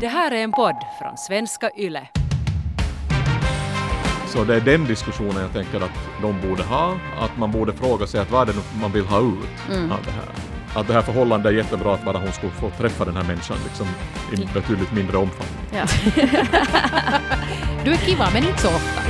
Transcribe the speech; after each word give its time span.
Det 0.00 0.08
här 0.08 0.30
är 0.30 0.36
en 0.44 0.52
podd 0.52 0.76
från 0.98 1.16
svenska 1.16 1.70
YLE. 1.76 2.08
Så 4.26 4.44
det 4.44 4.54
är 4.56 4.60
den 4.60 4.84
diskussionen 4.84 5.42
jag 5.42 5.52
tänker 5.52 5.80
att 5.80 5.98
de 6.22 6.48
borde 6.48 6.62
ha, 6.62 6.94
att 7.20 7.38
man 7.38 7.52
borde 7.52 7.72
fråga 7.72 8.06
sig 8.06 8.20
att 8.20 8.30
vad 8.30 8.48
är 8.48 8.52
det 8.52 8.60
man 8.80 8.92
vill 8.92 9.04
ha 9.04 9.18
ut 9.18 9.70
av 9.70 10.04
det 10.04 10.10
här. 10.10 10.28
Att 10.80 10.86
det 10.86 10.92
här 10.92 11.02
förhållandet 11.02 11.52
är 11.52 11.56
jättebra 11.56 11.94
att 11.94 12.04
bara 12.04 12.18
hon 12.18 12.32
skulle 12.32 12.52
få 12.52 12.70
träffa 12.70 13.04
den 13.04 13.16
här 13.16 13.24
människan 13.24 13.56
liksom, 13.64 13.86
i 14.32 14.54
betydligt 14.54 14.92
mindre 14.92 15.16
omfattning. 15.16 15.58
Ja. 15.72 15.86
Du 17.84 17.92
är 17.92 17.96
kiva, 17.96 18.28
men 18.32 18.44
inte 18.46 18.60
så 18.60 18.68
ofta. 18.68 19.02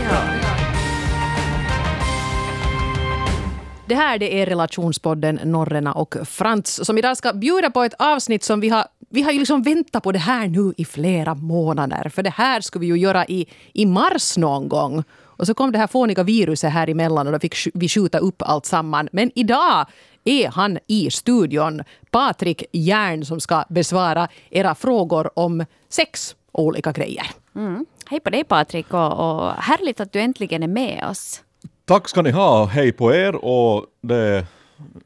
Det 3.87 3.95
här 3.95 4.19
det 4.19 4.43
är 4.43 4.46
relationspodden 4.46 5.41
Norrena 5.45 5.93
och 5.93 6.16
Frans 6.25 6.87
som 6.87 6.98
idag 6.98 7.16
ska 7.16 7.32
bjuda 7.32 7.71
på 7.71 7.82
ett 7.82 7.95
avsnitt 7.98 8.45
som 8.45 8.61
vi 8.61 8.69
har 8.69 8.85
vi 9.15 9.23
har 9.23 9.33
ju 9.33 9.39
liksom 9.39 9.62
väntat 9.62 10.03
på 10.03 10.12
det 10.12 10.19
här 10.19 10.49
nu 10.49 10.73
i 10.77 10.85
flera 10.85 11.35
månader. 11.35 12.09
För 12.09 12.23
det 12.23 12.30
här 12.30 12.61
skulle 12.61 12.80
vi 12.80 12.87
ju 12.87 12.97
göra 12.97 13.27
i, 13.27 13.47
i 13.73 13.87
mars 13.87 14.37
någon 14.37 14.69
gång. 14.69 15.05
Och 15.37 15.47
så 15.47 15.55
kom 15.55 15.73
det 15.73 15.79
här 15.79 15.87
fåniga 15.87 16.23
viruset 16.23 16.73
här 16.73 16.91
emellan 16.91 17.27
och 17.27 17.33
då 17.33 17.38
fick 17.38 17.55
vi 17.74 17.88
skjuta 17.88 18.19
upp 18.19 18.43
allt 18.43 18.66
samman. 18.66 19.09
Men 19.12 19.30
idag 19.35 19.87
är 20.24 20.48
han 20.48 20.79
i 20.87 21.11
studion, 21.11 21.83
Patrik 22.11 22.65
Järn, 22.73 23.24
som 23.24 23.41
ska 23.41 23.65
besvara 23.69 24.29
era 24.51 24.74
frågor 24.74 25.38
om 25.38 25.65
sex 25.88 26.37
olika 26.52 26.93
grejer. 26.93 27.27
Mm. 27.57 27.87
Hej 28.07 28.21
på 28.21 28.30
dig 28.30 28.45
Patrik 28.45 28.95
och, 28.95 29.12
och 29.12 29.52
härligt 29.52 30.01
att 30.01 30.12
du 30.12 30.21
äntligen 30.21 30.62
är 30.62 30.69
med 30.69 31.05
oss. 31.10 31.41
Tack 31.85 32.09
ska 32.09 32.23
ni 32.23 32.30
ha, 32.30 32.65
hej 32.65 32.93
på 32.93 33.15
er 33.15 33.45
och 33.45 33.87
det 34.02 34.16
är 34.16 34.46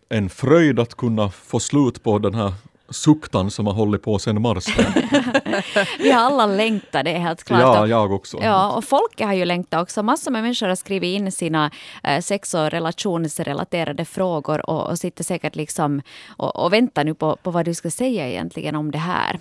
en 0.08 0.28
fröjd 0.28 0.80
att 0.80 0.94
kunna 0.94 1.30
få 1.30 1.60
slut 1.60 2.02
på 2.02 2.18
den 2.18 2.34
här 2.34 2.52
suktan 2.90 3.50
som 3.50 3.66
har 3.66 3.74
hållit 3.74 4.02
på 4.02 4.18
sedan 4.18 4.42
mars. 4.42 4.64
Vi 5.98 6.10
har 6.10 6.20
alla 6.20 6.46
längtat, 6.46 7.04
det 7.04 7.10
är 7.10 7.18
helt 7.18 7.44
klart. 7.44 7.60
ja, 7.60 7.86
jag 7.86 8.12
också. 8.12 8.38
Ja, 8.42 8.72
och 8.72 8.84
folket 8.84 9.26
har 9.26 9.34
ju 9.34 9.44
längtat 9.44 9.82
också. 9.82 10.02
Massor 10.02 10.30
med 10.30 10.42
människor 10.42 10.68
har 10.68 10.76
skrivit 10.76 11.20
in 11.20 11.32
sina 11.32 11.70
eh, 12.02 12.20
sex 12.20 12.54
och 12.54 12.70
relationsrelaterade 12.70 14.04
frågor 14.04 14.70
och, 14.70 14.90
och 14.90 14.98
sitter 14.98 15.24
säkert 15.24 15.56
liksom 15.56 16.02
och, 16.36 16.56
och 16.56 16.72
väntar 16.72 17.04
nu 17.04 17.14
på, 17.14 17.36
på 17.36 17.50
vad 17.50 17.64
du 17.64 17.74
ska 17.74 17.90
säga 17.90 18.28
egentligen 18.28 18.74
om 18.74 18.90
det 18.90 18.98
här. 18.98 19.40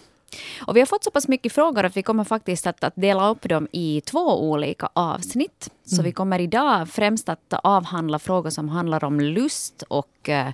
Och 0.61 0.75
vi 0.75 0.79
har 0.79 0.85
fått 0.87 1.03
så 1.03 1.11
pass 1.11 1.27
mycket 1.27 1.53
frågor 1.53 1.83
att 1.83 1.97
vi 1.97 2.03
kommer 2.03 2.23
faktiskt 2.23 2.67
att, 2.67 2.83
att 2.83 2.93
dela 2.95 3.29
upp 3.29 3.49
dem 3.49 3.67
i 3.71 4.01
två 4.01 4.49
olika 4.49 4.89
avsnitt. 4.93 5.69
Så 5.85 6.03
vi 6.03 6.11
kommer 6.11 6.39
idag 6.39 6.89
främst 6.89 7.29
att 7.29 7.53
avhandla 7.63 8.19
frågor 8.19 8.49
som 8.49 8.69
handlar 8.69 9.03
om 9.03 9.19
lust 9.19 9.83
och 9.87 10.29
eh, 10.29 10.47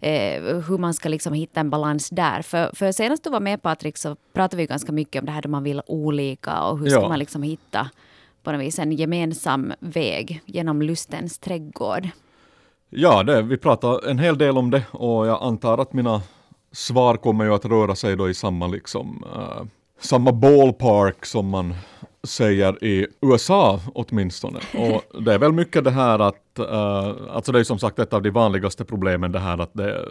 eh, 0.00 0.42
hur 0.42 0.78
man 0.78 0.94
ska 0.94 1.08
liksom 1.08 1.32
hitta 1.32 1.60
en 1.60 1.70
balans 1.70 2.10
där. 2.10 2.42
För, 2.42 2.70
för 2.74 2.92
senast 2.92 3.24
du 3.24 3.30
var 3.30 3.40
med 3.40 3.62
Patrik 3.62 3.96
så 3.98 4.16
pratade 4.32 4.56
vi 4.62 4.66
ganska 4.66 4.92
mycket 4.92 5.20
om 5.22 5.26
det 5.26 5.32
här 5.32 5.42
då 5.42 5.48
man 5.48 5.62
vill 5.62 5.82
olika 5.86 6.62
och 6.62 6.78
hur 6.78 6.90
ska 6.90 7.00
Ja. 7.00 7.08
man 7.08 7.18
liksom 7.18 7.42
hitta 7.42 7.90
på 8.42 8.52
något 8.52 8.60
vis 8.60 8.78
en 8.78 8.92
gemensam 8.92 9.72
väg 9.80 10.40
genom 10.46 10.82
lustens 10.82 11.38
trädgård. 11.38 12.08
Ja, 12.90 13.22
det, 13.22 13.42
vi 13.42 13.56
pratar 13.56 14.08
en 14.08 14.18
hel 14.18 14.38
del 14.38 14.58
om 14.58 14.70
det 14.70 14.82
och 14.90 15.26
jag 15.26 15.42
antar 15.42 15.78
att 15.78 15.92
mina 15.92 16.22
svar 16.74 17.16
kommer 17.16 17.44
ju 17.44 17.54
att 17.54 17.64
röra 17.64 17.94
sig 17.94 18.16
då 18.16 18.28
i 18.28 18.34
samma 18.34 18.66
liksom 18.66 19.24
uh, 19.36 19.66
samma 20.00 20.32
ballpark 20.32 21.26
som 21.26 21.48
man 21.48 21.74
säger 22.22 22.84
i 22.84 23.06
USA 23.20 23.80
åtminstone. 23.94 24.60
Och 24.74 25.22
det 25.22 25.34
är 25.34 25.38
väl 25.38 25.52
mycket 25.52 25.84
det 25.84 25.90
här 25.90 26.18
att, 26.18 26.58
uh, 26.58 27.12
alltså 27.30 27.52
det 27.52 27.60
är 27.60 27.64
som 27.64 27.78
sagt 27.78 27.98
ett 27.98 28.12
av 28.12 28.22
de 28.22 28.30
vanligaste 28.30 28.84
problemen 28.84 29.32
det 29.32 29.38
här 29.38 29.58
att, 29.58 29.74
det, 29.74 30.08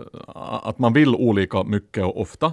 att 0.64 0.80
man 0.80 0.94
vill 0.94 1.16
olika 1.16 1.64
mycket 1.64 2.04
och 2.04 2.22
ofta. 2.22 2.52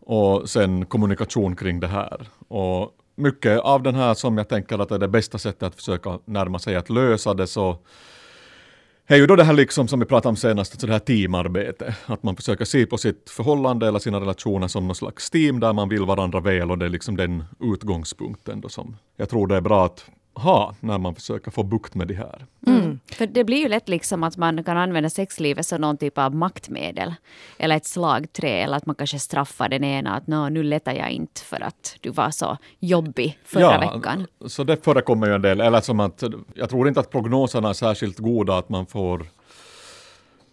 Och 0.00 0.50
sen 0.50 0.86
kommunikation 0.86 1.56
kring 1.56 1.80
det 1.80 1.86
här. 1.86 2.28
Och 2.48 2.90
mycket 3.14 3.60
av 3.60 3.82
den 3.82 3.94
här 3.94 4.14
som 4.14 4.38
jag 4.38 4.48
tänker 4.48 4.78
att 4.78 4.90
är 4.90 4.98
det 4.98 5.08
bästa 5.08 5.38
sättet 5.38 5.62
att 5.62 5.74
försöka 5.74 6.18
närma 6.24 6.58
sig 6.58 6.76
att 6.76 6.90
lösa 6.90 7.34
det 7.34 7.46
så 7.46 7.78
är 9.14 9.18
ju 9.18 9.26
då 9.26 9.36
det 9.36 9.44
här 9.44 9.52
liksom 9.52 9.88
som 9.88 10.00
vi 10.00 10.06
pratade 10.06 10.28
om 10.28 10.36
senast, 10.36 10.72
alltså 10.72 10.86
det 10.86 10.92
här 10.92 11.00
teamarbete. 11.00 11.94
Att 12.06 12.22
man 12.22 12.36
försöker 12.36 12.64
se 12.64 12.86
på 12.86 12.98
sitt 12.98 13.30
förhållande 13.30 13.88
eller 13.88 13.98
sina 13.98 14.20
relationer 14.20 14.68
som 14.68 14.86
någon 14.86 14.94
slags 14.94 15.30
team 15.30 15.60
där 15.60 15.72
man 15.72 15.88
vill 15.88 16.04
varandra 16.04 16.40
väl 16.40 16.70
och 16.70 16.78
det 16.78 16.84
är 16.84 16.90
liksom 16.90 17.16
den 17.16 17.44
utgångspunkten 17.60 18.60
då 18.60 18.68
som 18.68 18.96
jag 19.16 19.28
tror 19.28 19.46
det 19.46 19.56
är 19.56 19.60
bra 19.60 19.86
att 19.86 20.10
ha 20.34 20.74
när 20.80 20.98
man 20.98 21.14
försöker 21.14 21.50
få 21.50 21.62
bukt 21.62 21.94
med 21.94 22.08
det 22.08 22.14
här. 22.14 22.46
Mm. 22.66 22.95
För 23.16 23.26
det 23.26 23.44
blir 23.44 23.58
ju 23.58 23.68
lätt 23.68 23.88
liksom 23.88 24.22
att 24.22 24.36
man 24.36 24.64
kan 24.64 24.76
använda 24.76 25.10
sexlivet 25.10 25.66
som 25.66 25.80
någon 25.80 25.96
typ 25.96 26.18
av 26.18 26.34
maktmedel. 26.34 27.14
Eller 27.58 27.76
ett 27.76 27.86
slagträ. 27.86 28.48
Eller 28.48 28.76
att 28.76 28.86
man 28.86 28.96
kanske 28.96 29.18
straffar 29.18 29.68
den 29.68 29.84
ena 29.84 30.16
att 30.16 30.26
nu 30.26 30.62
letar 30.62 30.92
jag 30.92 31.10
inte 31.10 31.40
för 31.40 31.62
att 31.62 31.96
du 32.00 32.10
var 32.10 32.30
så 32.30 32.58
jobbig 32.78 33.38
förra 33.44 33.78
veckan. 33.78 34.26
Så 34.46 34.64
det 34.64 34.84
förekommer 34.84 35.26
ju 35.26 35.34
en 35.34 35.42
del. 35.42 35.60
Eller 35.60 35.80
som 35.80 36.00
att, 36.00 36.22
jag 36.54 36.70
tror 36.70 36.88
inte 36.88 37.00
att 37.00 37.10
prognoserna 37.10 37.68
är 37.68 37.72
särskilt 37.72 38.18
goda 38.18 38.58
att 38.58 38.68
man 38.68 38.86
får 38.86 39.26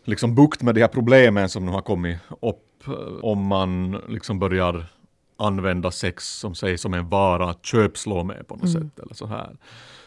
liksom 0.04 0.36
bukt 0.36 0.62
med 0.62 0.76
de 0.76 0.82
här 0.82 0.88
problemen 0.88 1.50
som 1.50 1.66
nu 1.66 1.72
har 1.72 1.82
kommit 1.82 2.18
upp 2.42 2.84
om 3.22 3.48
man 3.48 4.02
liksom 4.10 4.40
börjar 4.40 4.86
använda 5.38 5.92
sex 5.92 6.28
som 6.28 6.56
sägs 6.56 6.82
som 6.82 6.94
en 6.94 7.10
vara 7.10 7.50
att 7.50 7.66
köpslå 7.66 8.24
med 8.24 8.48
på 8.48 8.56
något 8.56 8.72
sätt 8.72 9.00
eller 9.00 9.14
så 9.14 9.26
här. 9.26 9.58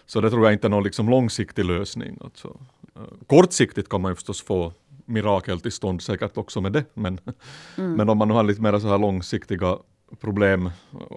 Så 0.07 0.21
det 0.21 0.31
tror 0.31 0.45
jag 0.45 0.53
inte 0.53 0.67
är 0.67 0.69
någon 0.69 0.85
liksom 0.85 1.09
långsiktig 1.09 1.65
lösning. 1.65 2.19
Alltså. 2.21 2.61
Eh, 2.97 3.03
Kortsiktigt 3.27 3.89
kan 3.89 4.01
man 4.01 4.11
ju 4.11 4.15
förstås 4.15 4.43
få 4.43 4.73
mirakel 5.05 5.61
till 5.61 5.73
stånd 5.73 6.03
säkert 6.03 6.37
också 6.37 6.61
med 6.61 6.73
det. 6.73 6.85
Men, 6.95 7.21
men 7.77 8.09
om 8.09 8.19
man 8.19 8.29
nu 8.29 8.35
har 8.35 8.43
lite 8.43 8.63
mer 8.63 8.79
så 8.79 8.89
här 8.89 8.99
långsiktiga 8.99 9.79
problem. 10.21 10.71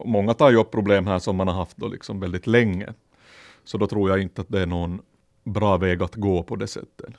Många 0.05 0.33
tar 0.33 0.51
ju 0.51 0.57
upp 0.57 0.71
problem 0.71 1.07
här 1.07 1.19
som 1.19 1.35
man 1.35 1.47
har 1.47 1.55
haft 1.55 1.77
då 1.77 1.87
liksom 1.87 2.19
väldigt 2.19 2.47
länge. 2.47 2.93
Så 3.63 3.77
då 3.77 3.87
tror 3.87 4.09
jag 4.09 4.21
inte 4.21 4.41
att 4.41 4.49
det 4.49 4.61
är 4.61 4.65
någon 4.65 5.01
bra 5.43 5.77
väg 5.77 6.03
att 6.03 6.15
gå 6.15 6.43
på 6.43 6.55
det 6.55 6.67
sättet. 6.67 7.13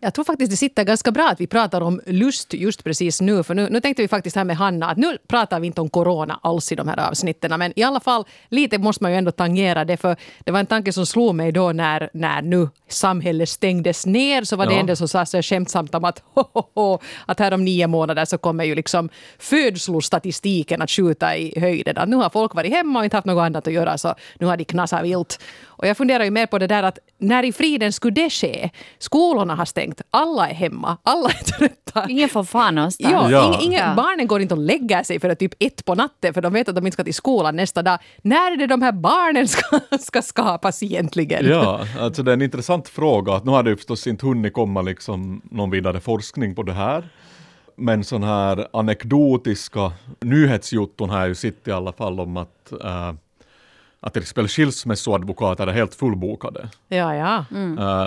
Jag 0.00 0.14
tror 0.14 0.24
faktiskt 0.24 0.50
det 0.50 0.56
sitter 0.56 0.84
ganska 0.84 1.10
bra 1.10 1.28
att 1.28 1.40
vi 1.40 1.46
pratar 1.46 1.80
om 1.80 2.00
lust 2.06 2.54
just 2.54 2.84
precis 2.84 3.20
nu. 3.20 3.42
För 3.42 3.54
nu, 3.54 3.68
nu 3.70 3.80
tänkte 3.80 4.02
vi 4.02 4.08
faktiskt 4.08 4.36
här 4.36 4.44
med 4.44 4.56
Hanna 4.56 4.90
att 4.90 4.96
nu 4.98 5.18
pratar 5.28 5.60
vi 5.60 5.66
inte 5.66 5.80
om 5.80 5.88
corona 5.90 6.40
alls 6.42 6.72
i 6.72 6.74
de 6.74 6.88
här 6.88 7.08
avsnitten. 7.08 7.58
Men 7.58 7.72
i 7.78 7.82
alla 7.82 8.00
fall 8.00 8.24
lite 8.48 8.78
måste 8.78 9.04
man 9.04 9.12
ju 9.12 9.18
ändå 9.18 9.30
tangera 9.30 9.84
det. 9.84 9.96
För 9.96 10.16
det 10.44 10.52
var 10.52 10.60
en 10.60 10.66
tanke 10.66 10.92
som 10.92 11.06
slog 11.06 11.34
mig 11.34 11.52
då 11.52 11.72
när, 11.72 12.10
när 12.12 12.42
nu 12.42 12.68
samhället 12.88 13.48
stängdes 13.48 14.06
ner. 14.06 14.44
Så 14.44 14.56
var 14.56 14.66
det 14.66 14.72
Ja. 14.72 14.80
en 14.80 14.86
del 14.86 14.96
som 14.96 15.08
sa 15.08 15.26
så 15.26 15.42
skämtsamt 15.42 15.94
om 15.94 16.04
att, 16.04 16.22
ho, 16.34 16.42
ho, 16.52 16.62
ho, 16.74 16.98
att 17.26 17.38
här 17.40 17.54
om 17.54 17.64
nio 17.64 17.86
månader 17.86 18.24
så 18.24 18.38
kommer 18.38 18.64
ju 18.64 18.74
liksom 18.74 19.08
födslostatistiken 19.38 20.82
att 20.82 20.90
skjuta 20.90 21.36
i 21.36 21.60
höjden. 21.60 21.98
Att 21.98 22.08
nu 22.08 22.16
har 22.16 22.30
folk 22.30 22.54
varit 22.54 22.72
hemma 22.72 22.98
och 22.98 23.04
inte 23.04 23.16
haft 23.16 23.26
något 23.26 23.42
annat 23.42 23.66
att 23.66 23.72
göra 23.72 23.98
så 23.98 24.14
nu 24.38 24.46
har 24.46 24.56
de 24.56 24.64
knasat 24.64 25.04
vilt. 25.04 25.40
Och 25.66 25.86
jag 25.86 25.96
funderar 25.96 26.24
ju 26.24 26.30
mer 26.30 26.46
på 26.46 26.58
det 26.58 26.66
där 26.66 26.82
att 26.82 26.98
när 27.18 27.42
i 27.44 27.52
friden 27.52 27.92
skulle 27.92 28.14
det 28.14 28.30
ske? 28.30 28.70
Skolorna 28.98 29.54
har 29.58 29.64
stängt, 29.64 30.00
alla 30.10 30.48
är 30.48 30.54
hemma, 30.54 30.96
alla 31.02 31.28
är 31.28 31.44
trötta. 31.44 32.06
Ingen 32.08 32.28
får 32.28 32.44
fan 32.44 32.74
någonstans. 32.74 33.12
Ja, 33.12 33.30
Ja. 33.30 33.58
Inga, 33.62 33.78
Ja. 33.78 33.94
Barnen 33.96 34.26
går 34.26 34.40
inte 34.40 34.54
och 34.54 34.60
lägger 34.60 35.02
sig 35.02 35.20
för 35.20 35.28
att 35.28 35.38
typ 35.38 35.54
ett 35.58 35.84
på 35.84 35.94
natten 35.94 36.34
för 36.34 36.42
de 36.42 36.52
vet 36.52 36.68
att 36.68 36.74
de 36.74 36.86
inte 36.86 36.94
ska 36.94 37.04
till 37.04 37.14
skolan 37.14 37.56
nästa 37.56 37.82
dag. 37.82 37.98
När 38.22 38.52
är 38.52 38.56
det 38.56 38.66
de 38.66 38.82
här 38.82 38.92
barnen 38.92 39.48
ska, 39.48 39.80
ska 39.98 40.22
skapas 40.22 40.82
egentligen? 40.82 41.46
Ja, 41.46 41.80
alltså 42.00 42.22
det 42.22 42.30
är 42.30 42.32
en 42.32 42.42
intressant 42.42 42.88
fråga. 42.88 43.32
Att 43.34 43.44
nu 43.44 43.50
har 43.50 43.62
det 43.62 43.76
förstås 43.76 44.06
inte 44.06 44.26
hunnit 44.26 44.52
komma 44.52 44.82
liksom 44.82 45.42
någon 45.50 45.70
vidare 45.70 46.00
forskning 46.00 46.54
på 46.54 46.62
det 46.62 46.72
här. 46.72 47.08
Men 47.76 48.04
sån 48.04 48.22
här 48.22 48.68
anekdotiska 48.72 49.92
nyhetsjutton 50.20 51.10
har 51.10 51.18
jag 51.18 51.28
ju 51.28 51.34
sett 51.34 51.68
i 51.68 51.72
alla 51.72 51.92
fall 51.92 52.20
om 52.20 52.36
att, 52.36 52.72
äh, 52.84 53.12
att 54.00 54.12
till 54.12 54.22
exempel 54.22 54.48
skilsmässoadvokater 54.48 55.66
är 55.66 55.72
helt 55.72 55.94
fullbokade. 55.94 56.70
Ja, 56.88 57.14
ja. 57.14 57.44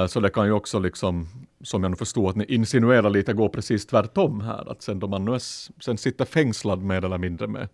Äh, 0.02 0.07
så 0.07 0.19
det 0.19 0.29
kan 0.29 0.46
ju 0.46 0.52
också 0.52 0.79
liksom, 0.79 1.28
som 1.63 1.84
jag 1.84 1.90
nu 1.90 1.96
förstår 1.96 2.29
att 2.29 2.35
ni 2.35 2.46
insinuerar 2.46 3.09
lite, 3.09 3.34
gå 3.34 3.50
precis 3.50 3.85
tvärtom 3.85 4.41
här. 4.41 4.72
Att 4.72 4.81
sen 4.81 5.00
då 5.00 5.07
man 5.07 5.25
nu 5.25 5.34
är, 5.34 5.41
sen 5.84 5.97
sitter 5.97 6.25
fängslad 6.25 6.81
mer 6.81 7.06
eller 7.06 7.18
mindre 7.18 7.47
med 7.47 7.69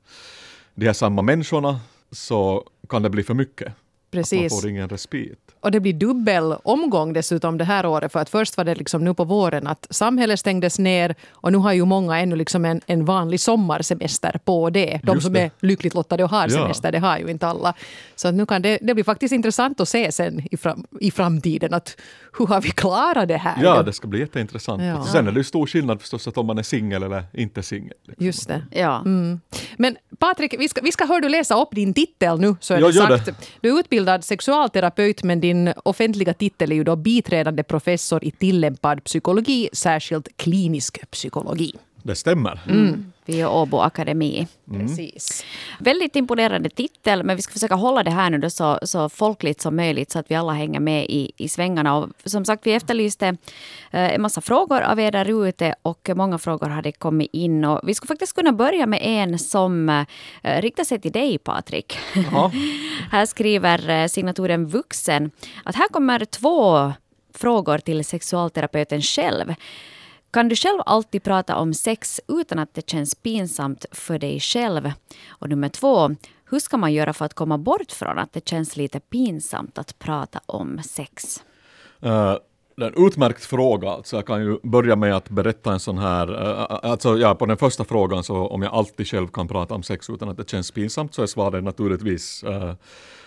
de 0.76 0.86
här 0.86 0.94
samma 0.94 1.22
människorna 1.22 1.80
så 2.12 2.64
kan 2.90 3.02
det 3.02 3.10
bli 3.10 3.24
för 3.24 3.34
mycket. 3.34 3.68
Att 3.68 3.74
man 4.14 4.22
Precis. 4.22 4.62
får 4.62 4.70
ingen 4.70 4.90
respit. 4.90 5.47
Och 5.60 5.72
det 5.72 5.80
blir 5.80 5.94
dubbel 5.94 6.56
omgång 6.64 7.14
dessutom 7.14 7.58
det 7.58 7.64
här 7.64 7.86
året. 7.86 8.12
För 8.12 8.20
att 8.20 8.30
först 8.30 8.58
var 8.58 8.64
det 8.64 8.76
liksom 8.76 9.04
nu 9.04 9.14
på 9.14 9.24
våren 9.24 9.68
att 9.68 9.88
samhället 9.90 10.40
stängdes 10.40 10.80
ner 10.80 11.16
och 11.32 11.52
nu 11.52 11.58
har 11.58 11.74
ju 11.74 11.86
många 11.86 12.20
ännu 12.20 12.36
liksom 12.36 12.66
en, 12.66 12.82
en 12.86 13.06
vanlig 13.06 13.40
sommarsemester 13.40 14.40
på 14.46 14.70
det. 14.70 15.00
De 15.04 15.14
Just 15.14 15.24
som 15.26 15.34
det. 15.34 15.42
är 15.42 15.52
lyckligt 15.60 15.94
lottade 15.94 16.24
och 16.24 16.30
har 16.30 16.44
Ja. 16.44 16.50
semester, 16.50 16.92
det 16.92 17.00
har 17.00 17.18
ju 17.18 17.28
inte 17.32 17.48
alla. 17.48 17.74
Så 18.16 18.28
att 18.28 18.34
nu 18.34 18.46
kan 18.46 18.62
det, 18.62 18.78
det 18.82 18.94
blir 18.94 19.04
faktiskt 19.04 19.32
intressant 19.34 19.80
att 19.80 19.90
se 19.90 20.12
sen 20.12 20.48
i, 20.52 20.58
fram, 20.58 20.86
i 21.00 21.12
framtiden 21.12 21.74
att 21.74 21.98
hur 22.38 22.48
har 22.48 22.62
vi 22.62 22.72
klarat 22.72 23.28
det 23.28 23.38
här? 23.38 23.64
Ja, 23.64 23.84
det 23.84 23.94
ska 23.94 24.08
bli 24.08 24.20
jätteintressant. 24.20 24.84
Ja. 24.84 25.04
Sen 25.06 25.28
är 25.28 25.32
det 25.32 25.38
ju 25.40 25.44
stor 25.44 25.68
skillnad 25.68 26.02
förstås 26.02 26.28
att 26.28 26.38
om 26.38 26.46
man 26.48 26.58
är 26.58 26.64
singel 26.64 27.04
eller 27.04 27.24
inte 27.34 27.64
singel. 27.64 27.94
liksom. 28.08 28.26
Just 28.26 28.48
det. 28.48 28.64
Ja. 28.72 29.04
Men 29.78 29.98
Patrik, 30.20 30.56
vi 30.60 30.70
ska, 30.70 30.82
vi 30.82 30.92
ska 30.92 31.06
hör 31.06 31.22
du 31.22 31.30
läsa 31.30 31.62
upp 31.62 31.70
din 31.72 31.94
titel 31.94 32.40
nu. 32.40 32.56
Så 32.60 32.74
är 32.74 32.82
det 32.82 32.90
gör 32.90 33.08
sagt. 33.08 33.26
det. 33.26 33.34
Du 33.62 33.70
är 33.76 33.80
utbildad 33.80 34.24
sexualterapeut 34.24 35.24
men 35.24 35.40
din 35.48 35.74
offentliga 35.84 36.34
titel 36.34 36.72
är 36.72 36.76
ju 36.76 36.84
då 36.84 36.96
biträdande 36.96 37.64
professor 37.64 38.24
i 38.24 38.32
tillämpad 38.32 39.04
psykologi, 39.04 39.70
särskilt 39.74 40.38
klinisk 40.38 41.12
psykologi. 41.12 41.74
Det 42.08 42.16
stämmer. 42.16 42.62
vid 43.26 43.46
Åbo 43.46 43.78
Akademi. 43.78 44.48
Precis. 44.72 45.46
Väldigt 45.80 46.16
imponerande 46.16 46.70
titel, 46.70 47.24
men 47.24 47.36
vi 47.36 47.42
ska 47.42 47.54
försöka 47.54 47.76
hålla 47.76 48.04
det 48.04 48.12
här 48.12 48.30
nu 48.30 48.38
då 48.38 48.50
så, 48.50 48.80
så 48.82 49.10
folkligt 49.10 49.62
som 49.62 49.76
möjligt 49.76 50.12
så 50.12 50.20
att 50.20 50.32
vi 50.32 50.36
alla 50.36 50.54
hänger 50.54 50.80
med 50.80 51.06
i, 51.06 51.32
i 51.38 51.50
svängarna. 51.50 51.98
Och 51.98 52.10
som 52.26 52.46
sagt, 52.46 52.68
vi 52.68 52.74
efterlyste 52.74 53.28
eh, 53.92 54.14
en 54.14 54.22
massa 54.22 54.42
frågor 54.42 54.82
av 54.82 55.00
er 55.00 55.12
där 55.12 55.48
ute 55.48 55.76
och 55.82 56.10
många 56.16 56.38
frågor 56.38 56.68
hade 56.68 56.92
kommit 56.92 57.30
in. 57.34 57.66
Och 57.66 57.80
vi 57.84 57.94
skulle 57.94 58.08
faktiskt 58.08 58.36
kunna 58.36 58.52
börja 58.52 58.86
med 58.86 59.00
en 59.04 59.40
som 59.40 59.90
eh, 59.90 60.62
riktar 60.62 60.84
sig 60.84 61.00
till 61.00 61.12
dig, 61.12 61.38
Patrik. 61.38 61.98
Ja. 62.32 62.52
här 63.12 63.26
skriver 63.26 63.90
eh, 63.90 64.08
signaturen 64.08 64.66
Vuxen 64.66 65.32
att 65.64 65.76
här 65.76 65.88
kommer 65.88 66.26
två 66.26 66.94
frågor 67.34 67.78
till 67.78 68.06
sexualterapeuten 68.06 69.02
själv. 69.02 69.54
Kan 70.32 70.50
du 70.50 70.56
själv 70.56 70.80
alltid 70.86 71.24
prata 71.24 71.56
om 71.56 71.74
sex 71.74 72.22
utan 72.28 72.60
att 72.60 72.74
det 72.74 72.90
känns 72.90 73.16
pinsamt 73.16 73.86
för 73.92 74.20
dig 74.20 74.40
själv? 74.40 74.92
Och 75.30 75.50
nummer 75.50 75.70
två, 75.70 76.16
hur 76.50 76.60
ska 76.60 76.78
man 76.78 76.94
göra 76.94 77.14
för 77.14 77.26
att 77.26 77.34
komma 77.34 77.58
bort 77.58 77.92
från 77.92 78.20
att 78.20 78.34
det 78.34 78.50
känns 78.50 78.78
lite 78.78 79.00
pinsamt 79.00 79.78
att 79.78 80.00
prata 80.00 80.42
om 80.46 80.80
sex? 80.84 81.44
Uh. 82.06 82.36
det 82.76 82.86
är 82.86 82.92
en 82.98 83.08
utmärkt 83.08 83.46
fråga. 83.46 83.90
Alltså 83.90 84.16
jag 84.16 84.26
kan 84.26 84.42
ju 84.42 84.60
börja 84.64 84.96
med 84.96 85.16
att 85.16 85.30
berätta 85.30 85.74
en 85.74 85.80
sån 85.80 85.98
här, 85.98 86.42
eh, 86.42 86.62
eh, 86.62 86.92
alltså 86.92 87.18
ja, 87.18 87.36
på 87.36 87.46
den 87.46 87.58
första 87.58 87.84
frågan 87.84 88.24
så 88.24 88.48
om 88.48 88.62
jag 88.62 88.74
alltid 88.74 89.08
själv 89.08 89.28
kan 89.28 89.48
prata 89.48 89.76
om 89.76 89.84
sex 89.84 90.10
utan 90.10 90.30
att 90.30 90.38
det 90.38 90.50
känns 90.50 90.72
pinsamt 90.72 91.14
så 91.14 91.22
är 91.22 91.28
svaret 91.28 91.64
naturligtvis 91.64 92.44
uh, 92.44 92.74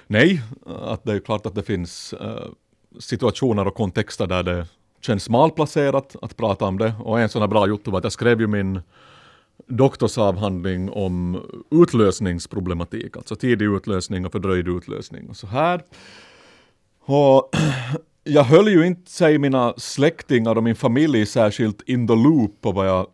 nej. 0.06 0.42
Att 0.82 1.04
det 1.04 1.12
är 1.12 1.20
klart 1.20 1.46
att 1.46 1.54
det 1.54 1.62
finns 1.62 2.14
uh, 2.20 2.52
situationer 2.98 3.66
och 3.66 3.74
kontexter 3.74 4.26
där 4.26 4.42
det 4.42 4.66
känns 5.00 5.28
malplacerat 5.28 6.16
att 6.22 6.36
prata 6.36 6.64
om 6.64 6.78
det. 6.78 6.92
Och 7.00 7.20
en 7.20 7.28
sån 7.28 7.42
här 7.42 7.48
bra 7.48 7.66
jotto 7.66 7.90
var 7.90 7.98
att 7.98 8.04
jag 8.04 8.12
skrev 8.12 8.40
ju 8.40 8.46
min 8.46 8.80
doktorsavhandling 9.66 10.90
om 10.90 11.42
utlösningsproblematik, 11.70 13.16
alltså 13.16 13.36
tidig 13.36 13.66
utlösning 13.66 14.26
och 14.26 14.32
fördröjd 14.32 14.68
utlösning 14.68 15.28
och 15.28 15.36
så 15.36 15.46
här. 15.46 15.82
Och 17.00 17.50
jag 18.24 18.44
höll 18.44 18.68
ju 18.68 18.86
inte, 18.86 19.10
säg 19.10 19.38
mina 19.38 19.74
släktingar 19.76 20.56
och 20.56 20.62
min 20.62 20.76
familj 20.76 21.26
särskilt 21.26 21.88
in 21.88 22.08
the 22.08 22.14
loop 22.14 22.60
på 22.60 22.72
vad 22.72 22.88
jag 22.88 23.06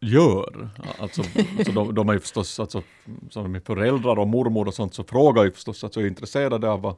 gör. 0.00 0.68
Alltså, 0.98 1.22
alltså 1.58 1.72
de, 1.72 1.94
de 1.94 2.08
är 2.08 2.12
ju 2.12 2.20
förstås, 2.20 2.60
alltså, 2.60 2.82
som 3.30 3.52
min 3.52 3.62
föräldrar 3.62 4.18
och 4.18 4.28
mormor 4.28 4.68
och 4.68 4.74
sånt, 4.74 4.94
så 4.94 5.04
frågar 5.04 5.44
ju 5.44 5.52
förstås, 5.52 5.84
alltså 5.84 6.00
är 6.00 6.06
intresserade 6.06 6.70
av 6.70 6.80
vad 6.80 6.94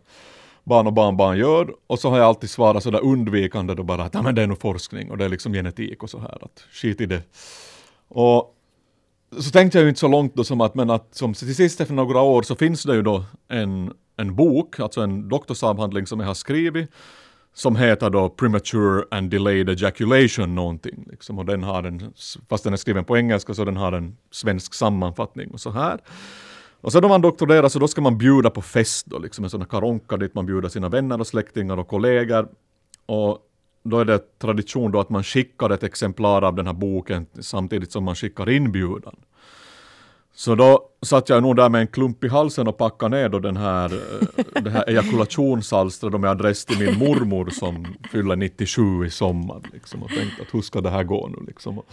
barn 0.68 0.86
och 0.86 0.92
barnbarn 0.92 1.38
gör. 1.38 1.74
Och 1.86 1.98
så 1.98 2.10
har 2.10 2.18
jag 2.18 2.26
alltid 2.26 2.50
svarat 2.50 2.82
sådär 2.82 3.04
undvikande 3.04 3.74
då 3.74 3.82
bara 3.82 4.02
att 4.02 4.14
ja, 4.14 4.22
men 4.22 4.34
det 4.34 4.42
är 4.42 4.46
nog 4.46 4.60
forskning 4.60 5.10
och 5.10 5.18
det 5.18 5.24
är 5.24 5.28
liksom 5.28 5.52
genetik 5.52 6.02
och 6.02 6.10
så 6.10 6.18
här, 6.18 6.44
att 6.44 6.64
skit 6.72 7.00
i 7.00 7.06
det. 7.06 7.22
Och 8.08 8.54
så 9.38 9.50
tänkte 9.50 9.78
jag 9.78 9.82
ju 9.82 9.88
inte 9.88 10.00
så 10.00 10.08
långt 10.08 10.34
då 10.34 10.44
som 10.44 10.60
att, 10.60 10.74
men 10.74 10.90
att 10.90 11.14
som 11.14 11.34
till 11.34 11.54
sist 11.54 11.80
efter 11.80 11.94
några 11.94 12.20
år 12.20 12.42
så 12.42 12.54
finns 12.54 12.82
det 12.82 12.94
ju 12.94 13.02
då 13.02 13.24
en, 13.48 13.92
en 14.16 14.34
bok, 14.34 14.80
alltså 14.80 15.00
en 15.00 15.28
doktorsavhandling 15.28 16.06
som 16.06 16.20
jag 16.20 16.26
har 16.26 16.34
skrivit, 16.34 16.90
som 17.54 17.76
heter 17.76 18.10
då 18.10 18.28
Premature 18.28 19.04
and 19.10 19.30
Delayed 19.30 19.68
Ejaculation 19.68 20.54
någonting. 20.54 21.04
Liksom, 21.10 21.38
och 21.38 21.44
den 21.44 21.62
har 21.62 21.82
en, 21.82 22.12
fast 22.48 22.64
den 22.64 22.72
är 22.72 22.76
skriven 22.76 23.04
på 23.04 23.16
engelska 23.16 23.54
så 23.54 23.64
den 23.64 23.76
har 23.76 23.92
en 23.92 24.16
svensk 24.30 24.74
sammanfattning 24.74 25.50
och 25.50 25.60
så 25.60 25.70
här. 25.70 25.98
Och 26.80 26.92
sen 26.92 27.02
då 27.02 27.08
man 27.08 27.20
doktorerar 27.20 27.68
så 27.68 27.78
då 27.78 27.88
ska 27.88 28.00
man 28.00 28.18
bjuda 28.18 28.50
på 28.50 28.62
fest 28.62 29.06
då, 29.06 29.18
liksom 29.18 29.44
en 29.44 29.50
sån 29.50 29.60
här 29.60 29.68
karonka 29.68 30.16
dit 30.16 30.34
man 30.34 30.46
bjuder 30.46 30.68
sina 30.68 30.88
vänner 30.88 31.20
och 31.20 31.26
släktingar 31.26 31.76
och 31.76 31.88
kollegor. 31.88 32.48
Och 33.06 33.38
då 33.82 33.98
är 33.98 34.04
det 34.04 34.38
tradition 34.38 34.92
då 34.92 35.00
att 35.00 35.10
man 35.10 35.24
skickar 35.24 35.70
ett 35.70 35.82
exemplar 35.82 36.42
av 36.42 36.54
den 36.54 36.66
här 36.66 36.74
boken 36.74 37.26
samtidigt 37.40 37.92
som 37.92 38.04
man 38.04 38.14
skickar 38.14 38.50
inbjudan. 38.50 39.16
Så 40.38 40.54
då 40.54 40.88
satt 41.02 41.28
jag 41.28 41.42
nog 41.42 41.56
där 41.56 41.68
med 41.68 41.80
en 41.80 41.86
klump 41.86 42.24
i 42.24 42.28
halsen 42.28 42.68
och 42.68 42.76
packade 42.76 43.16
ner 43.16 43.28
då 43.28 43.38
den 43.38 43.56
här, 43.56 43.92
eh, 43.92 44.62
det 44.62 44.70
här 44.70 44.88
ejakulationsalstret 44.88 46.20
med 46.20 46.30
adress 46.30 46.64
till 46.64 46.78
min 46.78 46.98
mormor 46.98 47.50
som 47.50 47.86
fyller 48.12 48.36
97 48.36 49.06
i 49.06 49.10
sommar. 49.10 49.60
Liksom, 49.72 50.02
och 50.02 50.08
tänkte 50.08 50.42
att 50.42 50.54
hur 50.54 50.60
ska 50.60 50.80
det 50.80 50.90
här 50.90 51.04
gå 51.04 51.28
nu 51.28 51.46
liksom. 51.46 51.78
Och, 51.78 51.86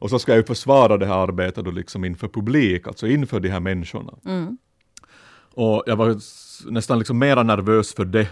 och 0.00 0.10
så 0.10 0.18
ska 0.18 0.32
jag 0.32 0.36
ju 0.36 0.44
försvara 0.44 0.96
det 0.96 1.06
här 1.06 1.18
arbetet 1.18 1.64
då 1.64 1.70
liksom 1.70 2.04
inför 2.04 2.28
publik, 2.28 2.86
alltså 2.86 3.06
inför 3.06 3.40
de 3.40 3.48
här 3.48 3.60
människorna. 3.60 4.12
Och 5.54 5.82
jag 5.86 5.96
var 5.96 6.16
nästan 6.70 6.98
liksom 6.98 7.18
mera 7.18 7.42
nervös 7.42 7.94
för 7.94 8.04
det. 8.04 8.28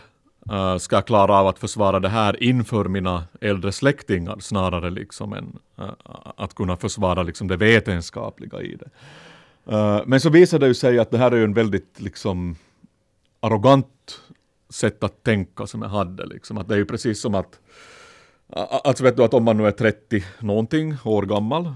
Uh, 0.53 0.79
ska 0.79 0.97
jag 0.97 1.06
klara 1.06 1.35
av 1.35 1.47
att 1.47 1.59
försvara 1.59 2.00
det 2.00 2.09
här 2.09 2.43
inför 2.43 2.85
mina 2.85 3.25
äldre 3.41 3.73
släktingar 3.73 4.37
snarare 4.41 4.91
liksom 4.91 5.32
än 5.32 5.59
uh, 5.81 5.91
att 6.37 6.55
kunna 6.55 6.76
försvara 6.76 7.23
liksom 7.23 7.49
det 7.49 7.56
vetenskapliga 7.56 8.62
i 8.62 8.76
det. 8.76 8.91
Uh, 9.73 10.03
men 10.06 10.20
så 10.20 10.31
visade 10.31 10.67
det 10.67 10.69
ju 10.69 10.75
sig 10.75 10.99
att 10.99 11.11
det 11.11 11.19
här 11.19 11.31
är 11.32 11.44
en 11.44 11.55
väldigt 11.55 12.00
liksom 12.00 12.56
arrogant 13.41 14.20
sätt 14.70 15.05
att 15.05 15.23
tänka 15.23 15.67
som 15.67 15.82
jag 15.82 15.88
hade. 15.88 16.26
Liksom. 16.26 16.59
Att 16.59 16.69
det 16.69 16.75
är 16.75 16.79
ju 16.79 16.87
precis 16.87 17.20
som 17.20 17.35
att, 17.35 17.61
alltså 18.53 19.05
vet 19.05 19.17
du 19.17 19.25
att 19.25 19.35
om 19.35 19.45
man 19.45 19.56
nu 19.56 19.67
är 19.67 19.71
30 19.71 20.25
någonting 20.39 20.97
år 21.05 21.23
gammal 21.23 21.75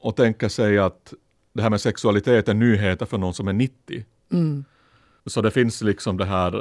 och 0.00 0.16
tänker 0.16 0.48
sig 0.48 0.78
att 0.78 1.14
det 1.52 1.62
här 1.62 1.70
med 1.70 1.80
sexualitet 1.80 2.48
är 2.48 2.54
nyheter 2.54 3.06
för 3.06 3.18
någon 3.18 3.34
som 3.34 3.48
är 3.48 3.52
90. 3.52 4.04
Så 5.26 5.42
det 5.42 5.50
finns 5.50 5.82
liksom 5.82 6.16
det 6.16 6.24
här, 6.24 6.54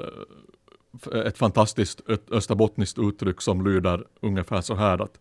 eh, 1.13 1.19
ett 1.19 1.37
fantastiskt 1.37 2.01
österbottniskt 2.31 2.99
uttryck 2.99 3.41
som 3.41 3.65
lyder 3.65 4.03
ungefär 4.21 4.61
så 4.61 4.75
här 4.75 5.01
att 5.01 5.19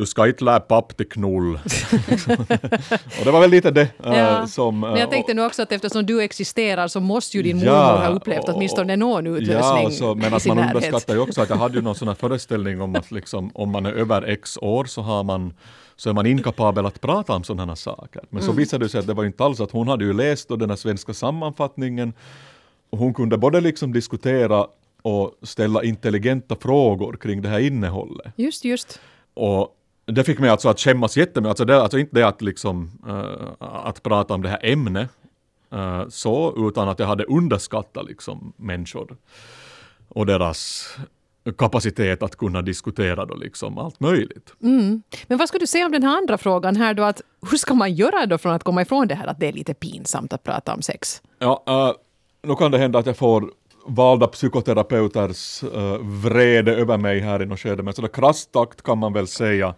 du 0.00 0.06
ska 0.06 0.26
inte 0.28 0.44
lära 0.44 0.60
papp 0.60 0.96
till 0.96 1.08
knull. 1.08 1.54
och 3.18 3.24
det 3.24 3.30
var 3.30 3.40
väl 3.40 3.50
lite 3.50 3.70
det 3.70 3.80
eh, 4.04 4.18
Ja. 4.18 4.46
som... 4.46 4.84
eh, 4.84 4.90
Men 4.90 5.00
jag 5.00 5.10
tänkte 5.10 5.34
nu 5.34 5.44
också 5.44 5.62
att 5.62 5.72
eftersom 5.72 6.06
du 6.06 6.22
existerar 6.22 6.88
så 6.88 7.00
måste 7.00 7.36
ju 7.36 7.42
din 7.42 7.58
Ja, 7.58 7.72
mormor 7.72 8.04
ha 8.04 8.08
upplevt 8.08 8.48
och- 8.48 8.54
åtminstone 8.54 8.96
någon 8.96 9.26
utlösning 9.26 9.82
Ja, 9.82 9.86
och 9.86 9.92
så, 9.92 10.14
men 10.14 10.34
att 10.34 10.46
man 10.46 10.56
närhet. 10.56 10.74
underskattar 10.74 11.14
ju 11.14 11.20
också 11.20 11.42
att 11.42 11.48
jag 11.50 11.56
hade 11.56 11.74
ju 11.74 11.82
någon 11.82 11.94
sån 11.94 12.08
här 12.08 12.14
föreställning 12.14 12.80
om 12.80 12.96
att 12.96 13.10
liksom, 13.10 13.50
om 13.54 13.70
man 13.70 13.86
är 13.86 13.92
över 13.92 14.22
x 14.22 14.58
år 14.62 14.84
så 14.84 15.02
har 15.02 15.24
man 15.24 15.52
så 15.96 16.10
är 16.10 16.14
man 16.14 16.26
inkapabel 16.26 16.86
att 16.86 17.00
prata 17.00 17.32
om 17.32 17.44
sådana 17.44 17.76
saker. 17.76 18.22
Men 18.30 18.42
Mm. 18.42 18.52
så 18.52 18.58
visade 18.58 18.84
det 18.84 18.88
sig 18.88 19.00
att 19.00 19.06
det 19.06 19.14
var 19.14 19.24
inte 19.24 19.44
alls 19.44 19.60
att 19.60 19.70
hon 19.70 19.88
hade 19.88 20.04
ju 20.04 20.12
läst 20.12 20.48
då 20.48 20.56
den 20.56 20.70
här 20.70 20.76
svenska 20.76 21.14
sammanfattningen 21.14 22.12
och 22.90 22.98
hon 22.98 23.14
kunde 23.14 23.38
både 23.38 23.60
liksom 23.60 23.92
diskutera 23.92 24.66
och 25.02 25.32
ställa 25.42 25.82
intelligenta 25.84 26.56
frågor 26.56 27.16
kring 27.20 27.42
det 27.42 27.48
här 27.48 27.58
innehållet. 27.60 28.32
Just, 28.36 28.64
just. 28.64 29.00
Och 29.34 29.68
det 30.12 30.24
fick 30.24 30.38
mig 30.38 30.50
alltså 30.50 30.68
att 30.68 30.80
skämmas 30.80 31.16
jättemycket. 31.16 31.48
Alltså, 31.48 31.64
det, 31.64 31.82
alltså 31.82 31.98
inte 31.98 32.14
det 32.14 32.26
att, 32.26 32.42
liksom, 32.42 32.90
eh, 33.08 33.66
att 33.86 34.02
prata 34.02 34.34
om 34.34 34.42
det 34.42 34.48
här 34.48 34.60
ämnet 34.62 35.10
eh, 35.72 36.08
så, 36.08 36.68
utan 36.68 36.88
att 36.88 36.98
jag 36.98 37.06
hade 37.06 37.24
underskattat 37.24 38.06
liksom, 38.06 38.52
människor 38.56 39.16
och 40.08 40.26
deras 40.26 40.88
kapacitet 41.58 42.22
att 42.22 42.36
kunna 42.36 42.62
diskutera 42.62 43.26
då 43.26 43.34
liksom 43.34 43.78
allt 43.78 44.00
möjligt. 44.00 44.52
Men 44.58 45.38
vad 45.38 45.48
ska 45.48 45.58
du 45.58 45.66
säga 45.66 45.86
om 45.86 45.92
den 45.92 46.02
här 46.02 46.16
andra 46.16 46.38
frågan 46.38 46.76
här 46.76 46.94
då? 46.94 47.02
Att 47.02 47.22
hur 47.50 47.58
ska 47.58 47.74
man 47.74 47.94
göra 47.94 48.26
då 48.26 48.38
från 48.38 48.52
att 48.52 48.64
komma 48.64 48.82
ifrån 48.82 49.08
det 49.08 49.14
här 49.14 49.26
att 49.26 49.40
det 49.40 49.48
är 49.48 49.52
lite 49.52 49.74
pinsamt 49.74 50.32
att 50.32 50.42
prata 50.42 50.74
om 50.74 50.82
sex? 50.82 51.22
Ja, 51.38 51.64
uh, 51.68 51.92
nu 52.48 52.54
kan 52.54 52.70
det 52.70 52.78
hända 52.78 52.98
att 52.98 53.06
jag 53.06 53.16
får 53.16 53.50
valda 53.90 54.26
psykoterapeuters 54.26 55.62
uh, 55.62 55.96
vrede 56.02 56.74
över 56.74 56.98
mig 56.98 57.20
här 57.20 57.42
i 57.42 57.46
något 57.46 57.60
skede, 57.60 57.82
men 57.82 57.94
sådär 57.94 58.08
krasst 58.08 58.52
takt 58.52 58.82
kan 58.82 58.98
man 58.98 59.12
väl 59.12 59.26
säga 59.26 59.74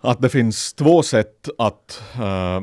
att 0.00 0.20
det 0.20 0.28
finns 0.28 0.74
två 0.74 1.02
sätt 1.02 1.48
att 1.58 2.02
uh, 2.20 2.60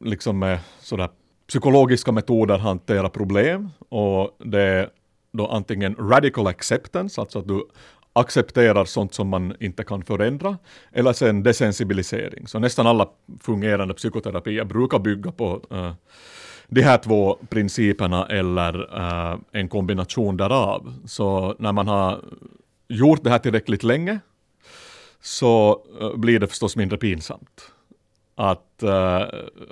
liksom 0.00 0.38
med 0.38 0.58
sådär 0.80 1.08
psykologiska 1.48 2.12
metoder 2.12 2.58
hantera 2.58 3.08
problem 3.08 3.70
och 3.88 4.36
det 4.44 4.62
är 4.62 4.90
då 5.32 5.46
antingen 5.46 5.94
radical 5.94 6.46
acceptance, 6.46 7.20
alltså 7.20 7.38
att 7.38 7.48
du 7.48 7.66
accepterar 8.12 8.84
sånt 8.84 9.14
som 9.14 9.28
man 9.28 9.54
inte 9.60 9.84
kan 9.84 10.02
förändra, 10.02 10.58
eller 10.92 11.12
sen 11.12 11.42
desensibilisering. 11.42 12.46
Så 12.46 12.58
nästan 12.58 12.86
alla 12.86 13.08
fungerande 13.40 13.94
psykoterapier 13.94 14.64
brukar 14.64 14.98
bygga 14.98 15.32
på 15.32 15.62
uh, 15.72 15.92
de 16.68 16.82
här 16.82 16.98
två 16.98 17.38
principerna 17.48 18.26
eller 18.26 18.98
eh, 18.98 19.38
en 19.52 19.68
kombination 19.68 20.36
därav. 20.36 20.94
Så 21.06 21.56
när 21.58 21.72
man 21.72 21.88
har 21.88 22.20
gjort 22.88 23.24
det 23.24 23.30
här 23.30 23.38
tillräckligt 23.38 23.82
länge 23.82 24.20
så 25.20 25.82
eh, 26.00 26.16
blir 26.16 26.40
det 26.40 26.46
förstås 26.46 26.76
mindre 26.76 26.98
pinsamt. 26.98 27.72
Att 28.34 28.82
eh, 28.82 29.22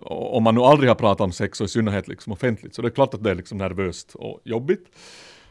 om 0.03 0.43
man 0.43 0.55
nu 0.55 0.61
aldrig 0.61 0.91
har 0.91 0.95
pratat 0.95 1.21
om 1.21 1.33
sex 1.33 1.61
och 1.61 1.65
i 1.65 1.69
synnerhet 1.69 2.09
liksom 2.09 2.33
offentligt 2.33 2.75
så 2.75 2.83
det 2.83 2.89
är 2.89 2.91
klart 2.91 3.15
att 3.15 3.25
det 3.25 3.31
är 3.31 3.35
liksom 3.35 3.59
nervöst 3.59 4.15
och 4.15 4.41
jobbigt. 4.45 4.87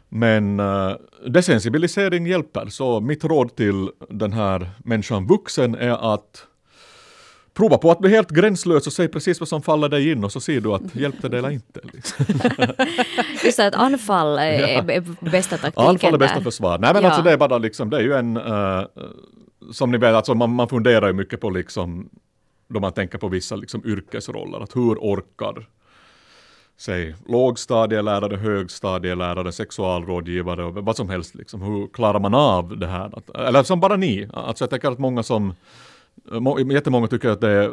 Men 0.09 0.59
uh, 0.59 0.95
desensibilisering 1.27 2.27
hjälper, 2.27 2.65
så 2.65 3.01
mitt 3.01 3.23
råd 3.23 3.55
till 3.55 3.89
den 4.09 4.33
här 4.33 4.69
människan 4.83 5.27
vuxen 5.27 5.75
är 5.75 6.13
att 6.13 6.47
prova 7.57 7.77
på 7.77 7.91
att 7.91 7.99
bli 7.99 8.09
helt 8.09 8.29
gränslös 8.31 8.87
och 8.87 8.93
säg 8.93 9.07
precis 9.07 9.39
vad 9.39 9.49
som 9.49 9.61
faller 9.61 9.89
dig 9.89 10.11
in 10.11 10.23
och 10.23 10.31
så 10.31 10.39
ser 10.39 10.61
du 10.61 10.73
att 10.73 10.95
hjälpte 10.95 11.29
det 11.29 11.37
eller 11.37 11.49
inte. 11.49 11.79
Liksom. 11.93 12.25
Just 13.43 13.57
det, 13.57 13.67
att 13.67 13.75
anfall 13.75 14.37
är, 14.37 14.89
är 14.89 15.03
bästa 15.31 15.57
taktiken 15.57 15.87
Anfall 15.89 16.13
är 16.13 16.17
bästa 16.17 16.35
där. 16.37 16.43
försvar. 16.43 16.77
Nej 16.79 16.93
men 16.93 17.03
Ja. 17.03 17.09
alltså 17.09 17.23
det 17.23 17.31
är 17.31 17.37
bara 17.37 17.57
liksom, 17.57 17.89
det 17.89 17.97
är 17.97 18.01
ju 18.01 18.13
en, 18.13 18.37
eh, 18.37 18.83
som 19.71 19.91
ni 19.91 19.97
vet, 19.97 20.15
alltså 20.15 20.33
man, 20.33 20.49
man 20.49 20.67
funderar 20.69 21.07
ju 21.07 21.13
mycket 21.13 21.41
på 21.41 21.49
liksom 21.49 22.09
då 22.67 22.79
man 22.79 22.91
tänker 22.93 23.17
på 23.17 23.27
vissa 23.27 23.55
liksom 23.55 23.85
yrkesroller. 23.85 24.59
Att 24.59 24.75
hur 24.75 24.95
orkar 24.95 25.67
säg 26.77 27.15
lågstadielärare, 27.27 28.35
högstadielärare, 28.37 29.51
sexualrådgivare 29.51 30.63
och 30.65 30.73
vad 30.73 30.95
som 30.95 31.09
helst. 31.09 31.35
Liksom. 31.35 31.61
Hur 31.61 31.87
klarar 31.87 32.19
man 32.19 32.33
av 32.33 32.77
det 32.77 32.87
här? 32.87 33.11
Eller 33.35 33.63
som 33.63 33.79
bara 33.79 33.95
ni. 33.95 34.29
Alltså 34.33 34.63
jag 34.63 34.69
tänker 34.69 34.91
att 34.91 34.99
många 34.99 35.23
som, 35.23 35.53
jättemånga 36.71 37.07
tycker 37.07 37.29
att 37.29 37.41
det 37.41 37.49
är 37.51 37.71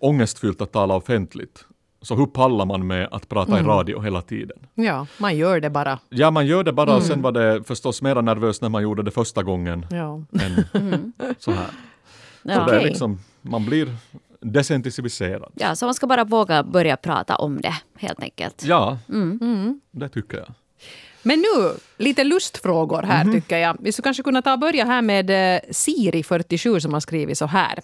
ångestfyllt 0.00 0.60
att 0.60 0.72
tala 0.72 0.94
offentligt. 0.94 1.64
Så 2.02 2.14
hur 2.14 2.26
pallar 2.26 2.64
man 2.66 2.86
med 2.86 3.08
att 3.12 3.28
prata 3.28 3.52
Mm. 3.52 3.64
i 3.64 3.68
radio 3.68 4.00
hela 4.00 4.22
tiden? 4.22 4.58
Ja, 4.74 5.06
man 5.20 5.36
gör 5.36 5.60
det 5.60 5.70
bara. 5.70 5.98
Ja, 6.08 6.30
man 6.30 6.46
gör 6.46 6.64
det 6.64 6.72
bara 6.72 6.90
och 6.90 6.96
Mm. 6.96 7.08
sen 7.08 7.22
var 7.22 7.32
det 7.32 7.62
förstås 7.64 8.02
mera 8.02 8.20
nervöst 8.20 8.62
när 8.62 8.68
man 8.68 8.82
gjorde 8.82 9.02
det 9.02 9.10
första 9.10 9.42
gången 9.42 9.86
Ja. 9.90 10.14
än 10.40 10.64
så 11.38 11.50
här. 11.50 11.66
Så 12.42 12.48
Ja. 12.48 12.54
det 12.54 12.72
är 12.72 12.78
Okej. 12.78 12.84
liksom, 12.84 13.18
man 13.42 13.64
blir 13.64 13.94
desensitiviserad. 14.40 15.52
ja, 15.54 15.76
så 15.76 15.84
man 15.84 15.94
ska 15.94 16.06
bara 16.06 16.24
våga 16.24 16.62
börja 16.62 16.96
prata 16.96 17.36
om 17.36 17.60
det 17.60 17.74
helt 17.96 18.22
enkelt. 18.22 18.64
Ja, 18.64 18.98
Mm. 19.08 19.80
det 19.90 20.08
tycker 20.08 20.38
jag. 20.38 20.46
Men 21.22 21.38
nu, 21.38 21.74
lite 21.98 22.24
lustfrågor 22.24 23.02
här 23.02 23.24
Mhm. 23.24 23.32
tycker 23.34 23.58
jag. 23.58 23.76
Vi 23.80 23.92
skulle 23.92 24.04
kanske 24.04 24.22
kunna 24.22 24.42
ta 24.42 24.52
och 24.52 24.58
börja 24.58 24.84
här 24.84 25.02
med 25.02 25.30
eh, 25.30 25.60
Siri47 25.70 26.78
som 26.78 26.92
har 26.92 27.00
skrivit 27.00 27.38
så 27.38 27.46
här. 27.46 27.78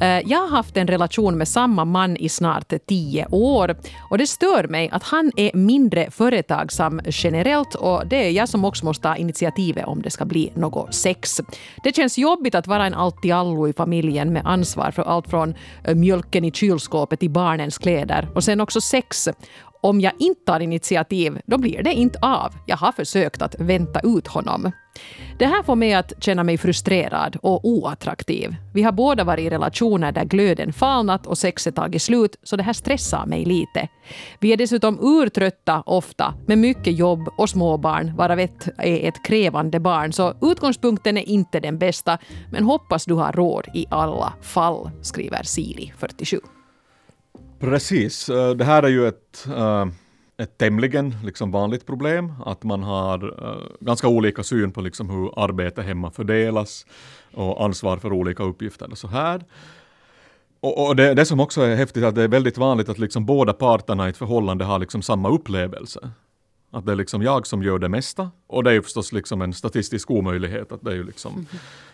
Eh, 0.00 0.20
Jag 0.30 0.38
har 0.38 0.48
haft 0.48 0.76
en 0.76 0.86
relation 0.86 1.38
med 1.38 1.48
samma 1.48 1.84
man 1.84 2.16
i 2.16 2.28
snart 2.28 2.72
tio 2.88 3.26
år 3.30 3.76
och 4.10 4.18
det 4.18 4.26
stör 4.26 4.68
mig 4.68 4.88
att 4.92 5.02
han 5.02 5.32
är 5.36 5.50
mindre 5.56 6.10
företagsam 6.10 7.00
generellt 7.06 7.74
och 7.74 8.06
det 8.06 8.16
är 8.26 8.30
jag 8.30 8.48
som 8.48 8.64
också 8.64 8.84
måste 8.84 9.02
ta 9.02 9.16
initiativet 9.16 9.84
om 9.86 10.02
det 10.02 10.10
ska 10.10 10.24
bli 10.24 10.52
något 10.54 10.94
sex. 10.94 11.40
Det 11.84 11.96
känns 11.96 12.18
jobbigt 12.18 12.54
att 12.54 12.66
vara 12.66 12.86
en 12.86 12.94
allt-i-allo 12.94 13.68
i 13.68 13.72
familjen 13.72 14.32
med 14.32 14.42
ansvar 14.46 14.90
för 14.90 15.02
allt 15.02 15.28
från 15.30 15.54
eh, 15.84 15.94
mjölken 15.94 16.44
i 16.44 16.52
kylskåpet 16.52 17.20
till 17.20 17.30
barnens 17.30 17.78
kläder 17.78 18.28
och 18.34 18.44
sen 18.44 18.60
också 18.60 18.80
sex. 18.80 19.28
Om 19.84 20.00
jag 20.00 20.12
inte 20.18 20.44
tar 20.44 20.60
initiativ, 20.60 21.38
då 21.46 21.58
blir 21.58 21.82
det 21.82 21.92
inte 21.92 22.18
av. 22.22 22.54
Jag 22.66 22.76
har 22.76 22.92
försökt 22.92 23.42
att 23.42 23.54
vänta 23.58 24.00
ut 24.00 24.26
honom. 24.26 24.72
Det 25.38 25.46
här 25.46 25.62
får 25.62 25.76
mig 25.76 25.94
att 25.94 26.12
känna 26.24 26.44
mig 26.44 26.58
frustrerad 26.58 27.36
och 27.42 27.64
oattraktiv. 27.64 28.56
Vi 28.74 28.82
har 28.82 28.92
båda 28.92 29.24
varit 29.24 29.46
i 29.46 29.50
relationer 29.50 30.12
där 30.12 30.24
glöden 30.24 30.72
falnat 30.72 31.26
och 31.26 31.38
sexet 31.38 31.76
tagit 31.76 32.02
slut, 32.02 32.36
så 32.42 32.56
det 32.56 32.62
här 32.62 32.72
stressar 32.72 33.26
mig 33.26 33.44
lite. 33.44 33.88
Vi 34.40 34.52
är 34.52 34.56
dessutom 34.56 34.98
urtrötta 35.00 35.82
ofta, 35.86 36.34
med 36.46 36.58
mycket 36.58 36.98
jobb 36.98 37.28
och 37.38 37.50
småbarn, 37.50 38.16
varav 38.16 38.38
ett 38.38 38.68
är 38.78 39.08
ett 39.08 39.24
krävande 39.24 39.80
barn, 39.80 40.12
så 40.12 40.34
utgångspunkten 40.42 41.16
är 41.16 41.28
inte 41.28 41.60
den 41.60 41.78
bästa, 41.78 42.18
men 42.52 42.64
hoppas 42.64 43.04
du 43.04 43.14
har 43.14 43.32
råd 43.32 43.66
i 43.74 43.86
alla 43.90 44.32
fall, 44.42 44.90
skriver 45.02 45.42
Siri, 45.42 45.92
47. 45.98 46.40
Precis, 47.62 48.28
eh, 48.28 48.50
det 48.50 48.64
här 48.64 48.82
är 48.82 48.88
ju 48.88 49.08
ett, 49.08 49.46
eh, 49.56 49.86
ett 50.36 50.58
tämligen 50.58 51.14
liksom 51.24 51.50
vanligt 51.50 51.86
problem, 51.86 52.32
att 52.46 52.62
man 52.62 52.82
har 52.82 53.44
eh, 53.44 53.62
ganska 53.80 54.08
olika 54.08 54.42
syn 54.42 54.72
på 54.72 54.80
liksom 54.80 55.10
hur 55.10 55.44
arbete 55.44 55.82
hemma 55.82 56.10
fördelas 56.10 56.86
och 57.34 57.64
ansvar 57.64 57.96
för 57.96 58.12
olika 58.12 58.42
uppgifter 58.42 58.90
och 58.90 58.98
så 58.98 59.08
här. 59.08 59.44
Och, 60.60 60.86
och 60.86 60.96
det, 60.96 61.14
det 61.14 61.26
som 61.26 61.40
också 61.40 61.62
är 61.62 61.76
häftigt 61.76 62.02
är 62.02 62.06
att 62.06 62.14
det 62.14 62.22
är 62.22 62.28
väldigt 62.28 62.58
vanligt 62.58 62.88
att 62.88 62.98
liksom 62.98 63.26
båda 63.26 63.52
parterna 63.52 64.06
i 64.06 64.10
ett 64.10 64.16
förhållande 64.16 64.64
har 64.64 64.78
liksom 64.78 65.02
samma 65.02 65.28
upplevelse. 65.28 66.10
Att 66.70 66.86
det 66.86 66.92
är 66.92 66.96
liksom 66.96 67.22
jag 67.22 67.46
som 67.46 67.62
gör 67.62 67.78
det 67.78 67.88
mesta. 67.88 68.30
Och 68.46 68.64
det 68.64 68.70
är 68.70 68.74
ju 68.74 68.82
förstås 68.82 69.12
liksom 69.12 69.42
en 69.42 69.52
statistisk 69.52 70.10
omöjlighet. 70.10 70.72
Att 70.72 70.82
det 70.82 70.90
är 70.90 70.94
ju 70.94 71.04
liksom 71.04 71.46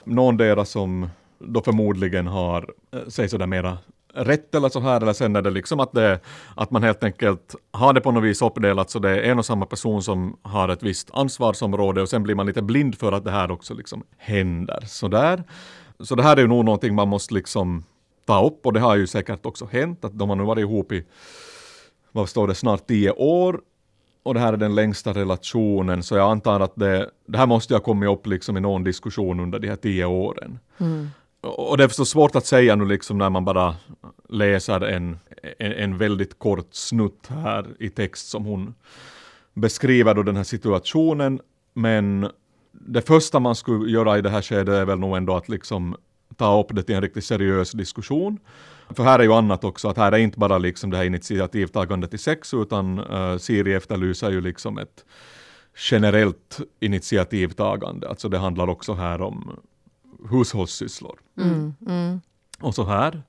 någon 0.05 0.37
deras 0.37 0.71
som 0.71 1.09
då 1.39 1.63
förmodligen 1.63 2.27
har, 2.27 2.71
säg 3.09 3.29
sådär 3.29 3.47
mera 3.47 3.79
rätt 4.25 4.55
eller 4.55 4.69
så 4.69 4.81
här, 4.81 5.01
eller 5.01 5.13
sen 5.13 5.37
är 5.37 5.43
det 5.43 5.51
liksom 5.51 5.81
att, 5.81 5.93
det, 5.93 6.21
att 6.55 6.71
man 6.71 6.83
helt 6.83 7.05
enkelt 7.05 7.55
har 7.71 7.93
det 7.93 8.01
på 8.01 8.11
något 8.11 8.25
vis 8.25 8.43
uppdelat 8.43 8.91
så 8.91 8.99
det 8.99 9.11
är 9.11 9.23
en 9.23 9.39
och 9.39 9.47
samma 9.47 9.67
person 9.67 10.03
som 10.03 10.37
har 10.43 10.69
ett 10.69 10.83
visst 10.83 11.11
ansvarsområde 11.13 12.03
och 12.03 12.09
sen 12.09 12.23
blir 12.23 12.35
man 12.35 12.47
lite 12.47 12.63
blind 12.63 12.99
för 12.99 13.13
att 13.13 13.25
det 13.25 13.31
här 13.31 13.51
också 13.51 13.75
liksom 13.75 14.05
händer. 14.17 14.85
Så, 14.87 15.09
där. 15.09 15.45
så 16.01 16.15
det 16.15 16.23
här 16.23 16.37
är 16.37 16.41
ju 16.41 16.47
nog 16.47 16.65
någonting 16.65 16.95
man 16.95 17.09
måste 17.09 17.35
liksom 17.35 17.85
ta 18.27 18.47
upp 18.47 18.67
och 18.67 18.73
det 18.73 18.81
har 18.81 18.97
ju 18.97 19.07
säkert 19.07 19.47
också 19.47 19.69
hänt 19.73 20.05
att 20.05 20.19
de 20.19 20.29
har 20.29 20.37
nu 20.37 20.45
varit 20.45 20.63
ihop 20.63 20.93
i, 20.93 21.05
vad 22.13 22.29
står 22.29 22.49
det, 22.49 22.55
snart 22.55 22.87
tio 22.87 23.11
år 23.11 23.61
och 24.23 24.35
det 24.35 24.41
här 24.41 24.53
är 24.53 24.57
den 24.57 24.75
längsta 24.75 25.13
relationen, 25.13 26.03
så 26.03 26.17
jag 26.17 26.31
antar 26.31 26.61
att 26.61 26.73
det, 26.77 27.11
det 27.27 27.39
här 27.39 27.47
måste 27.47 27.75
ha 27.75 27.81
kommit 27.81 28.09
upp 28.09 28.27
liksom 28.27 28.57
i 28.57 28.61
någon 28.61 28.85
diskussion 28.85 29.41
under 29.41 29.59
de 29.59 29.69
här 29.69 29.77
tio 29.77 30.05
åren. 30.05 30.59
Mm. 30.79 31.09
Och 31.41 31.77
det 31.77 31.85
är 31.85 31.89
förstås 31.89 32.11
svårt 32.11 32.37
att 32.37 32.47
säga 32.47 32.77
nu 32.77 32.85
liksom 32.85 33.19
när 33.19 33.31
man 33.31 33.45
bara 33.45 33.77
läser 34.29 34.81
en, 34.81 35.19
en, 35.59 35.73
en 35.73 35.99
väldigt 35.99 36.39
kort 36.39 36.75
snutt 36.75 37.27
här 37.29 37.67
i 37.79 37.91
text 37.91 38.29
som 38.29 38.45
hon 38.45 38.75
beskriver 39.55 40.15
då 40.15 40.23
den 40.23 40.37
här 40.37 40.45
situationen. 40.45 41.41
Men 41.75 42.29
det 42.73 43.03
första 43.03 43.41
man 43.41 43.55
skulle 43.55 43.91
göra 43.91 44.19
i 44.19 44.23
det 44.23 44.31
här 44.31 44.43
skedet 44.43 44.75
är 44.75 44.85
väl 44.85 44.99
nog 44.99 45.17
ändå 45.17 45.37
att 45.37 45.49
liksom 45.49 45.97
ta 46.37 46.61
upp 46.61 46.67
det 46.71 46.83
till 46.83 46.95
en 46.95 47.03
riktigt 47.03 47.25
seriös 47.25 47.73
diskussion. 47.73 48.39
För 48.91 49.05
här 49.05 49.19
är 49.19 49.23
ju 49.23 49.33
annat 49.33 49.65
också, 49.65 49.89
att 49.89 49.97
här 49.97 50.13
är 50.13 50.19
inte 50.19 50.39
bara 50.39 50.59
liksom 50.59 50.91
det 50.91 50.97
här 50.97 51.05
initiativtagandet 51.05 52.11
till 52.11 52.19
sex, 52.19 52.55
utan 52.55 52.99
uh, 52.99 53.39
Siri 53.39 53.75
efterlyser 53.75 54.31
ju 54.31 54.41
liksom 54.41 54.79
ett 54.79 55.05
generellt 55.91 56.61
initiativtagande. 56.81 58.09
Alltså 58.09 58.29
det 58.29 58.39
handlar 58.39 58.69
också 58.69 58.95
här 58.95 59.21
om 59.23 59.59
hushållssysslor. 60.31 61.19
Och 62.61 62.75
så 62.75 62.85
här. 62.85 63.23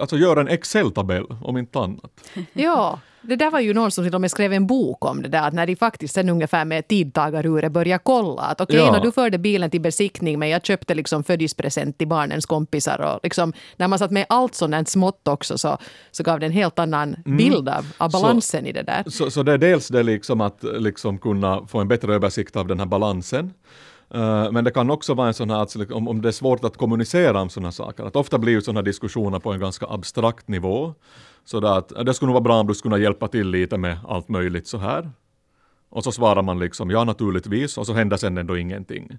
Alltså 0.00 0.16
gör 0.16 0.36
en 0.36 0.48
Excel-tabell 0.48 1.26
om 1.42 1.56
inte 1.56 1.78
annat. 1.78 2.10
Ja, 2.52 3.00
det 3.22 3.36
där 3.36 3.50
var 3.50 3.60
ju 3.60 3.74
någon 3.74 3.90
som 3.90 4.04
till 4.04 4.14
och 4.14 4.20
med 4.20 4.30
skrev 4.30 4.52
en 4.52 4.66
bok 4.66 5.04
om 5.04 5.22
det 5.22 5.28
där, 5.28 5.42
att 5.48 5.54
när 5.54 5.66
de 5.66 5.76
faktiskt 5.76 6.14
sen 6.14 6.28
ungefär 6.28 6.64
med 6.64 6.88
tidtagaruret 6.88 7.72
började 7.72 8.02
kolla 8.04 8.42
att 8.42 8.60
okej, 8.60 8.76
Ja. 8.76 8.92
när 8.92 9.00
du 9.00 9.12
förde 9.12 9.38
bilen 9.38 9.70
till 9.70 9.80
besiktning, 9.80 10.38
men 10.38 10.48
jag 10.48 10.64
köpte 10.66 10.94
liksom 10.94 11.24
födelsedagspresent 11.24 11.98
till 11.98 12.08
barnens 12.08 12.46
kompisar 12.46 13.00
och 13.00 13.20
liksom, 13.22 13.52
när 13.76 13.88
man 13.88 13.98
satt 13.98 14.10
med 14.10 14.26
allt 14.28 14.54
sånt 14.54 14.88
smått 14.88 15.28
också 15.28 15.58
så, 15.58 15.78
så 16.10 16.22
gav 16.22 16.40
det 16.40 16.46
en 16.46 16.52
helt 16.52 16.78
annan 16.78 17.16
bild 17.24 17.68
av, 17.68 17.86
av 17.98 18.10
balansen 18.12 18.66
i 18.66 18.72
det 18.72 18.82
där. 18.82 19.04
Så, 19.06 19.30
så 19.30 19.42
det 19.42 19.52
är 19.52 19.58
dels 19.58 19.88
det 19.88 20.02
liksom 20.02 20.40
att 20.40 20.58
liksom 20.62 21.18
kunna 21.18 21.66
få 21.66 21.78
en 21.80 21.88
bättre 21.88 22.14
översikt 22.14 22.56
av 22.56 22.66
den 22.66 22.78
här 22.78 22.86
balansen. 22.86 23.52
Uh, 24.14 24.52
men 24.52 24.64
det 24.64 24.70
kan 24.70 24.90
också 24.90 25.14
vara 25.14 25.28
en 25.28 25.34
sån 25.34 25.50
här, 25.50 25.56
alltså, 25.56 25.94
om, 25.94 26.08
om 26.08 26.22
det 26.22 26.28
är 26.28 26.32
svårt 26.32 26.64
att 26.64 26.76
kommunicera 26.76 27.40
om 27.40 27.48
sådana 27.48 27.72
saker, 27.72 28.04
att 28.04 28.16
ofta 28.16 28.38
blir 28.38 28.52
ju 28.52 28.62
sådana 28.62 28.82
diskussioner 28.82 29.38
på 29.38 29.52
en 29.52 29.60
ganska 29.60 29.86
abstrakt 29.86 30.48
nivå. 30.48 30.94
Så 31.44 31.66
att, 31.66 31.92
eh, 31.92 32.04
det 32.04 32.14
skulle 32.14 32.26
nog 32.26 32.34
vara 32.34 32.44
bra 32.44 32.60
om 32.60 32.66
du 32.66 32.74
skulle 32.74 32.92
kunna 32.92 33.02
hjälpa 33.02 33.28
till 33.28 33.50
lite 33.50 33.76
med 33.76 33.98
allt 34.08 34.28
möjligt 34.28 34.66
så 34.66 34.78
här. 34.78 35.10
Och 35.88 36.04
så 36.04 36.12
svarar 36.12 36.42
man 36.42 36.58
liksom 36.58 36.90
ja 36.90 37.04
naturligtvis 37.04 37.78
och 37.78 37.86
så 37.86 37.92
händer 37.92 38.16
sen 38.16 38.38
ändå 38.38 38.56
ingenting. 38.56 39.18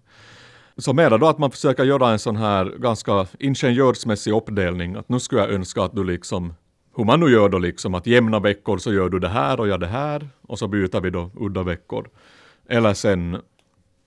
Så 0.78 0.94
mera 0.94 1.18
då 1.18 1.28
att 1.28 1.38
man 1.38 1.52
försöker 1.52 1.84
göra 1.84 2.12
en 2.12 2.20
sån 2.20 2.36
här 2.36 2.66
ganska 2.66 3.28
ingenjörsmässig 3.40 4.34
uppdelning, 4.34 4.96
att 4.96 5.10
nu 5.10 5.20
skulle 5.20 5.42
jag 5.42 5.52
önska 5.52 5.84
att 5.84 5.96
du 5.96 6.04
liksom 6.04 6.54
hur 6.98 7.06
man 7.06 7.20
nu 7.20 7.30
gör 7.30 7.50
då 7.50 7.58
liksom, 7.58 7.96
att 7.96 8.08
jämna 8.08 8.40
veckor 8.40 8.78
så 8.78 8.94
gör 8.94 9.10
du 9.10 9.20
det 9.20 9.30
här 9.30 9.60
och 9.60 9.68
jag 9.68 9.80
det 9.80 9.88
här 9.88 10.30
och 10.42 10.60
så 10.60 10.68
byter 10.68 11.02
vi 11.02 11.10
då 11.10 11.32
udda 11.36 11.64
veckor. 11.64 12.10
Eller 12.70 12.94
sen 12.94 13.38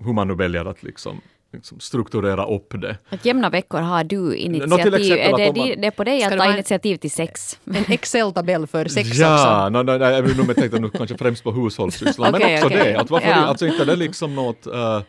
hur 0.04 0.12
man 0.12 0.28
nu 0.28 0.35
väljer 0.35 0.64
att 0.64 0.83
liksom, 0.83 1.21
liksom 1.52 1.80
strukturera 1.80 2.45
upp 2.47 2.75
det. 2.80 2.97
Att 3.09 3.25
jämna 3.25 3.50
veckor 3.50 3.78
har 3.80 4.04
du 4.04 4.37
initiativ. 4.37 4.95
exempel 4.95 5.40
Är 5.40 5.49
att 5.49 5.54
det, 5.54 5.61
man- 5.61 5.80
det 5.80 5.87
är 5.87 5.90
på 5.90 6.04
dig 6.04 6.25
att 6.25 6.38
ta 6.38 6.52
initiativ 6.54 6.97
till 6.97 7.11
sex. 7.11 7.59
En 7.64 7.85
Excel-tabell 7.88 8.66
för 8.66 8.85
sex 8.88 9.09
också. 9.11 9.23
Ja, 9.23 9.69
no, 9.69 9.76
no, 9.83 9.99
nej, 9.99 10.12
jag 10.47 10.57
tänkte 10.57 10.78
nu 10.78 10.90
kanske 10.90 11.16
främst 11.19 11.45
på 11.45 11.52
hushållssysslan, 11.52 12.33
men 12.33 12.40
Okej, 12.42 12.54
också 12.54 12.66
okej. 12.66 12.92
det. 12.92 13.00
Att 13.00 13.11
varför, 13.11 13.28
Ja. 13.28 13.35
Alltså 13.35 13.66
inte 13.66 13.85
det 13.85 13.97
liksom 13.97 14.35
något, 14.35 14.66
eh, 14.66 15.00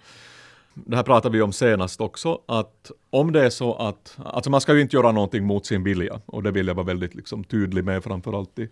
det 0.73 0.95
här 0.95 1.03
pratade 1.03 1.37
vi 1.37 1.41
om 1.43 1.53
senast 1.53 2.01
också, 2.01 2.39
att 2.47 2.91
om 3.09 3.31
det 3.31 3.45
är 3.45 3.49
så 3.49 3.73
att, 3.75 4.17
alltså 4.25 4.49
man 4.49 4.61
ska 4.61 4.73
ju 4.73 4.81
inte 4.81 4.95
göra 4.95 5.11
någonting 5.11 5.43
mot 5.45 5.65
sin 5.65 5.83
vilja, 5.83 6.21
och 6.25 6.43
det 6.43 6.51
vill 6.51 6.67
jag 6.67 6.75
vara 6.75 6.85
väldigt 6.85 7.15
liksom 7.15 7.43
tydlig 7.43 7.83
med 7.83 8.03
framförallt 8.03 8.59
i, 8.59 8.69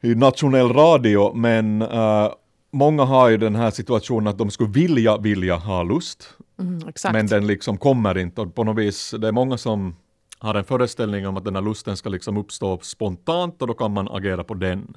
i 0.00 0.14
nationell 0.14 0.72
radio, 0.72 1.32
men 1.34 1.82
eh, 1.82 2.28
många 2.70 3.04
har 3.04 3.28
ju 3.28 3.36
den 3.36 3.56
här 3.56 3.70
situationen 3.70 4.26
att 4.26 4.38
de 4.38 4.50
skulle 4.50 4.70
vilja, 4.70 5.16
vilja 5.16 5.56
ha 5.56 5.82
lust, 5.82 6.34
Mm, 6.60 6.80
men 7.12 7.26
den 7.26 7.46
liksom 7.46 7.78
kommer 7.78 8.18
inte. 8.18 8.40
Och 8.40 8.54
på 8.54 8.64
något 8.64 8.78
vis, 8.78 9.14
det 9.18 9.28
är 9.28 9.32
många 9.32 9.58
som 9.58 9.96
har 10.38 10.54
en 10.54 10.64
föreställning 10.64 11.26
om 11.26 11.36
att 11.36 11.44
den 11.44 11.54
här 11.54 11.62
lusten 11.62 11.96
ska 11.96 12.08
liksom 12.08 12.36
uppstå 12.36 12.78
spontant 12.82 13.62
och 13.62 13.68
då 13.68 13.74
kan 13.74 13.92
man 13.92 14.08
agera 14.08 14.44
på 14.44 14.54
den. 14.54 14.94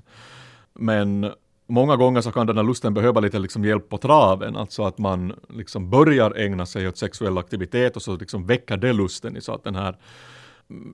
Men 0.74 1.32
många 1.68 1.96
gånger 1.96 2.22
så 2.22 2.32
kan 2.32 2.48
den 2.48 2.58
här 2.58 2.64
lusten 2.64 2.94
behöva 2.94 3.20
lite 3.20 3.40
liksom 3.40 3.66
hjälp 3.66 3.90
på 3.90 3.98
traven, 3.98 4.56
alltså 4.56 4.84
att 4.84 4.98
man 4.98 5.34
liksom 5.50 5.90
börjar 5.90 6.32
ägna 6.32 6.66
sig 6.66 6.88
åt 6.88 6.98
sexuell 6.98 7.38
aktivitet 7.38 7.96
och 7.96 8.02
så 8.02 8.16
liksom 8.16 8.46
väcker 8.46 8.78
det 8.78 8.94
lusten 8.94 9.42
så 9.42 9.54
att 9.54 9.64
den 9.64 9.76
här 9.76 9.98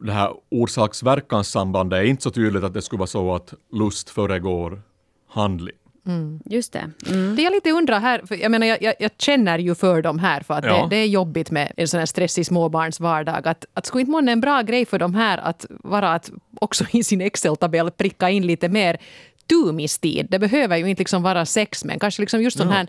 det 0.01 0.11
här 0.11 0.33
orsaksverkanssambandet 0.49 1.97
är 1.97 2.03
inte 2.03 2.23
så 2.23 2.31
tydligt 2.31 2.63
att 2.63 2.73
det 2.73 2.81
skulle 2.81 2.99
vara 2.99 3.07
så 3.07 3.35
att 3.35 3.53
lust 3.71 4.09
föregår 4.09 4.81
handling. 5.27 5.75
Just 6.45 6.73
det. 6.73 6.91
Mm. 7.07 7.35
Det 7.35 7.41
jag 7.41 7.51
lite 7.53 7.71
undrar 7.71 7.99
här, 7.99 8.21
för 8.27 8.35
jag 8.35 8.51
menar 8.51 8.67
jag, 8.67 8.81
jag, 8.81 8.93
jag 8.99 9.11
känner 9.17 9.59
ju 9.59 9.75
för 9.75 10.01
dem 10.01 10.19
här 10.19 10.41
för 10.41 10.53
att 10.53 10.65
Ja. 10.65 10.81
det, 10.81 10.95
det 10.95 11.01
är 11.01 11.05
jobbigt 11.05 11.51
med 11.51 11.71
en 11.77 11.87
sån 11.87 11.99
här 11.99 12.05
stressig 12.05 12.45
småbarnsvardag. 12.45 13.47
Att, 13.47 13.65
att 13.73 13.85
skulle 13.85 14.01
inte 14.01 14.11
månne 14.11 14.31
en 14.31 14.41
bra 14.41 14.61
grej 14.61 14.85
för 14.85 14.99
dem 14.99 15.15
här 15.15 15.37
att 15.37 15.65
vara 15.69 16.13
att 16.13 16.31
också 16.61 16.85
i 16.91 17.03
sin 17.03 17.21
Excel-tabell 17.21 17.91
pricka 17.91 18.29
in 18.29 18.47
lite 18.47 18.69
mer 18.69 18.97
tumistid. 19.49 20.27
Det 20.29 20.39
behöver 20.39 20.77
ju 20.77 20.89
inte 20.89 20.99
liksom 21.01 21.23
vara 21.23 21.45
sex 21.45 21.85
men 21.85 21.99
kanske 21.99 22.21
liksom 22.21 22.41
just 22.41 22.57
sån 22.57 22.69
här, 22.69 22.87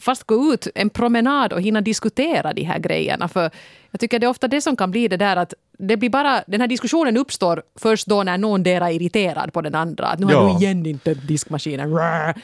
fast 0.00 0.24
gå 0.24 0.52
ut 0.52 0.68
en 0.74 0.90
promenad 0.90 1.52
och 1.52 1.60
hinna 1.62 1.80
diskutera 1.80 2.52
de 2.52 2.62
här 2.62 2.78
grejerna. 2.78 3.28
För 3.28 3.50
jag 3.90 4.00
tycker 4.00 4.18
det 4.18 4.26
är 4.26 4.30
ofta 4.30 4.48
det 4.48 4.60
som 4.60 4.76
kan 4.76 4.90
bli 4.90 5.08
det 5.08 5.16
där 5.16 5.36
att 5.36 5.54
det 5.78 5.96
blir 5.96 6.10
bara, 6.10 6.42
den 6.46 6.60
här 6.60 6.68
diskussionen 6.68 7.16
uppstår 7.16 7.62
först 7.78 8.06
då 8.06 8.22
när 8.22 8.38
någon 8.38 8.62
där 8.62 8.80
är 8.80 8.90
irriterad 8.90 9.52
på 9.52 9.60
den 9.62 9.74
andra. 9.74 10.06
Att 10.06 10.18
nu 10.18 10.26
har 10.26 10.32
Ja. 10.32 10.48
du 10.58 10.64
igen 10.64 10.86
inte 10.86 11.14
diskmaskinen. 11.14 11.98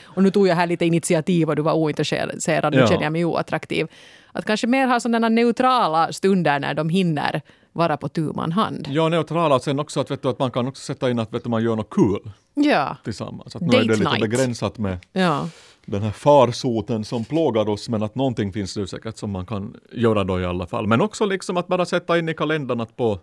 Och 0.04 0.22
nu 0.22 0.30
tog 0.30 0.48
jag 0.48 0.56
här 0.56 0.66
lite 0.66 0.84
initiativ 0.86 1.48
och 1.48 1.56
du 1.56 1.62
var 1.62 1.72
ointresserad. 1.72 2.72
Nu 2.74 2.78
Ja. 2.80 2.86
känner 2.86 3.02
jag 3.02 3.12
mig 3.12 3.24
oattraktiv. 3.24 3.86
Att 4.32 4.44
kanske 4.44 4.66
mer 4.66 4.86
ha 4.86 5.00
sådana 5.00 5.28
neutrala 5.28 6.12
stunder 6.12 6.60
när 6.60 6.74
de 6.74 6.88
hinner 6.88 7.40
vara 7.72 7.96
på 7.96 8.08
tu 8.08 8.32
man 8.32 8.52
hand. 8.52 8.88
Ja, 8.90 9.08
neutrala 9.08 9.54
och 9.54 9.62
sen 9.62 9.80
också 9.80 10.00
att, 10.00 10.10
vet 10.10 10.22
du, 10.22 10.28
att 10.28 10.38
man 10.38 10.50
kan 10.50 10.68
också 10.68 10.82
sätta 10.82 11.10
in 11.10 11.18
att 11.18 11.34
vet 11.34 11.44
du, 11.44 11.50
man 11.50 11.62
gör 11.64 11.76
något 11.76 11.90
kul 11.90 12.30
Ja. 12.54 12.96
tillsammans. 13.04 13.56
Att 13.56 13.62
nu 13.62 13.68
är 13.68 13.72
det 13.72 13.78
Date 13.88 13.98
lite 13.98 14.10
night. 14.10 14.30
begränsat 14.30 14.78
med 14.78 14.98
ja. 15.12 15.48
Den 15.86 16.02
här 16.02 16.10
farsoten 16.10 17.04
som 17.04 17.24
plågar 17.24 17.68
oss 17.68 17.88
men 17.88 18.02
att 18.02 18.14
någonting 18.14 18.52
finns 18.52 18.74
det 18.74 18.86
säkert 18.86 19.16
som 19.16 19.30
man 19.30 19.46
kan 19.46 19.76
göra 19.92 20.24
då 20.24 20.40
i 20.40 20.44
alla 20.44 20.66
fall. 20.66 20.86
Men 20.86 21.00
också 21.00 21.24
liksom 21.26 21.56
att 21.56 21.68
bara 21.68 21.84
sätta 21.86 22.18
in 22.18 22.28
i 22.28 22.34
kalendern 22.34 22.80
att 22.80 22.96
på 22.96 23.18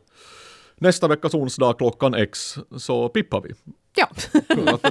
nästa 0.78 1.08
veckas 1.08 1.34
onsdag 1.34 1.74
klockan 1.78 2.14
X 2.14 2.56
så 2.78 3.10
pippar 3.10 3.42
vi. 3.42 3.54
ja. 3.96 4.08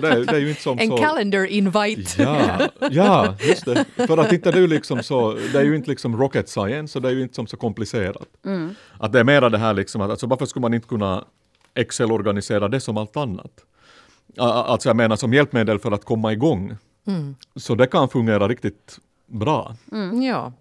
Det, 0.01 0.09
är- 0.09 0.25
det 0.25 0.37
är 0.37 0.39
ju 0.41 0.49
inte 0.49 0.63
som 0.63 0.79
En 0.81 0.89
så... 0.89 0.97
calendar 0.97 1.45
invite. 1.47 2.23
Ja, 2.23 2.69
ja, 2.91 3.35
just 3.41 3.65
det. 3.65 3.85
För 3.97 4.19
att 4.19 4.33
inte 4.33 4.51
det 4.53 4.67
liksom 4.67 5.03
så, 5.03 5.33
det 5.53 5.59
är 5.59 5.65
ju 5.65 5.77
inte 5.77 5.91
liksom 5.91 6.17
rocket 6.17 6.49
science 6.49 6.99
och 6.99 7.03
det 7.03 7.09
är 7.09 7.13
ju 7.13 7.23
inte 7.23 7.35
som 7.35 7.47
så 7.47 7.57
komplicerat. 7.57 8.29
Att 8.99 9.13
det 9.13 9.21
är 9.21 9.25
mera 9.25 9.49
det 9.49 9.59
här 9.59 9.75
liksom 9.75 10.01
att 10.01 10.11
alltså 10.11 10.27
varför 10.27 10.47
skulle 10.47 10.61
man 10.61 10.75
inte 10.75 10.89
kunna 10.89 11.25
Excel-organisera 11.75 12.69
det 12.69 12.81
som 12.81 12.97
allt 12.97 13.17
annat? 13.17 13.51
Alltså 14.39 14.89
jag 14.89 14.97
menar 14.97 15.17
som 15.17 15.35
hjälpmedel 15.35 15.79
för 15.79 15.91
att 15.93 16.05
komma 16.05 16.33
igång. 16.33 16.77
Så 17.57 17.75
det 17.75 17.87
kan 17.87 18.09
fungera 18.09 18.49
riktigt 18.49 18.99
bra. 19.27 19.77
ja. 20.29 20.53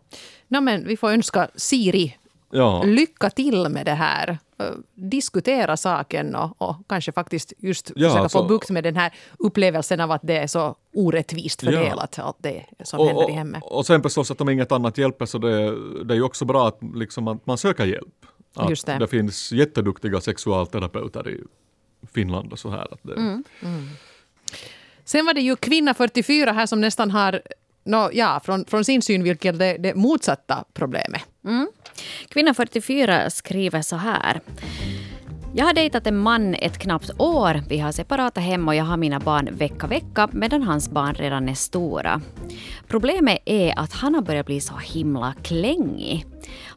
No, 0.47 0.61
men 0.61 0.87
vi 0.87 0.97
får 0.97 1.09
önska 1.11 1.49
Siri 1.55 2.17
Ja, 2.51 2.83
lycka 2.83 3.29
till 3.29 3.69
med 3.69 3.85
det 3.85 3.93
här. 3.93 4.37
Eh, 4.59 4.65
Diskutera 4.93 5.77
saken 5.77 6.35
och, 6.35 6.61
och 6.61 6.75
kanske 6.89 7.11
faktiskt 7.11 7.53
just 7.57 7.91
Ja, 7.95 8.07
försöka 8.09 8.23
alltså- 8.23 8.37
få 8.41 8.47
bukt 8.47 8.69
med 8.69 8.83
den 8.83 8.95
här 8.95 9.13
upplevelsen 9.39 9.99
av 9.99 10.11
att 10.11 10.21
det 10.23 10.37
är 10.37 10.47
så 10.47 10.75
orättvist 10.93 11.63
Ja. 11.63 11.71
fördelat, 11.71 12.19
allt 12.19 12.37
det 12.39 12.65
som 12.83 12.99
och, 12.99 13.07
händer 13.07 13.29
i 13.29 13.33
hemmet. 13.33 13.63
och, 13.63 13.77
och 13.77 13.85
sen 13.85 14.01
förstås 14.03 14.31
att 14.31 14.41
om 14.41 14.49
inget 14.49 14.71
annat 14.71 14.97
hjälper 14.97 15.25
så 15.25 15.37
det, 15.37 15.75
det 16.03 16.13
är 16.13 16.15
ju 16.15 16.23
också 16.23 16.45
bra 16.45 16.67
att, 16.67 16.79
liksom, 16.95 17.27
att 17.27 17.45
man 17.45 17.57
söker 17.57 17.85
hjälp. 17.85 18.25
Att 18.55 18.69
Just 18.69 18.85
det. 18.85 18.97
det 18.97 19.07
finns 19.07 19.51
jätteduktiga 19.51 20.21
sexualterapeuter 20.21 21.29
i 21.29 21.43
Finland 22.13 22.51
och 22.51 22.59
så 22.59 22.69
här. 22.69 22.93
Att 22.93 22.99
det, 23.03 23.13
Mm. 23.13 23.43
Sen 25.07 25.25
var 25.25 25.33
det 25.33 25.41
ju 25.41 25.55
kvinna 25.55 25.93
44 25.93 26.51
här 26.51 26.65
som 26.65 26.81
nästan 26.81 27.11
har, 27.11 27.41
no, 27.83 28.09
ja, 28.13 28.41
från, 28.45 28.65
från 28.65 28.85
sin 28.85 29.01
synvinkel 29.01 29.57
det, 29.57 29.77
det 29.77 29.95
motsatta 29.95 30.63
problemet. 30.73 31.21
Mm. 31.45 31.67
Kvinna 32.29 32.53
44 32.53 33.29
skriver 33.29 33.81
så 33.81 33.95
här. 33.95 34.41
Jag 35.57 35.65
har 35.65 35.73
dejtat 35.73 36.07
en 36.07 36.17
man 36.17 36.53
ett 36.53 36.77
knappt 36.77 37.11
år. 37.17 37.61
Vi 37.69 37.77
har 37.79 37.91
separata 37.91 38.41
hem 38.41 38.67
och 38.67 38.75
jag 38.75 38.83
har 38.83 38.97
mina 38.97 39.19
barn 39.19 39.49
vecka 39.51 39.87
vecka 39.87 40.29
medan 40.31 40.63
hans 40.63 40.89
barn 40.89 41.13
redan 41.13 41.49
är 41.49 41.53
stora. 41.53 42.21
Problemet 42.87 43.37
är 43.45 43.79
att 43.79 43.93
han 43.93 44.15
har 44.15 44.21
börjat 44.21 44.45
bli 44.45 44.61
så 44.61 44.75
himla 44.75 45.33
klängig. 45.43 46.25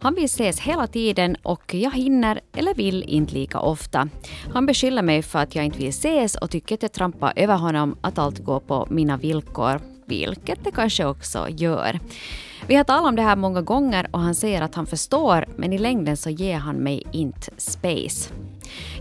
Han 0.01 0.15
vill 0.15 0.25
ses 0.25 0.61
hela 0.61 0.87
tiden 0.87 1.37
och 1.43 1.75
jag 1.75 1.91
hinner 1.91 2.41
eller 2.53 2.75
vill 2.75 3.03
inte 3.03 3.35
lika 3.35 3.61
ofta. 3.61 4.09
Han 4.53 4.67
beskyller 4.67 5.03
mig 5.03 5.23
för 5.23 5.39
att 5.39 5.55
jag 5.55 5.65
inte 5.65 5.79
vill 5.79 5.89
ses 5.89 6.35
och 6.35 6.51
tycker 6.51 6.75
att 6.75 6.83
jag 6.83 6.93
trampar 6.93 7.33
över 7.37 7.57
honom 7.57 7.97
att 8.01 8.19
allt 8.19 8.39
går 8.39 8.61
på 8.61 8.87
mina 8.91 9.17
villkor, 9.17 9.81
vilket 10.07 10.65
det 10.65 10.71
kanske 10.71 11.05
också 11.05 11.49
gör. 11.49 12.01
Vi 12.67 12.75
har 12.75 12.85
talat 12.85 13.09
om 13.09 13.17
det 13.17 13.23
här 13.23 13.37
många 13.37 13.63
gånger 13.63 14.09
och 14.11 14.21
han 14.21 14.35
säger 14.35 14.63
att 14.63 14.75
han 14.75 14.87
förstår 14.87 15.47
men 15.57 15.73
i 15.73 15.79
längden 15.79 16.17
så 16.17 16.31
ger 16.31 16.59
han 16.59 16.77
mig 16.77 17.07
inte 17.13 17.51
space. 17.57 18.31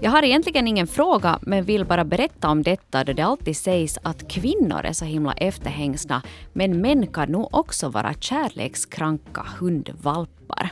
Jag 0.02 0.12
har 0.12 0.24
egentligen 0.24 0.68
ingen 0.68 0.88
fråga 0.88 1.40
men 1.42 1.64
vill 1.64 1.86
bara 1.86 2.04
berätta 2.04 2.50
om 2.50 2.64
detta 2.64 3.04
då 3.04 3.14
det 3.14 3.22
alltid 3.22 3.58
sägs 3.58 3.98
att 4.04 4.32
kvinnor 4.32 4.82
är 4.86 4.94
så 4.94 5.06
himla 5.06 5.34
efterhängsna 5.34 6.22
men 6.54 6.82
män 6.82 7.08
kan 7.08 7.32
nog 7.32 7.56
också 7.56 7.90
vara 7.90 8.14
kärlekskranka 8.14 9.46
hundvalpar. 9.60 10.72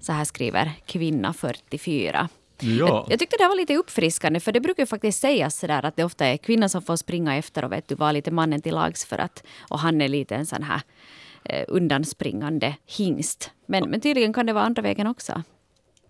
Så 0.00 0.12
här 0.12 0.24
skriver 0.24 0.72
kvinna 0.86 1.32
44. 1.32 2.28
Ja. 2.60 2.68
Jag, 2.68 3.06
jag 3.08 3.18
tyckte 3.18 3.36
det 3.38 3.48
var 3.48 3.56
lite 3.56 3.76
uppfriskande 3.76 4.40
för 4.40 4.52
det 4.52 4.60
brukar 4.60 4.82
ju 4.82 4.86
faktiskt 4.86 5.20
sägas 5.20 5.58
sådär 5.58 5.84
att 5.84 5.96
det 5.96 6.04
ofta 6.04 6.26
är 6.26 6.36
kvinnan 6.36 6.68
som 6.68 6.82
får 6.82 6.96
springa 6.96 7.36
efter 7.36 7.64
och 7.64 7.72
vet 7.72 7.88
du 7.88 7.94
vara 7.94 8.12
lite 8.12 8.30
mannen 8.30 8.62
till 8.62 8.74
lags 8.74 9.04
för 9.04 9.18
att 9.18 9.42
och 9.68 9.78
han 9.78 10.00
är 10.00 10.08
lite 10.08 10.34
en 10.34 10.46
sån 10.46 10.62
här 10.62 10.80
eh, 11.44 11.64
undanspringande 11.68 12.74
hingst. 12.86 13.50
Men, 13.66 13.90
men 13.90 14.00
tydligen 14.00 14.32
kan 14.32 14.46
det 14.46 14.52
vara 14.52 14.64
andra 14.64 14.82
vägen 14.82 15.06
också. 15.06 15.42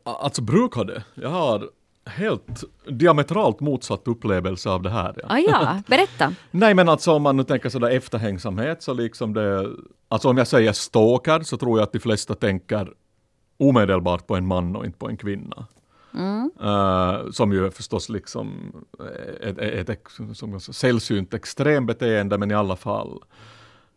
Alltså 0.07 0.43
brukar 0.43 0.85
det? 0.85 1.05
Jag 1.15 1.29
har 1.29 1.69
helt 2.05 2.65
diametralt 2.89 3.61
motsatt 3.61 4.09
upplevelse 4.09 4.71
av 4.71 4.83
det 4.83 4.91
här. 4.91 5.15
Ja. 5.17 5.25
Ah, 5.29 5.39
ja, 5.39 5.83
berätta. 5.87 6.35
Nej 6.51 6.75
men 6.75 6.89
alltså 6.89 7.13
om 7.13 7.23
man 7.23 7.37
nu 7.37 7.45
tänker 7.45 7.69
sådär 7.69 7.91
efterhängsamhet 7.91 8.83
så 8.83 8.95
liksom 8.95 9.35
det, 9.35 9.71
alltså 10.09 10.29
om 10.29 10.39
jag 10.39 10.47
säger 10.47 10.73
stalker 10.73 11.41
så 11.41 11.57
tror 11.57 11.79
jag 11.79 11.83
att 11.87 11.93
de 11.93 11.99
flesta 11.99 12.35
tänker 12.35 12.93
omedelbart 13.59 14.27
på 14.27 14.37
en 14.37 14.47
man 14.47 14.77
och 14.77 14.87
inte 14.87 14.99
på 14.99 15.09
en 15.09 15.17
kvinna. 15.17 15.67
Eh, 16.61 17.31
som 17.31 17.53
ju 17.53 17.67
är 17.67 17.71
förstås 17.71 18.09
liksom 18.09 18.73
ett, 19.41 19.59
ett, 19.59 19.89
ett 19.89 20.09
som 20.35 20.61
sällsynt 20.61 21.35
extrembeteende 21.35 22.39
men 22.39 22.51
i 22.51 22.55
alla 22.55 22.77
fall. 22.77 23.21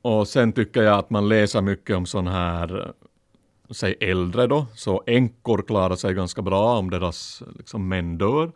Och 0.02 0.28
sen 0.28 0.54
tycker 0.54 0.84
jag 0.84 1.00
att 1.00 1.10
man 1.10 1.30
läser 1.30 1.62
mycket 1.62 1.98
om 1.98 2.06
sån 2.06 2.28
här 2.28 2.94
säg 3.76 3.96
äldre 4.00 4.48
då, 4.48 4.66
så 4.76 5.04
änkor 5.08 5.64
klarar 5.68 5.96
sig 5.96 6.14
ganska 6.14 6.42
bra 6.42 6.78
om 6.78 6.90
deras 6.90 7.44
liksom, 7.58 7.88
män 7.88 8.18
dör. 8.18 8.52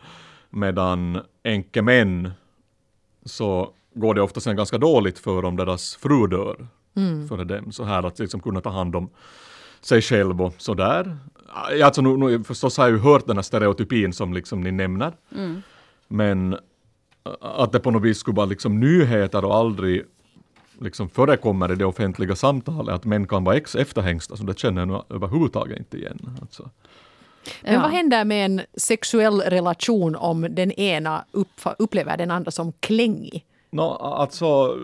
Medan 0.50 1.22
änkemän 1.44 2.32
så 3.26 3.74
går 3.94 4.14
det 4.14 4.22
ofta 4.22 4.40
sen 4.40 4.56
ganska 4.56 4.78
dåligt 4.78 5.20
för 5.20 5.46
om 5.46 5.56
deras 5.56 5.96
fru 5.96 6.28
dör. 6.28 6.68
För 7.30 7.46
dem. 7.46 7.72
Så 7.72 7.84
här 7.84 8.04
att 8.04 8.20
liksom 8.20 8.40
kunna 8.40 8.62
ta 8.62 8.70
hand 8.70 8.96
om 8.96 9.10
sig 9.82 10.02
själv 10.02 10.42
och 10.42 10.54
sådär. 10.58 11.18
Alltså, 11.84 12.02
nu, 12.02 12.18
nu, 12.18 12.44
förstås 12.44 12.78
har 12.78 12.86
jag 12.86 12.94
ju 12.94 13.00
hört 13.00 13.28
den 13.28 13.38
här 13.38 13.44
stereotypin 13.44 14.14
som 14.14 14.34
liksom 14.34 14.62
ni 14.62 14.72
nämner. 14.72 15.14
Men 16.08 16.54
ä, 16.54 16.58
att 17.42 17.72
det 17.72 17.80
på 17.80 17.92
något 17.92 18.04
vis 18.04 18.18
skulle 18.18 18.36
vara 18.36 18.46
liksom 18.46 18.80
nyheter 18.80 19.46
och 19.46 19.56
aldrig 19.56 20.04
liksom 20.84 21.10
förekommer 21.10 21.72
i 21.72 21.76
det 21.76 21.86
offentliga 21.86 22.36
samtalet 22.36 22.96
att 22.96 23.06
män 23.06 23.28
kan 23.28 23.44
vara 23.44 23.56
ex 23.56 23.76
efterhängsta, 23.76 24.36
så 24.38 24.44
det 24.44 24.60
känner 24.60 24.82
jag 24.82 24.88
nu 24.88 25.16
överhuvudtaget 25.16 25.78
inte 25.80 25.98
igen. 25.98 26.38
Alltså. 26.42 26.70
Men 27.64 27.74
Ja. 27.74 27.82
vad 27.82 27.92
händer 27.92 28.26
med 28.26 28.46
en 28.46 28.62
sexuell 28.78 29.42
relation 29.42 30.16
om 30.16 30.48
den 30.50 30.72
ena 30.72 31.26
upplever 31.78 32.18
den 32.18 32.32
andra 32.32 32.52
som 32.52 32.72
klängig? 32.80 33.46
Nå, 33.70 33.90
alltså, 33.96 34.78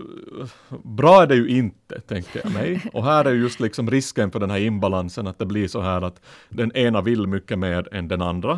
bra 0.84 1.22
är 1.22 1.28
det 1.28 1.36
ju 1.36 1.50
inte, 1.50 2.00
tänker 2.02 2.42
jag 2.44 2.54
mig. 2.54 2.82
Och 2.94 3.04
här 3.04 3.26
är 3.26 3.34
just 3.34 3.60
liksom 3.60 3.92
risken 3.92 4.32
för 4.32 4.40
den 4.40 4.50
här 4.52 4.60
imbalansen, 4.60 5.28
att 5.28 5.40
det 5.40 5.46
blir 5.46 5.68
så 5.68 5.82
här 5.82 6.02
att 6.02 6.22
den 6.50 6.72
ena 6.76 7.02
vill 7.02 7.28
mycket 7.28 7.60
mer 7.60 7.94
än 7.96 8.08
den 8.08 8.22
andra. 8.22 8.52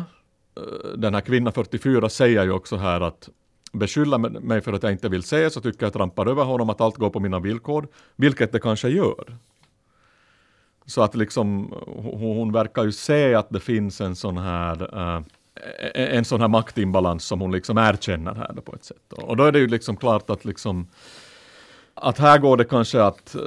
Eh, 0.56 0.98
Den 0.98 1.14
här 1.14 1.20
kvinna 1.20 1.52
44 1.52 2.08
säger 2.08 2.44
ju 2.44 2.52
också 2.52 2.76
här 2.76 3.00
att 3.00 3.28
beskylla 3.72 4.18
mig 4.18 4.60
för 4.60 4.72
att 4.72 4.82
jag 4.82 4.92
inte 4.92 5.08
vill 5.08 5.22
se 5.22 5.50
så 5.50 5.60
tycker 5.60 5.86
jag 5.86 5.92
trampar 5.92 6.26
över 6.26 6.44
honom 6.44 6.70
att 6.70 6.80
allt 6.80 6.96
går 6.96 7.10
på 7.10 7.20
mina 7.20 7.40
villkor, 7.40 7.88
vilket 8.16 8.52
det 8.52 8.60
kanske 8.60 8.88
gör. 8.88 9.36
Så 10.86 11.02
att 11.02 11.14
liksom 11.14 11.74
hon, 11.86 12.36
hon 12.36 12.52
verkar 12.52 12.84
ju 12.84 12.92
se 12.92 13.34
att 13.34 13.50
det 13.50 13.60
finns 13.60 14.00
en 14.00 14.16
sån 14.16 14.38
här 14.38 14.98
uh, 14.98 15.22
en 15.94 16.24
sån 16.24 16.40
här 16.40 16.48
maktimbalans 16.48 17.24
som 17.24 17.40
hon 17.40 17.52
liksom 17.52 17.78
erkänner 17.78 18.34
här 18.34 18.54
på 18.64 18.74
ett 18.74 18.84
sätt. 18.84 19.12
Och 19.12 19.36
då 19.36 19.44
är 19.44 19.52
det 19.52 19.58
ju 19.58 19.66
liksom 19.66 19.96
klart 19.96 20.30
att 20.30 20.44
liksom 20.44 20.86
att 21.94 22.18
här 22.18 22.38
går 22.38 22.56
det 22.56 22.64
kanske 22.64 23.02
att 23.02 23.34
eh, 23.34 23.40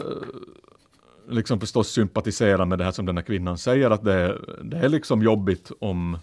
liksom 1.30 1.60
förstås 1.60 1.88
sympatisera 1.88 2.66
med 2.66 2.78
det 2.78 2.84
här 2.84 2.92
som 2.92 3.06
den 3.06 3.18
här 3.18 3.24
kvinnan 3.24 3.58
säger 3.58 3.90
att 3.90 4.04
det, 4.04 4.38
det 4.64 4.78
är 4.78 4.90
liksom 4.90 5.22
jobbigt 5.24 5.72
om 5.80 6.18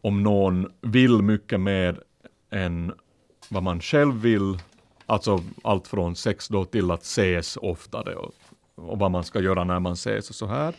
om 0.00 0.22
någon 0.22 0.72
vill 0.80 1.22
mycket 1.22 1.60
mer 1.60 2.00
än 2.50 2.92
vad 3.48 3.62
man 3.62 3.80
själv 3.80 4.14
vill. 4.14 4.58
Alltså 5.06 5.44
allt 5.62 5.88
från 5.88 6.16
sex 6.16 6.48
då 6.48 6.64
till 6.64 6.90
att 6.90 7.02
ses 7.02 7.56
oftare 7.56 8.14
och, 8.14 8.34
och 8.74 8.98
vad 8.98 9.10
man 9.10 9.24
ska 9.24 9.40
göra 9.40 9.64
när 9.64 9.80
man 9.80 9.92
ses 9.92 10.30
och 10.30 10.36
så 10.36 10.46
här. 10.46 10.74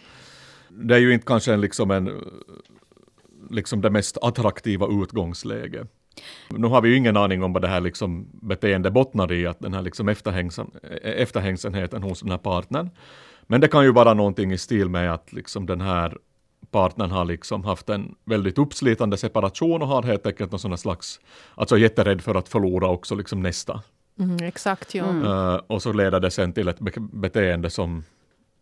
Det 0.69 0.95
är 0.95 0.99
ju 0.99 1.13
inte 1.13 1.25
kanske 1.25 1.53
en, 1.53 1.61
liksom 1.61 1.91
en 1.91 2.11
liksom 3.49 3.81
det 3.81 3.89
mest 3.89 4.17
attraktiva 4.21 4.87
utgångsläget. 5.03 5.87
Nu 6.49 6.67
har 6.67 6.81
vi 6.81 6.89
ju 6.89 6.95
ingen 6.95 7.17
aning 7.17 7.43
om 7.43 7.53
vad 7.53 7.61
det 7.61 7.67
här 7.67 7.81
liksom 7.81 8.27
beteende 8.31 8.91
bottnar 8.91 9.31
i, 9.31 9.47
att 9.47 9.59
den 9.59 9.73
här 9.73 9.81
liksom 9.81 10.09
efterhängsen, 10.09 10.71
efterhängsenheten 11.01 12.03
hos 12.03 12.19
den 12.19 12.31
här 12.31 12.37
partnern. 12.37 12.89
Men 13.47 13.61
det 13.61 13.67
kan 13.67 13.83
ju 13.83 13.91
vara 13.91 14.13
någonting 14.13 14.51
i 14.51 14.57
stil 14.57 14.89
med 14.89 15.13
att 15.13 15.33
liksom 15.33 15.65
den 15.65 15.81
här 15.81 16.17
partnern 16.71 17.11
har 17.11 17.25
liksom 17.25 17.63
haft 17.63 17.89
en 17.89 18.15
väldigt 18.25 18.57
uppslitande 18.57 19.17
separation 19.17 19.81
och 19.81 19.87
har 19.87 20.03
helt 20.03 20.25
enkelt 20.25 20.51
någon 20.51 20.59
sån 20.59 20.77
slags, 20.77 21.19
alltså 21.55 21.77
jätterädd 21.77 22.21
för 22.21 22.35
att 22.35 22.49
förlora 22.49 22.87
också 22.87 23.15
liksom 23.15 23.41
nästa. 23.41 23.81
Mm, 24.19 24.37
exakt, 24.43 24.95
ja. 24.95 25.05
Uh, 25.05 25.61
och 25.67 25.81
så 25.81 25.93
leder 25.93 26.19
det 26.19 26.31
sen 26.31 26.53
till 26.53 26.67
ett 26.67 26.79
be 26.79 26.91
beteende 26.97 27.69
som 27.69 28.03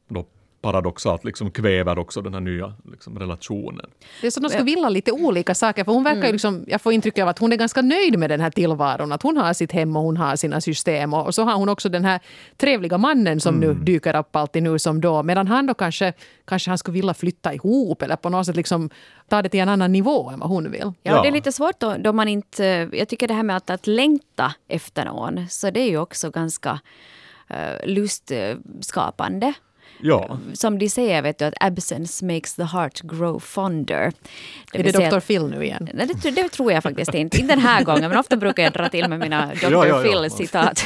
då 0.08 0.26
paradoxalt 0.68 1.24
liksom 1.24 1.52
kväver 1.52 2.00
också 2.00 2.22
den 2.22 2.34
här 2.34 2.42
nya 2.42 2.74
liksom, 2.92 3.20
relationen. 3.20 3.86
Det 4.22 4.28
är 4.28 4.32
som 4.32 4.44
de 4.44 4.50
skulle 4.50 4.64
vilja 4.64 4.90
lite 4.90 5.12
olika 5.12 5.56
saker. 5.56 5.84
För 5.84 5.92
hon 5.92 6.04
verkar 6.04 6.20
mm. 6.20 6.32
liksom, 6.32 6.66
jag 6.68 6.82
får 6.82 6.94
intrycket 6.94 7.24
av 7.24 7.30
att 7.30 7.40
hon 7.40 7.54
är 7.54 7.58
ganska 7.58 7.82
nöjd 7.82 8.20
med 8.20 8.30
den 8.30 8.40
här 8.40 8.50
tillvaron. 8.50 9.12
Att 9.12 9.24
hon 9.24 9.38
har 9.38 9.54
sitt 9.54 9.72
hem 9.72 9.96
och 9.96 10.04
hon 10.04 10.18
har 10.18 10.36
sina 10.36 10.62
system. 10.62 11.14
Och, 11.14 11.26
och 11.26 11.36
så 11.36 11.44
har 11.44 11.56
hon 11.56 11.70
också 11.70 11.90
den 11.90 12.06
här 12.06 12.20
trevliga 12.58 12.98
mannen 12.98 13.40
som 13.40 13.56
mm. 13.56 13.70
nu 13.70 13.84
dyker 13.84 14.16
upp 14.16 14.36
alltid 14.36 14.64
nu 14.64 14.80
som 14.80 15.02
då. 15.02 15.24
Medan 15.24 15.48
han 15.48 15.66
då 15.66 15.74
kanske, 15.74 16.14
kanske 16.46 16.72
han 16.72 16.78
skulle 16.78 16.94
vilja 16.94 17.14
flytta 17.14 17.54
ihop 17.54 18.02
eller 18.02 18.16
på 18.16 18.30
något 18.30 18.46
sätt 18.46 18.56
liksom 18.56 18.90
ta 19.30 19.42
det 19.42 19.50
till 19.50 19.60
en 19.60 19.70
annan 19.70 19.92
nivå 19.92 20.30
än 20.30 20.40
vad 20.40 20.50
hon 20.50 20.72
vill. 20.72 20.82
Ja, 20.82 20.94
ja. 21.04 21.22
det 21.22 21.28
är 21.28 21.32
lite 21.32 21.52
svårt 21.52 21.80
då, 21.80 21.96
då 22.00 22.14
man 22.14 22.28
inte... 22.28 22.90
Jag 22.92 23.08
tycker 23.08 23.28
det 23.28 23.34
här 23.34 23.44
med 23.44 23.58
att, 23.58 23.70
att 23.70 23.88
längta 23.88 24.54
efter 24.68 25.06
någon, 25.06 25.48
så 25.50 25.70
det 25.72 25.80
är 25.80 25.90
ju 25.90 25.98
också 25.98 26.30
ganska 26.30 26.80
uh, 27.52 27.88
lustskapande. 27.88 29.54
Ja. 30.00 30.38
Som 30.54 30.80
de 30.80 30.90
säger, 30.90 31.22
vet 31.22 31.40
du, 31.40 31.46
att 31.46 31.54
absence 31.60 32.26
makes 32.26 32.56
the 32.56 32.64
heart 32.64 33.02
grow 33.02 33.40
fonder. 33.40 34.14
Det 34.72 34.80
är 34.80 34.84
det 34.84 35.10
Dr. 35.10 35.20
Phil 35.20 35.48
nu 35.48 35.64
igen? 35.64 35.90
Nej, 35.94 36.08
det, 36.24 36.32
det, 36.32 36.50
tror 36.50 36.72
jag 36.72 36.84
faktiskt 36.84 37.14
inte. 37.14 37.38
Inte 37.38 37.54
den 37.56 37.64
här 37.64 37.84
gången, 37.84 38.10
men 38.10 38.18
ofta 38.20 38.38
brukar 38.38 38.64
jag 38.64 38.74
dra 38.74 38.90
till 38.90 39.10
med 39.10 39.20
mina 39.20 39.46
Dr. 39.46 39.72
Ja, 39.72 39.88
ja, 39.88 40.02
Phil-citat. 40.02 40.84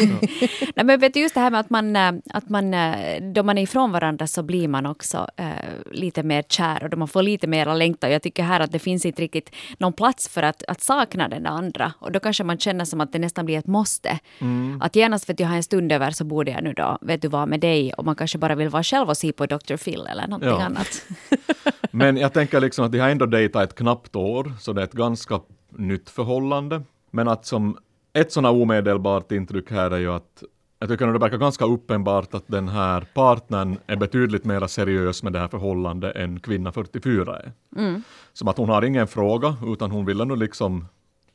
Nej, 0.76 0.86
men 0.86 1.00
vet 1.00 1.13
du, 1.13 1.19
just 1.19 1.34
det 1.34 1.41
här 1.41 1.52
med 1.52 1.60
att 1.60 1.69
man, 1.69 1.95
eh, 1.95 2.12
att 2.30 2.50
man, 2.50 2.74
eh, 2.74 3.21
då 3.21 3.43
man 3.43 3.58
är 3.58 3.62
ifrån 3.62 3.91
varandra 3.91 4.28
så 4.28 4.43
blir 4.43 4.67
man 4.67 4.86
också 4.86 5.28
äh, 5.38 5.45
lite 5.91 6.24
mer 6.24 6.41
kär 6.41 6.84
och 6.84 6.89
då 6.89 6.97
man 6.97 7.08
får 7.08 7.24
lite 7.24 7.47
mer 7.47 7.76
längtan. 7.76 8.12
Jag 8.12 8.21
tycker 8.21 8.43
här 8.43 8.60
att 8.60 8.71
det 8.71 8.80
finns 8.80 9.06
inte 9.06 9.21
riktigt 9.21 9.56
någon 9.78 9.93
plats 9.93 10.30
för 10.30 10.43
att, 10.43 10.63
att 10.67 10.82
sakna 10.82 11.28
den 11.28 11.45
andra. 11.45 11.93
Och 12.00 12.12
då 12.12 12.19
kanske 12.19 12.43
man 12.43 12.58
känner 12.58 12.86
som 12.86 13.02
att 13.02 13.13
det 13.13 13.19
nästan 13.19 13.45
blir 13.45 13.58
ett 13.58 13.67
måste. 13.67 14.19
Mm. 14.39 14.82
Att 14.82 14.95
genast 14.95 15.30
vet 15.30 15.39
jag 15.39 15.47
har 15.47 15.56
en 15.56 15.63
stund 15.63 15.91
över 15.91 16.12
så 16.12 16.24
borde 16.24 16.52
jag 16.52 16.63
nu 16.63 16.74
då, 16.74 16.97
vet 17.02 17.21
du 17.21 17.28
vad, 17.28 17.47
med 17.47 17.60
dig 17.60 17.93
och 17.93 18.06
man 18.06 18.15
kanske 18.15 18.38
bara 18.38 18.56
vill 18.56 18.69
vara 18.69 18.84
själv 18.84 19.00
själv 19.01 19.09
och 19.09 19.17
se 19.17 19.31
på 19.31 19.45
Dr. 19.45 19.77
Phil 19.77 20.07
eller 20.07 20.27
någonting 20.27 20.49
ja. 20.49 20.63
annat. 20.63 21.05
Men 21.91 22.17
jag 22.17 22.33
tänker 22.33 22.59
liksom 22.59 22.85
att 22.85 22.91
de 22.91 22.99
har 22.99 23.09
ändå 23.09 23.25
dejtat 23.25 23.63
ett 23.63 23.75
knappt 23.75 24.15
år, 24.15 24.53
så 24.59 24.73
det 24.73 24.81
är 24.81 24.85
ett 24.85 24.93
ganska 24.93 25.41
nytt 25.69 26.09
förhållande. 26.09 26.83
Men 27.11 27.27
att 27.27 27.45
som 27.45 27.77
ett 28.13 28.31
sådant 28.31 28.61
omedelbart 28.61 29.31
intryck 29.31 29.71
här 29.71 29.91
är 29.91 29.97
ju 29.97 30.11
att 30.11 30.43
jag 30.79 30.89
tycker 30.89 31.07
att 31.07 31.13
det 31.13 31.19
verkar 31.19 31.37
ganska 31.37 31.65
uppenbart 31.65 32.33
att 32.33 32.47
den 32.47 32.67
här 32.67 33.01
partnern 33.13 33.77
är 33.87 33.95
betydligt 33.95 34.45
mer 34.45 34.67
seriös 34.67 35.23
med 35.23 35.33
det 35.33 35.39
här 35.39 35.47
förhållandet 35.47 36.15
än 36.15 36.39
kvinna 36.39 36.71
44 36.71 37.37
är. 37.37 37.51
Mm. 37.75 38.03
Som 38.33 38.47
att 38.47 38.57
hon 38.57 38.69
har 38.69 38.81
ingen 38.81 39.07
fråga, 39.07 39.55
utan 39.67 39.91
hon 39.91 40.05
ville 40.05 40.25
nu 40.25 40.35
liksom 40.35 40.87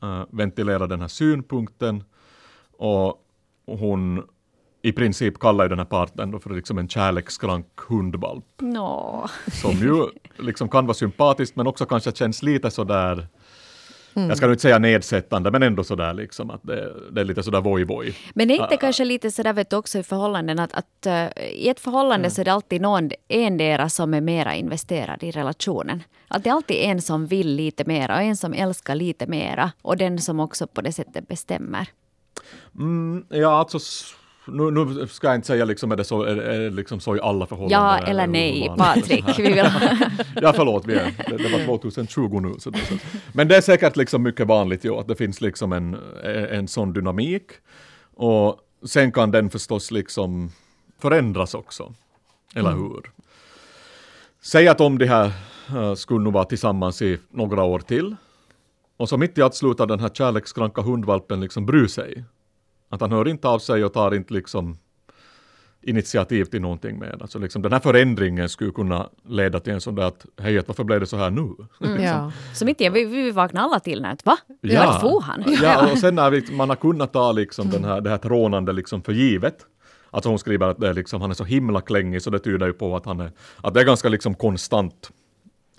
uh, 0.03 0.23
ventilera 0.29 0.87
den 0.87 1.01
här 1.01 1.07
synpunkten. 1.07 2.03
Och 2.77 3.23
hon 3.65 4.23
i 4.87 4.91
princip 4.91 5.39
kallar 5.39 5.65
ju 5.65 5.69
den 5.69 5.77
här 5.77 5.85
partnern 5.85 6.39
för 6.39 6.49
liksom 6.49 6.77
en 6.77 6.89
kärlekskrank 6.89 7.67
hundvalp. 7.89 8.45
No. 8.61 9.27
Som 9.47 9.71
ju 9.71 10.07
liksom 10.37 10.69
kan 10.69 10.85
vara 10.85 10.93
sympatiskt 10.93 11.55
men 11.55 11.67
också 11.67 11.85
kanske 11.85 12.11
känns 12.11 12.43
lite 12.43 12.71
sådär 12.71 13.27
Mm. 14.15 14.29
Jag 14.29 14.37
ska 14.37 14.45
nu 14.45 14.51
inte 14.51 14.61
säga 14.61 14.79
nedsättande, 14.79 15.51
men 15.51 15.63
ändå 15.63 15.83
sådär 15.83 16.13
liksom 16.13 16.49
att 16.49 16.63
det, 16.63 16.93
det 17.11 17.21
är 17.21 17.25
lite 17.25 17.43
sådär 17.43 17.61
voj-voj. 17.61 18.15
Men 18.33 18.49
är 18.51 18.55
inte 18.55 18.75
uh, 18.75 18.79
kanske 18.79 19.05
lite 19.05 19.31
sådär 19.31 19.53
vet 19.53 19.69
du 19.69 19.75
också 19.75 19.99
i 19.99 20.03
förhållanden 20.03 20.59
att, 20.59 20.73
att 20.73 21.07
uh, 21.07 21.43
i 21.43 21.69
ett 21.69 21.79
förhållande 21.79 22.25
mm. 22.25 22.31
så 22.31 22.41
är 22.41 22.45
det 22.45 22.53
alltid 22.53 22.81
någon 22.81 23.09
endera 23.27 23.89
som 23.89 24.13
är 24.13 24.21
mera 24.21 24.55
investerad 24.55 25.23
i 25.23 25.31
relationen. 25.31 26.03
Att 26.27 26.43
det 26.43 26.49
är 26.49 26.53
alltid 26.53 26.77
en 26.77 27.01
som 27.01 27.27
vill 27.27 27.55
lite 27.55 27.85
mera 27.85 28.15
och 28.15 28.21
en 28.21 28.37
som 28.37 28.53
älskar 28.53 28.95
lite 28.95 29.27
mera 29.27 29.71
och 29.81 29.97
den 29.97 30.19
som 30.19 30.39
också 30.39 30.67
på 30.67 30.81
det 30.81 30.91
sättet 30.91 31.27
bestämmer. 31.27 31.87
Mm, 32.75 33.25
ja, 33.29 33.57
alltså 33.57 33.79
nu, 34.47 34.71
nu, 34.71 35.07
ska 35.07 35.27
jag 35.27 35.35
inte 35.35 35.47
säga 35.47 35.65
liksom, 35.65 35.91
är 35.91 35.95
det 35.95 36.03
så, 36.03 36.23
är, 36.23 36.35
är 36.35 36.69
liksom 36.71 36.99
så 36.99 37.15
i 37.15 37.19
alla 37.21 37.45
förhållanden? 37.45 37.79
Ja 37.79 37.97
eller 37.97 38.27
nej, 38.27 38.71
Patrik. 38.77 39.25
Vi 39.39 39.43
vill... 39.43 39.57
ja, 40.41 40.53
förlåt, 40.53 40.85
vi 40.85 40.93
är, 40.93 41.13
det, 41.29 41.37
det 41.37 41.49
var 41.49 41.65
2020 41.65 42.39
nu. 42.39 42.53
Så 42.53 42.71
så. 42.71 42.95
Men 43.33 43.47
det 43.47 43.57
är 43.57 43.61
säkert 43.61 43.95
liksom 43.95 44.23
mycket 44.23 44.47
vanligt 44.47 44.85
ju, 44.85 44.95
att 44.95 45.07
det 45.07 45.15
finns 45.15 45.41
liksom 45.41 45.73
en, 45.73 45.97
en 46.49 46.67
sån 46.67 46.93
dynamik. 46.93 47.51
Och 48.15 48.59
sen 48.85 49.11
kan 49.11 49.31
den 49.31 49.49
förstås 49.49 49.91
liksom 49.91 50.51
förändras 51.01 51.53
också. 51.53 51.93
Eller 52.55 52.71
mm. 52.71 52.81
hur? 52.83 53.11
Säg 54.41 54.67
att 54.67 54.81
om 54.81 54.97
de 54.97 55.05
här 55.05 55.31
uh, 55.75 55.93
skulle 55.93 56.23
nu 56.23 56.31
vara 56.31 56.45
tillsammans 56.45 57.01
i 57.01 57.19
några 57.29 57.63
år 57.63 57.79
till. 57.79 58.15
Och 58.97 59.09
så 59.09 59.17
mitt 59.17 59.37
i 59.37 59.41
allt 59.41 59.55
slutar 59.55 59.85
den 59.85 59.99
här 59.99 60.09
kärlekskranka 60.09 60.81
hundvalpen 60.81 61.39
liksom 61.39 61.65
bry 61.65 61.87
sig. 61.87 62.23
Att 62.89 63.01
han 63.01 63.11
hör 63.11 63.27
inte 63.27 63.47
av 63.47 63.59
sig 63.59 63.85
och 63.85 63.93
tar 63.93 64.15
inte 64.15 64.33
liksom 64.33 64.77
initiativ 65.81 66.45
till 66.45 66.61
någonting 66.61 66.99
med. 66.99 67.21
Alltså 67.21 67.39
liksom 67.39 67.61
den 67.61 67.73
här 67.73 67.79
förändringen 67.79 68.49
skulle 68.49 68.71
kunna 68.71 69.09
leda 69.25 69.59
till 69.59 69.73
en 69.73 69.81
sån 69.81 69.95
där 69.95 70.03
att 70.03 70.25
hej, 70.37 70.61
varför 70.67 70.83
blev 70.83 70.99
det 70.99 71.07
så 71.07 71.17
här 71.17 71.29
nu? 71.29 71.41
Mm, 71.41 71.57
liksom. 71.79 72.03
ja. 72.03 72.31
Så 72.53 72.65
mitt 72.65 72.81
i 72.81 72.89
vi, 72.89 73.05
vi 73.05 73.31
vaknar 73.31 73.63
alla 73.63 73.79
till 73.79 74.01
när 74.01 74.17
va? 74.23 74.37
Ja. 74.61 74.85
Vart 74.85 75.01
for 75.01 75.21
han? 75.21 75.43
Ja, 75.61 75.91
och 75.91 75.97
sen 75.97 76.15
när 76.15 76.29
vi, 76.29 76.51
man 76.51 76.69
har 76.69 76.75
kunnat 76.75 77.13
ta 77.13 77.31
liksom 77.31 77.69
den 77.69 77.83
här, 77.83 78.01
det 78.01 78.09
här 78.09 78.17
trånande 78.17 78.73
liksom 78.73 79.01
för 79.01 79.13
givet. 79.13 79.65
Alltså 80.11 80.29
hon 80.29 80.39
skriver 80.39 80.67
att 80.67 80.79
det 80.79 80.87
är 80.87 80.93
liksom, 80.93 81.21
han 81.21 81.29
är 81.29 81.35
så 81.35 81.43
himla 81.43 81.81
klängig 81.81 82.21
så 82.21 82.29
det 82.29 82.39
tyder 82.39 82.67
ju 82.67 82.73
på 82.73 82.95
att 82.95 83.05
han 83.05 83.19
är, 83.19 83.31
att 83.61 83.73
det 83.73 83.79
är 83.79 83.85
ganska 83.85 84.09
liksom 84.09 84.35
konstant 84.35 85.11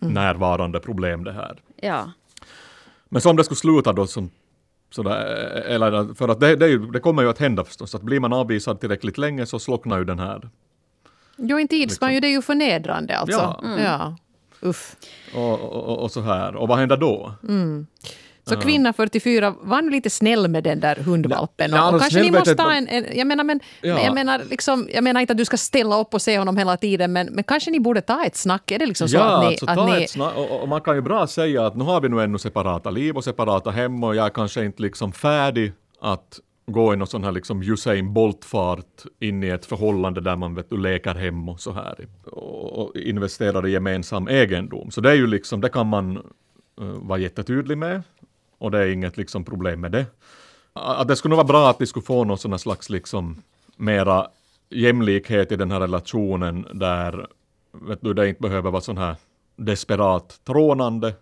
mm. 0.02 0.14
närvarande 0.14 0.80
problem 0.80 1.24
det 1.24 1.32
här. 1.32 1.60
Ja. 1.76 2.12
Men 3.08 3.22
så 3.22 3.30
om 3.30 3.36
det 3.36 3.44
skulle 3.44 3.56
sluta 3.56 3.92
då 3.92 4.06
som 4.06 4.30
Sådär, 4.90 5.24
eller, 5.66 6.14
för 6.14 6.28
att 6.28 6.40
det, 6.40 6.56
det, 6.56 6.92
det, 6.92 7.00
kommer 7.00 7.22
ju 7.22 7.28
att 7.28 7.38
hända 7.38 7.64
förstås, 7.64 7.94
att 7.94 8.02
blir 8.02 8.20
man 8.20 8.32
avvisad 8.32 8.80
tillräckligt 8.80 9.18
länge 9.18 9.46
så 9.46 9.58
slocknar 9.58 9.98
ju 9.98 10.04
den 10.04 10.18
här. 10.18 10.50
Jo, 11.36 11.58
en 11.58 11.68
tidsspann 11.68 12.08
liksom. 12.08 12.20
det 12.20 12.28
är 12.28 12.32
ju 12.32 12.42
förnedrande 12.42 13.16
alltså. 13.16 13.38
Ja. 13.38 13.60
Mm. 13.64 13.84
ja. 13.84 14.16
Uff. 14.60 14.96
Och, 15.34 15.60
och, 15.60 15.98
och, 15.98 16.10
så 16.10 16.20
här, 16.20 16.56
och 16.56 16.68
vad 16.68 16.78
händer 16.78 16.96
då? 16.96 17.34
Mm. 17.42 17.86
Så 18.48 18.56
kvinna 18.56 18.92
44 18.92 19.54
var 19.60 19.82
nu 19.82 19.90
lite 19.90 20.10
snäll 20.10 20.48
med 20.48 20.64
den 20.64 20.80
där 20.80 20.96
hundvalpen. 20.96 21.70
Ja, 21.70 21.88
och, 21.88 21.94
och 21.94 22.00
kanske 22.00 22.20
ni 22.20 22.30
måste 22.30 22.54
ta 22.54 22.72
en, 22.72 22.88
en, 22.88 23.04
jag 23.18 23.26
menar, 23.26 23.44
men, 23.44 23.60
ja. 23.80 24.02
jag, 24.02 24.14
menar 24.14 24.40
liksom, 24.50 24.88
jag 24.94 25.04
menar 25.04 25.20
inte 25.20 25.32
att 25.32 25.36
du 25.36 25.44
ska 25.44 25.56
ställa 25.56 26.00
upp 26.00 26.14
och 26.14 26.22
se 26.22 26.38
honom 26.38 26.56
hela 26.56 26.76
tiden, 26.76 27.12
men, 27.12 27.26
men 27.26 27.44
kanske 27.44 27.70
ni 27.70 27.80
borde 27.80 28.00
ta 28.00 28.24
ett 28.24 28.36
snack. 28.36 28.70
Är 28.70 28.78
det 28.78 28.86
liksom 28.86 29.08
så 29.08 29.16
ja, 29.16 29.36
att 29.36 29.40
ni... 29.40 29.46
Alltså, 29.46 29.66
att 29.66 29.76
ta 29.76 29.86
ni... 29.86 30.04
ett 30.04 30.10
snack. 30.10 30.36
Och, 30.36 30.62
och, 30.62 30.68
man 30.68 30.80
kan 30.80 30.94
ju 30.94 31.02
bra 31.02 31.26
säga 31.26 31.66
att 31.66 31.76
nu 31.76 31.84
har 31.84 32.00
vi 32.00 32.08
nu 32.08 32.22
ännu 32.22 32.38
separata 32.38 32.90
liv 32.90 33.16
och 33.16 33.24
separata 33.24 33.70
hem 33.70 34.04
och 34.04 34.16
jag 34.16 34.26
är 34.26 34.30
kanske 34.30 34.64
inte 34.64 34.82
liksom 34.82 35.12
färdig 35.12 35.72
att 36.00 36.40
gå 36.68 36.94
i 36.94 36.96
någon 36.96 37.06
sån 37.06 37.24
här 37.24 37.32
liksom 37.32 37.62
Usain 37.62 38.12
Bolt-fart 38.12 39.04
in 39.20 39.44
i 39.44 39.48
ett 39.48 39.66
förhållande 39.66 40.20
där 40.20 40.36
man 40.36 40.54
vet 40.54 40.70
du 40.70 40.76
leker 40.76 41.14
hem 41.14 41.48
och 41.48 41.60
så 41.60 41.72
här 41.72 42.06
och 42.30 42.96
investerar 42.96 43.66
i 43.66 43.70
gemensam 43.70 44.28
egendom. 44.28 44.90
Så 44.90 45.00
det 45.00 45.10
är 45.10 45.14
ju 45.14 45.26
liksom, 45.26 45.60
det 45.60 45.68
kan 45.68 45.86
man 45.86 46.16
uh, 46.16 46.22
vara 46.80 47.18
jättetydlig 47.18 47.78
med 47.78 48.02
och 48.58 48.70
det 48.70 48.78
är 48.78 48.86
inget 48.86 49.16
liksom 49.16 49.44
problem 49.44 49.80
med 49.80 49.92
det. 49.92 50.06
Att 50.72 51.08
det 51.08 51.16
skulle 51.16 51.30
nog 51.30 51.36
vara 51.36 51.46
bra 51.46 51.70
att 51.70 51.80
vi 51.80 51.86
skulle 51.86 52.04
få 52.04 52.24
någon 52.24 52.38
sån 52.38 52.58
slags 52.58 52.90
liksom 52.90 53.42
mera 53.76 54.26
jämlikhet 54.70 55.52
i 55.52 55.56
den 55.56 55.70
här 55.70 55.80
relationen 55.80 56.66
där 56.72 57.26
vet 57.72 57.98
du, 58.02 58.14
det 58.14 58.28
inte 58.28 58.42
behöver 58.42 58.70
vara 58.70 58.82
sån 58.82 58.98
här 58.98 59.16
desperat 59.56 60.40
trånande 60.44 61.14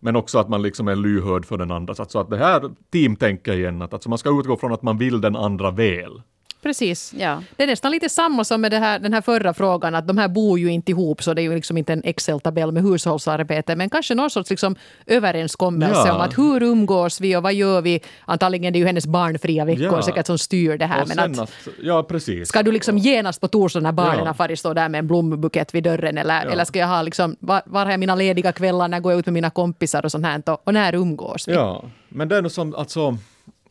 men 0.00 0.16
också 0.16 0.38
att 0.38 0.48
man 0.48 0.62
liksom 0.62 0.88
är 0.88 0.96
lyhörd 0.96 1.46
för 1.46 1.58
den 1.58 1.70
andra. 1.70 1.94
Så 1.94 2.18
att 2.18 2.30
det 2.30 2.36
här 2.36 2.70
teamtänker 2.90 3.52
igen, 3.52 3.82
att 3.82 3.92
alltså 3.92 4.08
man 4.08 4.18
ska 4.18 4.40
utgå 4.40 4.56
från 4.56 4.72
att 4.72 4.82
man 4.82 4.98
vill 4.98 5.20
den 5.20 5.36
andra 5.36 5.70
väl. 5.70 6.22
Precis. 6.62 7.14
Ja. 7.16 7.42
Det 7.56 7.62
är 7.62 7.66
nästan 7.66 7.92
lite 7.92 8.08
samma 8.08 8.44
som 8.44 8.60
med 8.60 8.72
här, 8.72 8.98
den 8.98 9.12
här 9.12 9.20
förra 9.20 9.54
frågan, 9.54 9.94
att 9.94 10.08
de 10.08 10.18
här 10.18 10.28
bor 10.28 10.58
ju 10.58 10.68
inte 10.68 10.92
ihop, 10.92 11.22
så 11.22 11.34
det 11.34 11.40
är 11.40 11.42
ju 11.42 11.54
liksom 11.54 11.76
inte 11.76 11.92
en 11.92 12.02
Excel-tabell 12.02 12.72
med 12.72 12.82
hushållsarbete, 12.82 13.76
men 13.76 13.90
kanske 13.90 14.14
någon 14.14 14.30
sorts 14.30 14.50
liksom 14.50 14.76
överenskommelse 15.06 16.02
ja. 16.06 16.14
om 16.14 16.20
att 16.20 16.38
hur 16.38 16.62
umgås 16.62 17.20
vi 17.20 17.36
och 17.36 17.42
vad 17.42 17.54
gör 17.54 17.80
vi? 17.80 18.00
Antagligen 18.24 18.72
det 18.72 18.76
är 18.76 18.80
ju 18.80 18.86
hennes 18.86 19.06
barnfria 19.06 19.64
veckor 19.64 19.84
ja. 19.84 20.02
säkert 20.02 20.26
som 20.26 20.38
styr 20.38 20.78
det 20.78 20.86
här. 20.86 21.06
men 21.06 21.18
att, 21.18 21.38
att, 21.38 21.68
ja, 21.82 22.02
precis. 22.02 22.48
Ska 22.48 22.62
du 22.62 22.72
liksom 22.72 22.98
genast 22.98 23.40
på 23.40 23.48
torsdag 23.48 23.80
när 23.80 23.92
barnen 23.92 24.24
ja. 24.24 24.34
har 24.38 24.56
stå 24.56 24.74
där 24.74 24.88
med 24.88 24.98
en 24.98 25.06
blombukett 25.06 25.74
vid 25.74 25.84
dörren, 25.84 26.18
eller, 26.18 26.44
ja. 26.44 26.50
eller 26.50 26.64
ska 26.64 26.78
jag 26.78 26.88
ha 26.88 27.02
liksom, 27.02 27.36
var, 27.40 27.62
var 27.64 27.84
har 27.84 27.90
jag 27.90 28.00
mina 28.00 28.14
lediga 28.14 28.52
kvällar, 28.52 28.88
när 28.88 29.00
går 29.00 29.12
jag 29.12 29.18
ut 29.18 29.26
med 29.26 29.32
mina 29.32 29.50
kompisar 29.50 30.04
och 30.04 30.12
sånt 30.12 30.26
här, 30.26 30.42
och, 30.46 30.62
och 30.64 30.74
när 30.74 30.94
umgås 30.94 31.48
vi? 31.48 31.52
Ja, 31.52 31.84
men 32.08 32.28
det 32.28 32.36
är 32.36 32.42
nog 32.42 32.50
som, 32.50 32.74
alltså, 32.74 33.16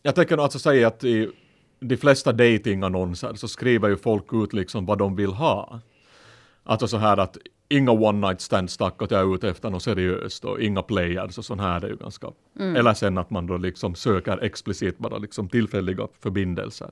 jag 0.02 0.15
tänker 0.15 0.36
nog 0.36 0.43
alltså 0.43 0.60
säga 0.60 0.88
att 0.88 1.04
i 1.04 1.30
de 1.80 1.98
flesta 1.98 2.34
datingannonser 2.34 3.34
så 3.34 3.48
skriver 3.48 3.89
ju 3.89 3.98
folk 3.98 4.34
ut 4.34 4.54
liksom 4.54 4.86
vad 4.86 4.98
de 4.98 5.15
vill 5.15 5.32
ha. 5.32 5.80
Alltså 6.63 6.88
så 6.88 6.98
här 6.98 7.18
att 7.18 7.38
inga 7.70 7.92
one 7.92 8.28
night 8.28 8.42
stands 8.42 8.78
tack 8.78 9.02
att 9.02 9.12
jag 9.12 9.22
är 9.22 9.36
ute 9.36 9.50
efter 9.50 9.70
något 9.70 9.84
seriöst 9.84 10.46
och 10.46 10.62
inga 10.62 10.82
players 10.82 11.38
och 11.38 11.46
sånt 11.46 11.62
här 11.62 11.82
är 11.86 11.88
ju 11.88 11.96
ganska, 11.96 12.28
eller 12.60 12.94
sen 12.94 13.18
att 13.18 13.30
man 13.30 13.48
då 13.48 13.58
liksom 13.58 13.96
söker 13.96 14.44
explicit 14.44 14.98
bara 14.98 15.18
liksom 15.18 15.50
tillfälliga 15.50 16.08
förbindelser. 16.20 16.92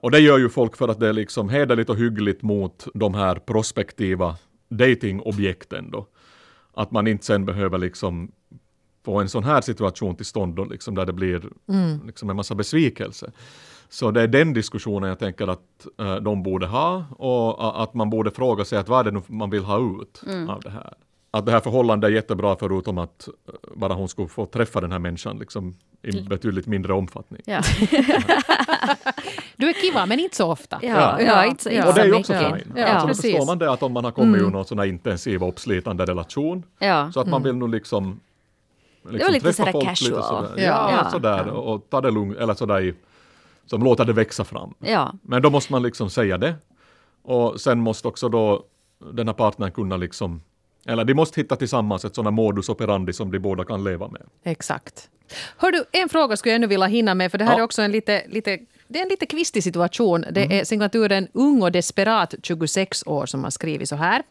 Och 0.00 0.10
det 0.10 0.18
gör 0.18 0.38
ju 0.38 0.48
folk 0.48 0.76
för 0.76 0.88
att 0.88 1.00
det 1.00 1.08
är 1.08 1.12
liksom 1.12 1.48
hederligt 1.48 1.90
och 1.90 1.96
hyggligt 1.96 2.42
mot 2.42 2.86
de 2.94 3.14
här 3.14 3.34
prospektiva 3.34 4.36
datingobjekten 4.68 5.90
då. 5.90 6.06
Att 6.74 6.90
man 6.90 7.06
inte 7.06 7.24
sen 7.24 7.44
behöver 7.44 7.78
liksom 7.78 8.32
få 9.04 9.20
en 9.20 9.28
sån 9.28 9.44
här 9.44 9.60
situation 9.60 10.16
till 10.16 10.26
stånd 10.26 10.54
då, 10.54 10.64
liksom, 10.64 10.94
där 10.94 11.06
det 11.06 11.12
blir 11.12 11.42
liksom, 12.06 12.30
en 12.30 12.36
massa 12.36 12.54
besvikelse. 12.54 13.32
Så 13.88 14.10
det 14.10 14.22
är 14.22 14.26
den 14.28 14.52
diskussionen 14.52 15.08
jag 15.08 15.18
tänker 15.18 15.48
att 15.48 15.86
eh, 16.00 16.16
de 16.16 16.42
borde 16.42 16.66
ha 16.66 17.04
och 17.16 17.82
att 17.82 17.94
man 17.94 18.10
borde 18.10 18.30
fråga 18.30 18.64
sig 18.64 18.78
att 18.78 18.88
vad 18.88 19.00
är 19.00 19.04
det 19.04 19.10
nu 19.10 19.22
man 19.26 19.50
vill 19.50 19.64
ha 19.64 19.78
ut 19.78 20.22
av 20.48 20.60
det 20.60 20.70
här. 20.70 20.92
Att 21.30 21.46
det 21.46 21.52
här 21.52 21.60
förhållandet 21.60 22.08
är 22.10 22.14
jättebra 22.14 22.56
förutom 22.60 22.98
att 22.98 23.28
eh, 23.28 23.54
bara 23.76 23.94
hon 23.94 24.08
skulle 24.08 24.28
få 24.28 24.46
träffa 24.46 24.80
den 24.80 24.92
här 24.92 24.98
människan 24.98 25.38
liksom, 25.38 25.74
i 26.02 26.20
betydligt 26.22 26.66
mindre 26.66 26.92
omfattning. 26.92 27.42
Ja, 27.46 27.60
Du 29.56 29.68
är 29.68 29.72
kiva, 29.72 30.06
men 30.06 30.20
inte 30.20 30.36
så 30.36 30.50
ofta. 30.50 30.78
ja, 30.82 31.20
ja, 31.20 31.44
inte, 31.46 31.74
inte 31.74 31.88
Och 31.88 31.94
det 31.94 32.00
är 32.00 32.04
ju 32.06 32.14
också 32.14 32.32
fine. 32.32 32.72
Ja, 32.76 32.86
alltså, 32.86 33.06
då 33.08 33.14
förstår 33.14 33.46
man 33.46 33.58
det 33.58 33.70
att 33.72 33.82
om 33.82 33.92
man 33.92 34.04
har 34.04 34.10
kommit 34.10 34.40
ur 34.42 34.50
någon 34.50 34.64
sån 34.64 34.78
här 34.78 34.86
intensiv 34.86 35.42
och 35.42 35.48
uppslitande 35.48 36.04
relation 36.06 36.62
Ja. 36.78 37.12
så 37.12 37.20
att 37.20 37.26
man 37.26 37.42
vill 37.42 37.54
nog 37.54 37.68
liksom, 37.70 38.20
liksom 39.08 39.26
var 39.26 39.32
lite 39.32 39.52
träffa 39.52 39.72
folk 39.72 39.84
casual. 39.84 40.22
sådär, 40.22 40.64
Ja. 40.64 41.08
sådär 41.12 41.48
och, 41.48 41.74
och 41.74 41.90
ta 41.90 42.00
det 42.00 42.10
lugnt, 42.10 42.36
eller 42.36 42.54
sådär 42.54 42.80
i, 42.80 42.94
som 43.66 43.82
låter 43.82 44.04
det 44.04 44.12
växa 44.12 44.44
fram. 44.44 44.74
Ja, 44.78 45.12
Men 45.22 45.42
då 45.42 45.50
måste 45.50 45.72
man 45.72 45.82
liksom 45.82 46.10
säga 46.10 46.38
det. 46.38 46.54
Och 47.22 47.60
sen 47.60 47.80
måste 47.80 48.08
också 48.08 48.28
då 48.28 48.64
den 49.12 49.28
här 49.28 49.34
partnern 49.34 49.70
kunna 49.72 49.96
liksom, 49.96 50.42
eller 50.86 51.04
de 51.04 51.14
måste 51.14 51.40
hitta 51.40 51.56
tillsammans 51.56 52.04
ett 52.04 52.14
sådant 52.14 52.34
modus 52.34 52.68
operandi 52.68 53.12
som 53.12 53.30
de 53.32 53.38
båda 53.38 53.64
kan 53.64 53.84
leva 53.84 54.08
med. 54.08 54.22
Exakt. 54.44 55.08
Hör 55.56 55.72
du, 55.72 55.84
en 55.92 56.08
fråga 56.08 56.36
skulle 56.36 56.52
jag 56.52 56.56
ännu 56.56 56.66
vilja 56.66 56.86
hinna 56.86 57.14
med, 57.14 57.30
för 57.30 57.38
det 57.38 57.44
här 57.44 57.52
Ja. 57.52 57.58
är 57.58 57.62
också 57.62 57.82
en 57.82 57.92
lite, 57.92 58.22
lite 58.28 58.58
det 58.88 58.98
är 58.98 59.02
en 59.02 59.08
lite 59.08 59.26
kvistig 59.26 59.62
situation. 59.62 60.24
Det 60.32 60.44
Mm. 60.44 60.60
är 60.60 60.64
signaturen 60.64 61.28
Ung 61.32 61.62
och 61.62 61.72
desperat, 61.72 62.34
26 62.42 63.02
år, 63.06 63.26
som 63.26 63.44
har 63.44 63.50
skrivit 63.50 63.88
så 63.88 63.96
här. 63.96 64.22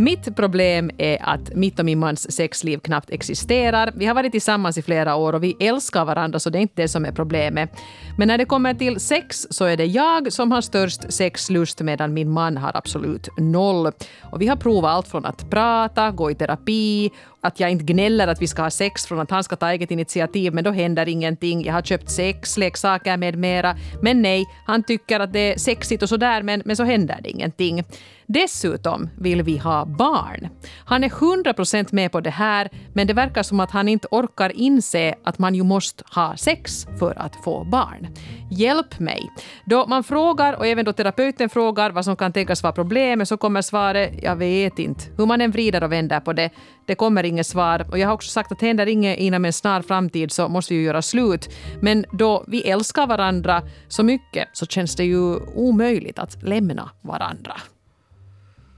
Mitt 0.00 0.36
problem 0.36 0.90
är 0.98 1.18
att 1.22 1.54
mitt 1.54 1.78
och 1.78 1.84
min 1.84 1.98
mans 1.98 2.32
sexliv 2.32 2.78
knappt 2.78 3.10
existerar. 3.10 3.92
Vi 3.94 4.06
har 4.06 4.14
varit 4.14 4.32
tillsammans 4.32 4.78
i 4.78 4.82
flera 4.82 5.16
år 5.16 5.32
och 5.32 5.42
vi 5.42 5.56
älskar 5.60 6.04
varandra 6.04 6.38
så 6.38 6.50
det 6.50 6.58
är 6.58 6.60
inte 6.60 6.82
det 6.82 6.88
som 6.88 7.04
är 7.04 7.12
problemet. 7.12 7.70
Men 8.18 8.28
när 8.28 8.38
det 8.38 8.44
kommer 8.44 8.74
till 8.74 9.00
sex 9.00 9.46
så 9.50 9.64
är 9.64 9.76
det 9.76 9.84
jag 9.84 10.32
som 10.32 10.52
har 10.52 10.60
störst 10.60 11.12
sexlust 11.12 11.80
medan 11.80 12.14
min 12.14 12.30
man 12.30 12.56
har 12.56 12.76
absolut 12.76 13.28
noll. 13.38 13.86
Och 14.22 14.42
vi 14.42 14.46
har 14.46 14.56
provat 14.56 14.90
allt 14.90 15.08
från 15.08 15.24
att 15.24 15.50
prata, 15.50 16.10
gå 16.10 16.30
i 16.30 16.34
terapi, 16.34 17.10
att 17.40 17.60
jag 17.60 17.70
inte 17.70 17.84
gnäller 17.84 18.26
att 18.26 18.42
vi 18.42 18.46
ska 18.46 18.62
ha 18.62 18.70
sex 18.70 19.06
från 19.06 19.20
att 19.20 19.30
han 19.30 19.44
ska 19.44 19.56
ta 19.56 19.70
eget 19.70 19.90
initiativ 19.90 20.54
men 20.54 20.64
då 20.64 20.70
händer 20.70 21.08
ingenting. 21.08 21.64
Jag 21.64 21.72
har 21.72 21.82
köpt 21.82 22.10
sex, 22.10 22.58
leksaker 22.58 23.16
med 23.16 23.38
mera. 23.38 23.76
Men 24.02 24.22
nej, 24.22 24.46
han 24.66 24.82
tycker 24.82 25.20
att 25.20 25.32
det 25.32 25.52
är 25.54 25.58
sexigt 25.58 26.02
och 26.02 26.08
sådär 26.08 26.42
men, 26.42 26.62
men 26.64 26.76
så 26.76 26.84
händer 26.84 27.18
det 27.22 27.30
ingenting. 27.30 27.84
Dessutom 28.26 29.10
vill 29.18 29.42
vi 29.42 29.56
ha 29.58 29.84
barn. 29.84 30.48
Han 30.84 31.04
är 31.04 31.08
100% 31.08 31.88
med 31.90 32.12
på 32.12 32.20
det 32.20 32.30
här 32.30 32.68
men 32.92 33.06
det 33.06 33.12
verkar 33.12 33.42
som 33.42 33.60
att 33.60 33.70
han 33.70 33.88
inte 33.88 34.08
orkar 34.10 34.52
inse 34.54 35.14
att 35.24 35.38
man 35.38 35.54
ju 35.54 35.62
måste 35.62 36.04
ha 36.14 36.36
sex 36.36 36.86
för 36.98 37.18
att 37.18 37.36
få 37.44 37.64
barn. 37.64 38.08
Hjälp 38.50 38.98
mig. 38.98 39.30
Då 39.64 39.86
man 39.86 40.04
frågar 40.04 40.52
och 40.52 40.66
även 40.66 40.84
då 40.84 40.92
terapeuten 40.92 41.48
frågar 41.48 41.90
vad 41.90 42.04
som 42.04 42.16
kan 42.16 42.32
tänkas 42.32 42.62
vara 42.62 42.72
problemet 42.72 43.28
så 43.28 43.36
kommer 43.36 43.62
svaret 43.62 44.22
jag 44.22 44.36
vet 44.36 44.78
inte. 44.78 45.04
Hur 45.16 45.26
man 45.26 45.40
än 45.40 45.50
vrider 45.50 45.84
och 45.84 45.92
vänder 45.92 46.20
på 46.20 46.32
det, 46.32 46.50
det 46.88 46.94
kommer 46.94 47.24
inget 47.24 47.46
svar. 47.46 47.86
Och 47.90 47.98
jag 47.98 48.08
har 48.08 48.14
också 48.14 48.30
sagt 48.30 48.52
att 48.52 48.60
händer 48.60 48.86
inget 48.86 49.18
inom 49.18 49.44
en 49.44 49.52
snar 49.52 49.82
framtid 49.82 50.32
så 50.32 50.48
måste 50.48 50.74
vi 50.74 50.80
ju 50.80 50.86
göra 50.86 51.02
slut. 51.02 51.48
Men 51.80 52.04
då 52.12 52.44
vi 52.46 52.62
älskar 52.62 53.06
varandra 53.06 53.62
så 53.88 54.02
mycket 54.02 54.48
så 54.52 54.66
känns 54.66 54.96
det 54.96 55.04
ju 55.04 55.36
omöjligt 55.54 56.18
att 56.18 56.42
lämna 56.42 56.90
varandra. 57.02 57.56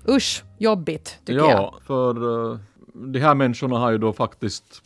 Usch, 0.08 0.44
jobbigt 0.58 1.18
tycker 1.24 1.38
ja, 1.38 1.50
jag. 1.50 1.74
för 1.86 2.14
eh, 2.52 2.58
de 2.94 3.18
här 3.18 3.34
människorna 3.34 3.78
har 3.78 3.90
ju 3.90 3.98
då 3.98 4.12
faktiskt 4.12 4.82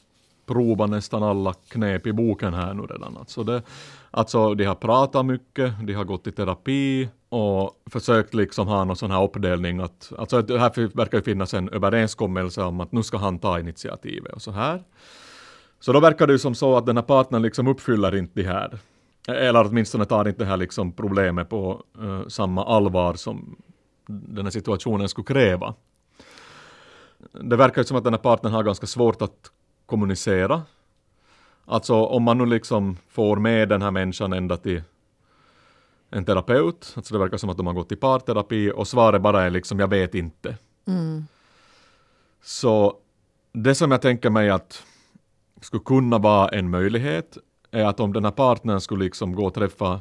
provat 0.46 0.90
nästan 0.90 1.22
alla 1.22 1.54
knep 1.68 2.06
i 2.06 2.12
boken 2.12 2.54
här 2.54 2.74
nu 2.74 2.82
redan. 2.82 3.16
Alltså, 3.16 3.44
det, 3.44 3.62
alltså 4.10 4.54
de 4.54 4.64
har 4.64 4.74
pratat 4.74 5.26
mycket, 5.26 5.74
de 5.86 5.92
har 5.92 6.04
gått 6.04 6.26
i 6.26 6.32
terapi 6.32 7.08
och 7.34 7.82
försökt 7.86 8.34
liksom 8.34 8.68
ha 8.68 8.84
någon 8.84 8.96
sån 8.96 9.10
här 9.10 9.22
uppdelning 9.22 9.80
att, 9.80 10.12
alltså 10.18 10.42
det 10.42 10.58
här 10.58 10.96
verkar 10.96 11.18
ju 11.18 11.24
finnas 11.24 11.54
en 11.54 11.68
överenskommelse 11.68 12.62
om 12.62 12.80
att 12.80 12.92
nu 12.92 13.02
ska 13.02 13.16
han 13.16 13.38
ta 13.38 13.60
initiativet 13.60 14.32
och 14.32 14.42
så 14.42 14.50
här. 14.50 14.82
Så 15.80 15.92
då 15.92 16.00
verkar 16.00 16.26
det 16.26 16.32
ju 16.32 16.38
som 16.38 16.54
så 16.54 16.76
att 16.76 16.86
den 16.86 16.96
här 16.96 17.02
partnern 17.02 17.42
liksom 17.42 17.66
uppfyller 17.68 18.16
inte 18.16 18.42
det 18.42 18.48
här. 18.48 18.78
Eller 19.28 19.66
åtminstone 19.66 20.04
tar 20.04 20.28
inte 20.28 20.44
det 20.44 20.48
här 20.48 20.56
liksom 20.56 20.92
problemet 20.92 21.48
på 21.48 21.82
uh, 22.02 22.28
samma 22.28 22.64
allvar 22.64 23.14
som 23.14 23.56
den 24.06 24.46
här 24.46 24.50
situationen 24.50 25.08
skulle 25.08 25.24
kräva. 25.24 25.74
Det 27.32 27.56
verkar 27.56 27.80
ju 27.80 27.84
som 27.84 27.96
att 27.96 28.04
den 28.04 28.12
här 28.12 28.20
partnern 28.20 28.52
har 28.52 28.62
ganska 28.62 28.86
svårt 28.86 29.22
att 29.22 29.50
kommunicera. 29.86 30.62
Alltså 31.64 31.94
om 31.94 32.22
man 32.22 32.38
nu 32.38 32.46
liksom 32.46 32.96
får 33.08 33.36
med 33.36 33.68
den 33.68 33.82
här 33.82 33.90
människan 33.90 34.32
ända 34.32 34.56
till 34.56 34.82
en 36.14 36.24
terapeut, 36.24 36.92
alltså 36.96 37.14
det 37.14 37.20
verkar 37.20 37.36
som 37.36 37.50
att 37.50 37.56
de 37.56 37.66
har 37.66 37.74
gått 37.74 37.92
i 37.92 37.96
parterapi 37.96 38.72
och 38.74 38.88
svaret 38.88 39.22
bara 39.22 39.42
är 39.42 39.50
liksom 39.50 39.78
jag 39.80 39.88
vet 39.88 40.14
inte. 40.14 40.56
Så 42.42 42.94
det 43.52 43.74
som 43.74 43.90
jag 43.90 44.02
tänker 44.02 44.30
mig 44.30 44.50
att 44.50 44.82
skulle 45.60 45.82
kunna 45.84 46.18
vara 46.18 46.48
en 46.48 46.70
möjlighet 46.70 47.38
är 47.70 47.84
att 47.84 48.00
om 48.00 48.12
den 48.12 48.24
här 48.24 48.32
partnern 48.32 48.80
skulle 48.80 49.04
liksom 49.04 49.34
gå 49.34 49.46
och 49.46 49.54
träffa 49.54 50.00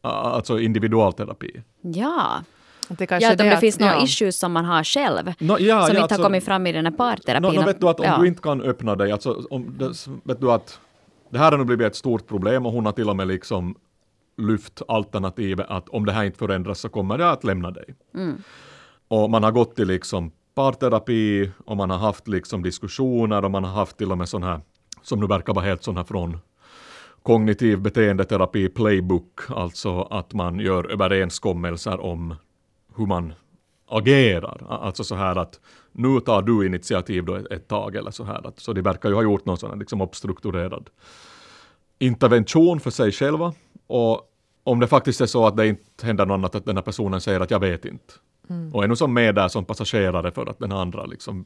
alltså 0.00 0.58
individualterapi. 0.60 1.62
ja. 1.80 2.42
Att 2.88 2.98
det 2.98 3.10
ja 3.10 3.16
att 3.32 3.40
om 3.40 3.46
det 3.46 3.54
att- 3.54 3.60
finns 3.60 3.80
några 3.80 3.94
ja. 3.94 4.02
issues 4.04 4.38
som 4.38 4.52
man 4.52 4.64
har 4.64 4.84
själv. 4.84 5.32
Nå, 5.38 5.58
ja, 5.58 5.58
som 5.58 5.68
ja, 5.68 5.86
inte 5.88 6.00
alltså- 6.02 6.16
har 6.16 6.24
kommit 6.24 6.44
fram 6.44 6.66
i 6.66 6.72
den 6.72 6.86
här 6.86 6.92
parterapin. 6.92 7.42
Nå, 7.42 7.60
nå, 7.60 7.66
vet 7.66 7.80
du 7.80 7.88
att 7.88 8.00
om 8.00 8.06
ja. 8.06 8.18
du 8.18 8.26
inte 8.26 8.42
kan 8.42 8.60
öppna 8.62 8.96
dig, 8.96 9.12
alltså 9.12 9.44
om 9.50 9.78
det, 9.78 10.06
vet 10.24 10.40
du 10.40 10.52
att 10.52 10.80
det 11.30 11.38
här 11.38 11.50
har 11.50 11.58
nu 11.58 11.64
blivit 11.64 11.86
ett 11.86 11.96
stort 11.96 12.26
problem 12.26 12.66
och 12.66 12.72
hon 12.72 12.86
har 12.86 12.92
till 12.92 13.08
och 13.10 13.16
med 13.16 13.28
liksom 13.28 13.74
lyft 14.36 14.82
alternativet 14.88 15.66
att 15.68 15.88
om 15.88 16.06
det 16.06 16.12
här 16.12 16.24
inte 16.24 16.38
förändras 16.38 16.80
så 16.80 16.88
kommer 16.88 17.18
jag 17.18 17.32
att 17.32 17.44
lämna 17.44 17.70
dig. 17.70 17.94
Och 19.08 19.30
man 19.30 19.42
har 19.42 19.52
gått 19.52 19.76
till 19.76 19.88
liksom 19.88 20.32
parterapi 20.54 21.50
och 21.64 21.76
man 21.76 21.90
har 21.90 21.98
haft 21.98 22.28
liksom 22.28 22.62
diskussioner 22.62 23.44
och 23.44 23.50
man 23.50 23.64
har 23.64 23.72
haft 23.72 23.96
till 23.96 24.12
och 24.12 24.18
med 24.18 24.28
sån 24.28 24.42
här, 24.42 24.60
som 25.02 25.20
nu 25.20 25.26
verkar 25.26 25.54
vara 25.54 25.64
helt 25.64 25.82
sån 25.82 25.96
här 25.96 26.04
från 26.04 26.38
kognitiv 27.22 27.80
beteendeterapi 27.80 28.68
playbook, 28.68 29.40
alltså 29.48 30.02
att 30.02 30.32
man 30.32 30.58
gör 30.60 30.90
överenskommelser 30.90 32.00
om 32.00 32.34
hur 32.96 33.06
man 33.06 33.32
agerar. 33.88 34.66
Alltså 34.68 35.04
så 35.04 35.14
här 35.14 35.36
att 35.36 35.60
nu 35.92 36.20
tar 36.20 36.42
du 36.42 36.66
initiativ 36.66 37.24
då 37.24 37.34
ett, 37.34 37.52
ett 37.52 37.68
tag 37.68 37.96
eller 37.96 38.10
så 38.10 38.24
här. 38.24 38.46
Att, 38.46 38.60
så 38.60 38.72
de 38.72 38.82
verkar 38.82 39.08
ju 39.08 39.14
ha 39.14 39.22
gjort 39.22 39.44
någon 39.44 39.58
sån 39.58 39.70
här 39.70 39.76
liksom 39.76 40.00
uppstrukturerad 40.00 40.90
intervention 41.98 42.80
för 42.80 42.90
sig 42.90 43.12
själva. 43.12 43.52
Och 43.86 44.30
om 44.64 44.80
det 44.80 44.86
faktiskt 44.86 45.20
är 45.20 45.26
så 45.26 45.46
att 45.46 45.56
det 45.56 45.66
inte 45.66 46.06
händer 46.06 46.26
något 46.26 46.34
annat, 46.34 46.54
att 46.54 46.64
den 46.64 46.76
här 46.76 46.82
personen 46.82 47.20
säger 47.20 47.40
att 47.40 47.50
jag 47.50 47.60
vet 47.60 47.84
inte. 47.84 48.14
Och 48.72 48.84
är 48.84 48.88
nu 48.88 48.96
som 48.96 49.14
med 49.14 49.34
där 49.34 49.48
som 49.48 49.64
passagerare 49.64 50.30
för 50.30 50.46
att 50.46 50.58
den 50.58 50.72
andra 50.72 51.06
liksom 51.06 51.44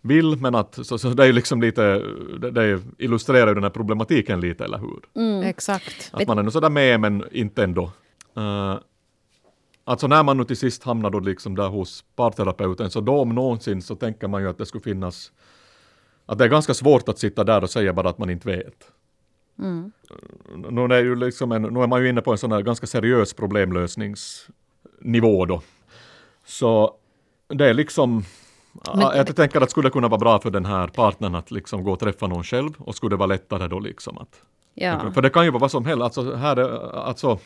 vill, 0.00 0.36
men 0.36 0.54
att 0.54 0.78
så, 0.82 0.98
så 0.98 1.08
det 1.08 1.22
är 1.22 1.26
ju 1.26 1.32
liksom 1.32 1.60
lite, 1.60 1.82
det, 2.40 2.50
det 2.50 2.82
illustrerar 2.98 3.48
ju 3.48 3.54
den 3.54 3.62
här 3.62 3.70
problematiken 3.70 4.40
lite, 4.40 4.64
eller 4.64 4.78
hur? 4.78 5.00
Exakt. 5.44 6.10
Att 6.12 6.26
man 6.26 6.38
är 6.38 6.42
nog 6.42 6.52
sådär 6.52 6.70
med 6.70 7.00
men 7.00 7.24
inte 7.32 7.64
ändå. 7.64 7.90
Uh, 8.36 8.78
alltså 9.84 10.06
när 10.06 10.22
man 10.22 10.36
nu 10.36 10.44
till 10.44 10.56
sist 10.56 10.84
hamnar 10.84 11.10
då 11.10 11.20
liksom 11.20 11.56
där 11.56 11.68
hos 11.68 12.04
parterapeuten 12.16 12.90
så 12.90 13.00
då 13.00 13.20
om 13.20 13.28
någonsin 13.28 13.82
så 13.82 13.96
tänker 13.96 14.28
man 14.28 14.42
ju 14.42 14.48
att 14.48 14.58
det 14.58 14.66
skulle 14.66 14.84
finnas 14.84 15.32
att 16.26 16.38
det 16.38 16.44
är 16.44 16.48
ganska 16.48 16.74
svårt 16.74 17.08
att 17.08 17.18
sitta 17.18 17.44
där 17.44 17.62
och 17.62 17.70
säga 17.70 17.92
bara 17.92 18.08
att 18.08 18.18
man 18.18 18.30
inte 18.30 18.48
vet. 18.48 18.90
Mm. 19.58 19.92
Nu, 20.70 20.94
är 20.94 21.02
ju 21.02 21.16
liksom 21.16 21.52
en, 21.52 21.62
nu 21.62 21.80
är 21.80 21.86
man 21.86 22.02
ju 22.02 22.08
inne 22.08 22.20
på 22.20 22.32
en 22.32 22.38
sån 22.38 22.52
här 22.52 22.62
ganska 22.62 22.86
seriös 22.86 23.34
problemlösningsnivå 23.34 25.46
då. 25.46 25.62
Så 26.44 26.94
det 27.48 27.68
är 27.68 27.74
liksom 27.74 28.24
Men- 28.94 29.00
jag 29.00 29.36
tänker 29.36 29.60
att 29.60 29.70
skulle 29.70 29.88
det 29.88 29.92
kunna 29.92 30.08
vara 30.08 30.18
bra 30.18 30.40
för 30.40 30.50
den 30.50 30.64
här 30.64 30.86
partnern 30.86 31.34
att 31.34 31.50
liksom 31.50 31.84
gå 31.84 31.92
och 31.92 31.98
träffa 31.98 32.26
någon 32.26 32.44
själv 32.44 32.70
och 32.78 32.94
skulle 32.94 33.12
det 33.12 33.16
vara 33.16 33.26
lättare 33.26 33.68
då 33.68 33.80
liksom 33.80 34.18
att 34.18 34.42
ja. 34.74 35.12
för 35.12 35.22
det 35.22 35.30
kan 35.30 35.44
ju 35.44 35.50
vara 35.50 35.60
vad 35.60 35.70
som 35.70 35.84
helst. 35.84 36.02
Alltså, 36.02 36.34
här 36.34 36.56
är, 36.56 36.96
alltså, 36.96 37.38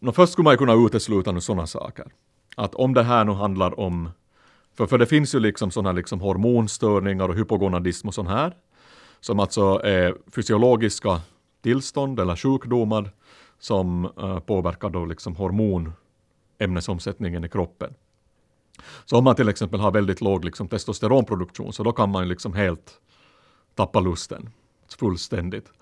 nå, 0.00 0.12
först 0.12 0.32
skulle 0.32 0.44
man 0.44 0.54
ju 0.54 0.58
kunna 0.58 0.74
utesluta 0.74 1.32
nu 1.32 1.40
sådana 1.40 1.66
saker. 1.66 2.06
Att 2.56 2.74
om 2.74 2.94
det 2.94 3.02
här 3.02 3.24
nu 3.24 3.32
handlar 3.32 3.80
om, 3.80 4.10
för, 4.76 4.86
för 4.86 4.98
det 4.98 5.06
finns 5.06 5.34
ju 5.34 5.40
liksom 5.40 5.70
sådana 5.70 5.92
liksom 5.92 6.20
hormonstörningar 6.20 7.28
och 7.28 7.34
hypogonadism 7.34 8.08
och 8.08 8.14
sånt 8.14 8.28
här, 8.28 8.54
som 9.20 9.40
alltså 9.40 9.80
är 9.84 10.14
fysiologiska 10.34 11.20
tillstånd 11.62 12.20
eller 12.20 12.36
sjukdomar 12.36 13.10
som 13.58 14.04
eh, 14.04 14.38
påverkar 14.38 14.90
då 14.90 15.04
liksom 15.04 15.36
hormonämnesomsättningen 15.36 17.44
i 17.44 17.48
kroppen. 17.48 17.94
Så 19.04 19.18
om 19.18 19.24
man 19.24 19.36
till 19.36 19.48
exempel 19.48 19.80
har 19.80 19.90
väldigt 19.90 20.20
låg 20.20 20.44
liksom, 20.44 20.68
testosteronproduktion 20.68 21.72
så 21.72 21.82
då 21.82 21.92
kan 21.92 22.10
man 22.10 22.28
liksom 22.28 22.54
helt 22.54 23.00
tappa 23.74 24.00
lusten 24.00 24.50
fullständigt. 24.98 25.72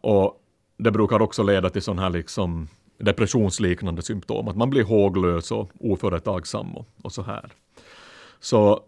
Och 0.00 0.42
det 0.76 0.90
brukar 0.90 1.22
också 1.22 1.42
leda 1.42 1.70
till 1.70 1.82
sån 1.82 1.98
här 1.98 2.10
liksom 2.10 2.68
depressionsliknande 2.98 4.02
symptom, 4.02 4.48
att 4.48 4.56
man 4.56 4.70
blir 4.70 4.84
håglös 4.84 5.50
och 5.50 5.70
oföretagsam 5.80 6.76
och, 6.76 6.86
och 7.02 7.12
så 7.12 7.22
här. 7.22 7.50
Så 8.40 8.80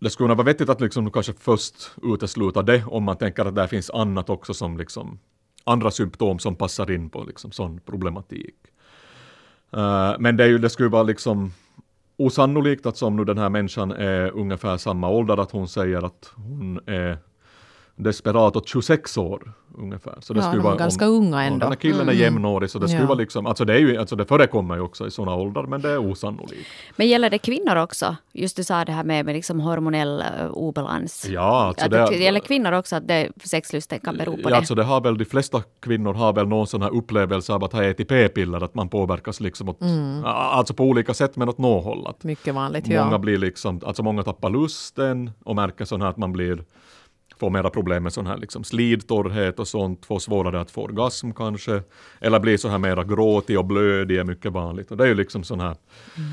det 0.00 0.10
skulle 0.10 0.34
vara 0.34 0.46
vettigt 0.46 0.68
att 0.68 0.80
liksom 0.80 1.10
kanske 1.10 1.32
först 1.32 1.90
utesluta 2.02 2.62
det 2.62 2.84
om 2.86 3.04
man 3.04 3.16
tänker 3.16 3.44
att 3.44 3.54
det 3.54 3.68
finns 3.68 3.90
annat 3.90 4.30
också 4.30 4.54
som 4.54 4.78
liksom 4.78 5.18
andra 5.64 5.90
symptom 5.90 6.38
som 6.38 6.56
passar 6.56 6.90
in 6.90 7.10
på 7.10 7.24
liksom 7.24 7.52
sån 7.52 7.80
problematik. 7.80 8.56
Uh, 9.76 10.14
men 10.18 10.36
det, 10.36 10.44
är 10.44 10.48
ju, 10.48 10.58
det 10.58 10.70
skulle 10.70 10.88
vara 10.88 11.02
liksom 11.02 11.52
osannolikt 12.16 12.86
att 12.86 12.96
som 12.96 13.16
nu 13.16 13.24
den 13.24 13.38
här 13.38 13.48
människan 13.48 13.90
är 13.90 14.30
ungefär 14.30 14.76
samma 14.76 15.08
ålder 15.08 15.36
att 15.36 15.50
hon 15.50 15.68
säger 15.68 16.02
att 16.02 16.32
hon 16.34 16.80
är 16.86 17.18
desperat 18.02 18.56
åt 18.56 18.68
26 18.68 19.16
år 19.16 19.52
ungefär. 19.78 20.18
Så 20.20 20.34
det 20.34 20.40
ja, 20.40 20.46
skulle 20.46 20.62
vara 20.62 20.76
ganska 20.76 21.08
om, 21.08 21.14
unga 21.14 21.42
ändå. 21.42 21.58
Den 21.58 21.68
här 21.68 21.76
killen 21.76 21.98
är 21.98 22.02
mm. 22.02 22.18
jämnårig 22.18 22.70
så 22.70 22.78
det 22.78 22.88
skulle 22.88 23.02
ja. 23.02 23.06
vara 23.08 23.18
liksom, 23.18 23.46
alltså 23.46 23.64
det, 23.64 23.74
är 23.74 23.78
ju, 23.78 23.96
alltså 23.96 24.16
det 24.16 24.26
förekommer 24.26 24.74
ju 24.74 24.80
också 24.80 25.06
i 25.06 25.10
sådana 25.10 25.36
åldrar 25.36 25.66
men 25.66 25.80
det 25.80 25.90
är 25.90 25.98
osannolikt. 25.98 26.68
Men 26.96 27.08
gäller 27.08 27.30
det 27.30 27.38
kvinnor 27.38 27.76
också? 27.76 28.16
Just 28.32 28.56
du 28.56 28.64
sa 28.64 28.84
det 28.84 28.92
här 28.92 29.04
med, 29.04 29.24
med 29.24 29.34
liksom 29.34 29.60
hormonell 29.60 30.24
uh, 30.40 30.50
obalans. 30.50 31.26
Ja, 31.28 31.66
alltså 31.68 31.88
det, 31.88 32.06
det 32.10 32.16
gäller 32.16 32.40
kvinnor 32.40 32.72
också 32.72 32.96
att 32.96 33.08
det, 33.08 33.28
sexlusten 33.44 34.00
kan 34.00 34.16
bero 34.16 34.32
på 34.32 34.40
ja, 34.42 34.48
det? 34.48 34.56
Alltså 34.56 34.74
det 34.74 34.84
har 34.84 35.00
väl 35.00 35.18
de 35.18 35.24
flesta 35.24 35.62
kvinnor 35.80 36.14
har 36.14 36.32
väl 36.32 36.48
någon 36.48 36.66
sån 36.66 36.82
här 36.82 36.94
upplevelse 36.94 37.52
av 37.52 37.64
att 37.64 37.72
ha 37.72 37.84
ätit 37.84 38.08
p-piller, 38.08 38.64
att 38.64 38.74
man 38.74 38.88
påverkas 38.88 39.40
liksom 39.40 39.68
åt, 39.68 39.80
mm. 39.80 40.24
alltså 40.24 40.74
på 40.74 40.84
olika 40.84 41.14
sätt 41.14 41.36
men 41.36 41.48
åt 41.48 41.58
något 41.58 41.84
håll. 41.84 42.14
Mycket 42.22 42.54
vanligt, 42.54 42.86
många 42.88 43.10
ja. 43.10 43.18
blir 43.18 43.38
liksom, 43.38 43.80
alltså 43.86 44.02
många 44.02 44.22
tappar 44.22 44.50
lusten 44.50 45.30
och 45.44 45.56
märker 45.56 45.84
sån 45.84 46.02
här 46.02 46.08
att 46.08 46.16
man 46.16 46.32
blir 46.32 46.64
får 47.40 47.50
mera 47.50 47.70
problem 47.70 48.02
med 48.02 48.12
sån 48.12 48.26
här 48.26 48.36
liksom 48.36 48.64
slidtorrhet 48.64 49.58
och 49.58 49.68
sånt, 49.68 50.06
får 50.06 50.18
svårare 50.18 50.60
att 50.60 50.70
få 50.70 50.82
orgasm 50.82 51.30
kanske, 51.32 51.82
eller 52.20 52.40
blir 52.40 52.56
så 52.56 52.68
här 52.68 52.78
mera 52.78 53.04
gråtig 53.04 53.58
och 53.58 53.64
blödig 53.64 54.18
är 54.18 54.24
mycket 54.24 54.52
vanligt. 54.52 54.90
Och 54.90 54.96
det 54.96 55.04
är 55.04 55.08
ju 55.08 55.14
liksom 55.14 55.44
sån 55.44 55.60
här 55.60 55.76
mm. 56.16 56.30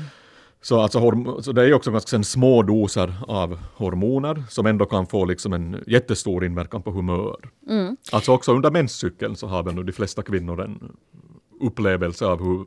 Så, 0.60 0.80
alltså, 0.80 1.00
så 1.42 1.52
det 1.52 1.62
är 1.62 1.72
också 1.72 1.90
ganska 1.90 2.22
små 2.22 2.62
doser 2.62 3.14
av 3.28 3.58
hormoner 3.74 4.44
som 4.48 4.66
ändå 4.66 4.84
kan 4.84 5.06
få 5.06 5.24
liksom 5.24 5.52
en 5.52 5.84
jättestor 5.86 6.44
inverkan 6.44 6.82
på 6.82 6.90
humör. 6.90 7.50
Mm. 7.68 7.96
Alltså 8.12 8.32
också 8.32 8.52
under 8.52 8.70
menscykeln 8.70 9.36
så 9.36 9.46
har 9.46 9.62
väl 9.62 9.74
nu 9.74 9.82
de 9.82 9.92
flesta 9.92 10.22
kvinnor 10.22 10.60
en 10.60 10.96
upplevelse 11.60 12.26
av 12.26 12.44
hur 12.44 12.64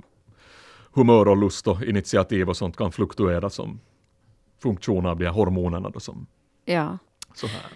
humör 0.94 1.28
och 1.28 1.38
lust 1.38 1.68
och 1.68 1.84
initiativ 1.84 2.50
och 2.50 2.58
sånt 2.58 2.78
kan 2.78 2.92
fluktuera 2.92 3.50
som 3.50 3.80
funktion 4.62 5.06
av 5.06 5.18
de 5.18 5.26
här 5.26 5.34
hormonerna. 5.34 5.90
Då 5.90 6.00
som, 6.00 6.28
ja. 6.66 6.98
så 7.34 7.48
här. 7.48 7.72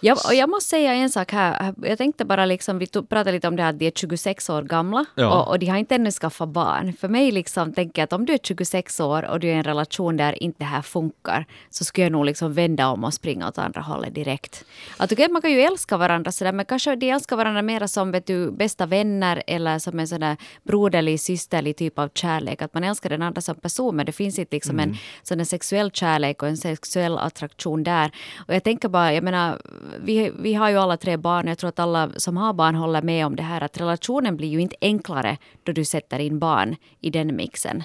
Jag, 0.00 0.18
och 0.26 0.34
jag 0.34 0.50
måste 0.50 0.68
säga 0.68 0.94
en 0.94 1.10
sak 1.10 1.32
här. 1.32 1.74
Jag 1.82 1.98
tänkte 1.98 2.24
bara 2.24 2.46
liksom, 2.46 2.78
vi 2.78 2.86
pratade 2.86 3.32
lite 3.32 3.48
om 3.48 3.56
det 3.56 3.62
här 3.62 3.70
att 3.70 3.78
de 3.78 3.86
är 3.86 3.90
26 3.90 4.50
år 4.50 4.62
gamla 4.62 5.04
ja. 5.14 5.40
och, 5.40 5.48
och, 5.48 5.58
de 5.58 5.66
har 5.66 5.76
inte 5.76 5.94
ännu 5.94 6.10
skaffat 6.10 6.48
barn. 6.48 6.92
För 6.92 7.08
mig 7.08 7.30
liksom 7.30 7.72
tänker 7.72 8.02
jag 8.02 8.04
att 8.04 8.12
om 8.12 8.26
du 8.26 8.32
är 8.32 8.38
26 8.42 9.00
år 9.00 9.24
och 9.24 9.40
du 9.40 9.48
är 9.48 9.52
i 9.52 9.54
en 9.54 9.62
relation 9.62 10.16
där 10.16 10.42
inte 10.42 10.58
det 10.58 10.64
här 10.64 10.82
funkar 10.82 11.46
så 11.70 11.84
skulle 11.84 12.04
jag 12.04 12.12
nog 12.12 12.24
liksom 12.24 12.52
vända 12.52 12.88
om 12.88 13.04
och 13.04 13.14
springa 13.14 13.48
åt 13.48 13.58
andra 13.58 13.80
hållet 13.80 14.14
direkt. 14.14 14.64
Att 14.96 15.12
okay, 15.12 15.28
man 15.28 15.42
kan 15.42 15.50
ju 15.50 15.60
älska 15.60 15.96
varandra 15.96 16.32
sådär 16.32 16.52
men 16.52 16.64
kanske 16.64 16.96
de 16.96 17.10
älskar 17.10 17.36
varandra 17.36 17.62
mera 17.62 17.88
som 17.88 18.12
vet 18.12 18.26
du, 18.26 18.50
bästa 18.50 18.86
vänner 18.86 19.42
eller 19.46 19.78
som 19.78 19.98
en 19.98 20.08
sån 20.08 20.20
där 20.20 20.36
broderlig, 20.62 21.20
systerlig 21.20 21.76
typ 21.76 21.98
av 21.98 22.10
kärlek. 22.14 22.62
Att 22.62 22.74
man 22.74 22.84
älskar 22.84 23.10
den 23.10 23.22
andra 23.22 23.40
som 23.40 23.54
person 23.54 23.96
men 23.96 24.06
det 24.06 24.12
finns 24.12 24.38
inte 24.38 24.56
liksom 24.56 24.78
mm. 24.78 24.90
en 24.90 24.96
sån 25.22 25.46
sexuell 25.46 25.90
kärlek 25.90 26.42
och 26.42 26.48
en 26.48 26.56
sexuell 26.56 27.18
attraktion 27.18 27.82
där. 27.84 28.10
Och 28.48 28.54
jag 28.54 28.64
tänker 28.64 28.88
bara, 28.88 29.12
jag 29.14 29.24
menar 29.24 29.58
vi, 30.00 30.32
vi 30.38 30.54
har 30.54 30.70
ju 30.70 30.76
alla 30.76 30.96
tre 30.96 31.16
barn. 31.16 31.46
Jag 31.46 31.58
tror 31.58 31.68
att 31.68 31.78
alla 31.78 32.10
som 32.16 32.36
har 32.36 32.52
barn 32.52 32.74
håller 32.74 33.02
med 33.02 33.26
om 33.26 33.36
det 33.36 33.42
här 33.42 33.60
att 33.60 33.80
relationen 33.80 34.36
blir 34.36 34.48
ju 34.48 34.60
inte 34.60 34.76
enklare 34.80 35.36
då 35.62 35.72
du 35.72 35.84
sätter 35.84 36.18
in 36.18 36.38
barn 36.38 36.76
i 37.00 37.10
den 37.10 37.36
mixen. 37.36 37.82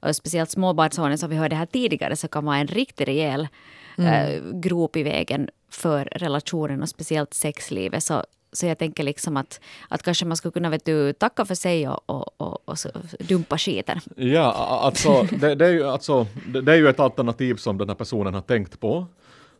Och 0.00 0.16
speciellt 0.16 0.50
småbarnsåren 0.50 1.18
som 1.18 1.30
vi 1.30 1.36
hörde 1.36 1.56
här 1.56 1.66
tidigare 1.66 2.16
så 2.16 2.28
kan 2.28 2.44
vara 2.44 2.56
en 2.56 2.66
riktigt 2.66 3.08
rejäl 3.08 3.48
mm. 3.98 4.08
äh, 4.08 4.60
grop 4.60 4.96
i 4.96 5.02
vägen 5.02 5.48
för 5.70 6.04
relationen 6.04 6.82
och 6.82 6.88
speciellt 6.88 7.34
sexlivet. 7.34 8.02
Så, 8.02 8.24
så 8.52 8.66
jag 8.66 8.78
tänker 8.78 9.02
liksom 9.02 9.36
att, 9.36 9.60
att 9.88 10.02
kanske 10.02 10.24
man 10.24 10.36
skulle 10.36 10.52
kunna 10.52 10.70
vet 10.70 10.84
du, 10.84 11.12
tacka 11.12 11.44
för 11.44 11.54
sig 11.54 11.88
och, 11.88 12.00
och, 12.06 12.40
och, 12.40 12.68
och 12.68 12.76
dumpa 13.18 13.58
skiten. 13.58 14.00
Ja, 14.16 14.52
alltså 14.82 15.26
det, 15.40 15.54
det, 15.54 15.66
är 15.66 15.72
ju, 15.72 15.84
alltså 15.84 16.26
det 16.46 16.72
är 16.72 16.76
ju 16.76 16.88
ett 16.88 17.00
alternativ 17.00 17.54
som 17.54 17.78
den 17.78 17.88
här 17.88 17.96
personen 17.96 18.34
har 18.34 18.40
tänkt 18.40 18.80
på. 18.80 19.06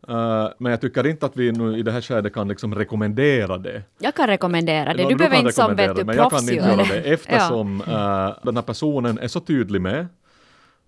Uh, 0.09 0.49
men 0.59 0.71
jag 0.71 0.81
tycker 0.81 1.07
inte 1.07 1.27
att 1.27 1.37
vi 1.37 1.53
nu 1.53 1.79
i 1.79 1.83
det 1.83 1.93
här 1.93 2.01
skedet 2.01 2.35
kan 2.35 2.49
liksom 2.49 2.75
rekommendera 2.75 3.59
det. 3.59 3.83
Jag 3.99 4.14
kan 4.14 4.27
rekommendera 4.27 4.95
det. 4.95 5.03
Du, 5.03 5.09
du 5.09 5.14
behöver 5.14 5.37
inte 5.37 5.53
som 5.53 5.77
vet 5.77 5.97
du, 5.97 6.05
Men 6.05 6.17
jag 6.17 6.31
kan 6.31 6.40
inte 6.40 6.55
göra 6.55 6.77
det 6.77 7.12
eftersom 7.12 7.83
ja. 7.87 8.29
uh, 8.29 8.45
den 8.45 8.57
här 8.57 8.62
personen 8.62 9.19
är 9.19 9.29
så 9.29 9.40
tydlig 9.40 9.81
med 9.81 10.07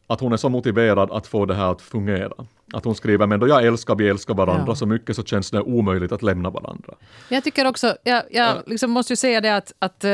att 0.07 0.21
hon 0.21 0.33
är 0.33 0.37
så 0.37 0.49
motiverad 0.49 1.11
att 1.11 1.27
få 1.27 1.47
det 1.47 1.55
här 1.55 1.73
att 1.73 1.83
fungera. 1.83 2.47
Att 2.73 2.85
hon 2.85 2.95
skriver, 2.95 3.27
men 3.27 3.41
då 3.41 3.49
jag 3.49 3.65
älskar, 3.67 3.95
vi 3.95 4.09
älskar 4.09 4.35
varandra 4.35 4.65
ja. 4.69 4.75
så 4.75 4.87
mycket 4.87 5.17
så 5.17 5.25
känns 5.25 5.51
det 5.51 5.61
omöjligt 5.61 6.13
att 6.13 6.23
lämna 6.23 6.51
varandra. 6.51 6.95
Jag 7.29 7.45
tycker 7.45 7.67
också, 7.67 7.97
jag, 8.05 8.23
jag 8.31 8.57
liksom 8.67 8.91
måste 8.91 9.13
ju 9.13 9.17
säga 9.17 9.41
det 9.41 9.57
att, 9.57 9.73
att 9.79 10.05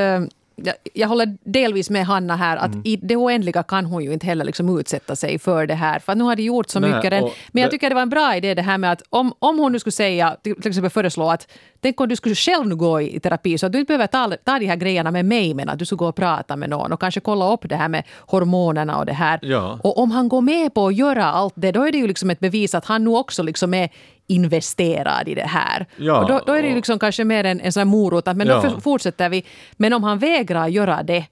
jag, 0.57 0.75
jag 0.95 1.09
håller 1.09 1.37
delvis 1.45 1.91
med 1.91 2.07
Hanna 2.07 2.37
här 2.37 2.57
att 2.57 2.73
mm. 2.73 2.83
i 2.85 2.97
det 2.97 3.17
oändliga 3.17 3.63
kan 3.63 3.85
hon 3.85 4.05
ju 4.05 4.13
inte 4.13 4.27
heller 4.27 4.45
liksom 4.45 4.79
utsätta 4.79 5.17
sig 5.17 5.39
för 5.39 5.67
det 5.67 5.75
här. 5.75 5.99
För 5.99 6.15
nu 6.15 6.25
har 6.25 6.37
de 6.37 6.43
gjort 6.43 6.71
så 6.71 6.81
Nej, 6.81 6.95
mycket. 6.95 7.25
Men 7.53 7.63
jag 7.63 7.71
tycker 7.71 7.89
det 7.89 7.95
var 7.95 8.03
en 8.03 8.09
bra 8.09 8.37
idé 8.37 8.55
det 8.55 8.63
här 8.63 8.79
med 8.79 8.93
att 8.93 9.03
om, 9.11 9.35
om 9.39 9.59
hon 9.59 9.73
nu 9.73 9.79
skulle 9.79 9.93
säga, 9.93 10.37
till 10.43 10.53
exempel 10.53 10.91
föreslå 10.91 11.31
att 11.31 11.49
tänk 11.81 12.01
om 12.01 12.09
du 12.09 12.17
skulle 12.17 12.35
själv 12.35 12.67
nu 12.67 12.77
gå 12.77 13.01
i 13.01 13.21
terapi 13.21 13.59
så 13.59 13.67
att 13.67 13.73
du 13.73 13.79
inte 13.79 13.89
behöver 13.89 14.07
ta, 14.07 14.37
ta 14.45 14.59
de 14.59 14.67
här 14.67 14.77
grejerna 14.77 15.11
med 15.11 15.25
mig 15.25 15.55
men 15.55 15.69
att 15.69 15.79
du 15.79 15.85
skulle 15.85 15.99
gå 15.99 16.09
och 16.09 16.17
prata 16.17 16.57
med 16.57 16.71
någon 16.71 16.93
och 16.93 17.01
kanske 17.01 17.21
kolla 17.21 17.53
upp 17.53 17.69
det 17.69 17.77
här 17.77 17.89
med 17.89 18.05
hormonerna 18.19 18.99
och 18.99 19.07
det 19.07 19.13
här. 19.13 19.39
Ja. 19.43 19.79
Och 19.83 19.99
om 19.99 20.11
han 20.11 20.29
går 20.29 20.41
med 20.41 20.75
på 20.75 20.87
att 20.87 20.95
göra 20.95 21.25
allt 21.25 21.55
det 21.57 21.73
då 21.73 21.83
är 21.83 21.93
det 21.93 21.99
ju 21.99 22.07
liksom 22.07 22.31
ett 22.31 22.41
bevis 22.41 22.75
att 22.75 22.85
han 22.85 23.05
nu 23.05 23.11
också 23.11 23.43
liksom 23.43 23.75
är 23.75 23.89
investerad 24.33 25.29
i 25.29 25.35
det 25.35 25.47
här. 25.47 25.87
Ja, 25.97 26.23
och 26.23 26.29
då, 26.29 26.41
då, 26.47 26.53
är 26.53 26.63
det 26.63 26.75
liksom 26.75 26.99
kanske 26.99 27.25
mer 27.25 27.45
en, 27.45 27.61
en 27.61 27.73
sån 27.73 27.89
morot 27.89 28.29
att 28.29 28.37
men 28.37 28.47
ja. 28.47 28.63
då 28.63 28.81
fortsätter 28.81 29.29
vi. 29.29 29.45
Men 29.73 29.93
om 29.93 30.05
han 30.05 30.19
vägrar 30.19 30.69
göra 30.69 31.03
det 31.03 31.27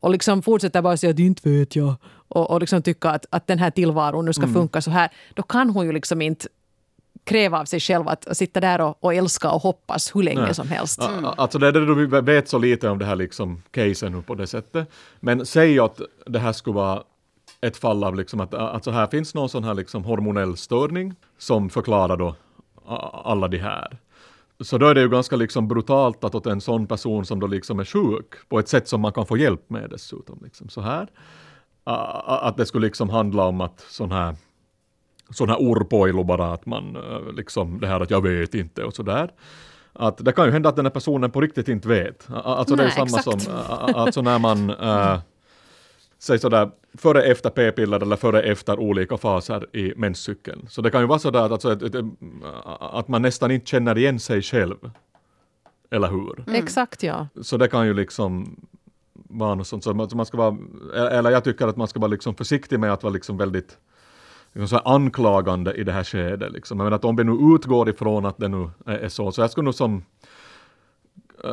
och 0.00 0.10
liksom 0.10 0.42
fortsätter 0.42 0.82
bara 0.82 0.96
säga 0.96 1.10
att 1.10 1.18
inte 1.18 1.48
vet 1.48 1.76
jag 1.76 1.94
och, 2.28 2.50
och 2.50 2.60
liksom 2.60 2.82
tycka 2.82 3.10
att, 3.10 3.26
att 3.30 3.46
den 3.46 3.58
här 3.58 3.70
tillvaron 3.70 4.24
nu 4.24 4.32
ska 4.32 4.42
mm. 4.42 4.54
funka 4.54 4.82
så 4.82 4.90
här, 4.90 5.10
då 5.34 5.42
kan 5.42 5.70
hon 5.70 5.86
ju 5.86 5.92
liksom 5.92 6.22
inte 6.22 6.48
kräva 7.24 7.60
av 7.60 7.64
sig 7.64 7.80
själv 7.80 8.08
att 8.08 8.36
sitta 8.36 8.60
där 8.60 8.80
och, 8.80 8.96
och 9.00 9.14
älska 9.14 9.50
och 9.50 9.62
hoppas 9.62 10.16
hur 10.16 10.22
länge 10.22 10.42
Nej. 10.42 10.54
som 10.54 10.68
helst. 10.68 11.00
Mm. 11.00 11.24
Alltså 11.36 11.58
det 11.58 11.68
är 11.68 11.72
det 11.72 11.86
du 11.86 12.20
vet 12.20 12.48
så 12.48 12.58
lite 12.58 12.88
om 12.88 12.98
det 12.98 13.04
här 13.04 13.16
liksom 13.16 13.62
casen 13.70 14.22
på 14.22 14.34
det 14.34 14.46
sättet. 14.46 14.90
Men 15.20 15.46
säg 15.46 15.80
att 15.80 16.00
det 16.26 16.38
här 16.38 16.52
skulle 16.52 16.74
vara 16.74 17.02
ett 17.66 17.76
fall 17.76 18.04
av 18.04 18.14
liksom 18.14 18.40
att 18.40 18.54
alltså 18.54 18.90
här 18.90 19.06
finns 19.06 19.34
någon 19.34 19.48
sån 19.48 19.64
här 19.64 19.74
liksom 19.74 20.04
hormonell 20.04 20.56
störning 20.56 21.14
som 21.38 21.70
förklarar 21.70 22.16
då 22.16 22.34
alla 23.24 23.48
de 23.48 23.58
här. 23.58 23.98
Så 24.60 24.78
då 24.78 24.86
är 24.86 24.94
det 24.94 25.00
ju 25.00 25.08
ganska 25.08 25.36
liksom 25.36 25.68
brutalt 25.68 26.24
att 26.24 26.34
åt 26.34 26.46
en 26.46 26.60
sån 26.60 26.86
person 26.86 27.24
som 27.24 27.40
då 27.40 27.46
liksom 27.46 27.80
är 27.80 27.84
sjuk 27.84 28.48
på 28.48 28.58
ett 28.58 28.68
sätt 28.68 28.88
som 28.88 29.00
man 29.00 29.12
kan 29.12 29.26
få 29.26 29.36
hjälp 29.36 29.70
med 29.70 29.90
dessutom. 29.90 30.40
Liksom 30.44 30.68
så 30.68 30.80
här. 30.80 31.08
Att 31.84 32.56
det 32.56 32.66
skulle 32.66 32.86
liksom 32.86 33.10
handla 33.10 33.44
om 33.44 33.60
att 33.60 33.80
sån 33.80 34.12
här 34.12 34.36
sån 35.30 35.48
här 35.48 35.56
orpoilu 35.56 36.24
bara 36.24 36.52
att 36.52 36.66
man 36.66 36.98
liksom 37.36 37.80
det 37.80 37.86
här 37.86 38.00
att 38.00 38.10
jag 38.10 38.22
vet 38.22 38.54
inte 38.54 38.84
och 38.84 38.94
sådär. 38.94 39.30
Att 39.92 40.24
det 40.24 40.32
kan 40.32 40.46
ju 40.46 40.52
hända 40.52 40.68
att 40.68 40.76
den 40.76 40.86
här 40.86 40.90
personen 40.90 41.30
på 41.30 41.40
riktigt 41.40 41.68
inte 41.68 41.88
vet. 41.88 42.28
Alltså 42.30 42.74
Nej, 42.74 42.86
det 42.86 42.90
är 42.90 43.06
samma 43.06 43.18
exakt. 43.18 43.42
som 43.42 43.54
alltså 43.94 44.22
när 44.22 44.38
man 44.38 44.70
äh, 44.80 45.18
säg 46.24 46.38
sådär 46.38 46.70
före 46.94 47.22
efter 47.22 47.50
p-piller 47.50 48.00
eller 48.02 48.16
före 48.16 48.42
efter 48.42 48.78
olika 48.78 49.16
faser 49.16 49.76
i 49.76 49.92
menscykeln. 49.96 50.66
Så 50.68 50.82
det 50.82 50.90
kan 50.90 51.00
ju 51.00 51.06
vara 51.06 51.18
sådär 51.18 51.44
att, 51.44 51.52
alltså, 51.52 51.70
att, 51.70 51.94
att 52.80 53.08
man 53.08 53.22
nästan 53.22 53.50
inte 53.50 53.66
känner 53.66 53.98
igen 53.98 54.20
sig 54.20 54.42
själv. 54.42 54.90
Eller 55.90 56.08
hur? 56.08 56.44
Mm. 56.46 56.62
Exakt 56.62 57.02
ja. 57.02 57.28
Så 57.42 57.56
det 57.56 57.68
kan 57.68 57.86
ju 57.86 57.94
liksom 57.94 58.56
vara 59.14 59.54
något 59.54 59.66
sånt. 59.66 59.84
Så 59.84 59.94
man 59.94 60.26
ska 60.26 60.36
vara, 60.36 60.56
eller 61.08 61.30
jag 61.30 61.44
tycker 61.44 61.66
att 61.66 61.76
man 61.76 61.88
ska 61.88 62.00
vara 62.00 62.10
liksom 62.10 62.34
försiktig 62.34 62.80
med 62.80 62.92
att 62.92 63.02
vara 63.02 63.12
liksom 63.12 63.36
väldigt 63.36 63.78
liksom 64.52 64.78
så 64.78 64.84
anklagande 64.84 65.74
i 65.74 65.84
det 65.84 65.92
här 65.92 66.04
skedet. 66.04 66.52
Liksom. 66.52 66.78
Menar 66.78 66.92
att 66.92 67.04
om 67.04 67.16
vi 67.16 67.24
nu 67.24 67.54
utgår 67.54 67.88
ifrån 67.88 68.26
att 68.26 68.38
det 68.38 68.48
nu 68.48 68.70
är 68.86 69.08
så, 69.08 69.32
så 69.32 69.40
jag 69.40 69.50
skulle 69.50 69.64
nog 69.64 69.74
som 69.74 70.02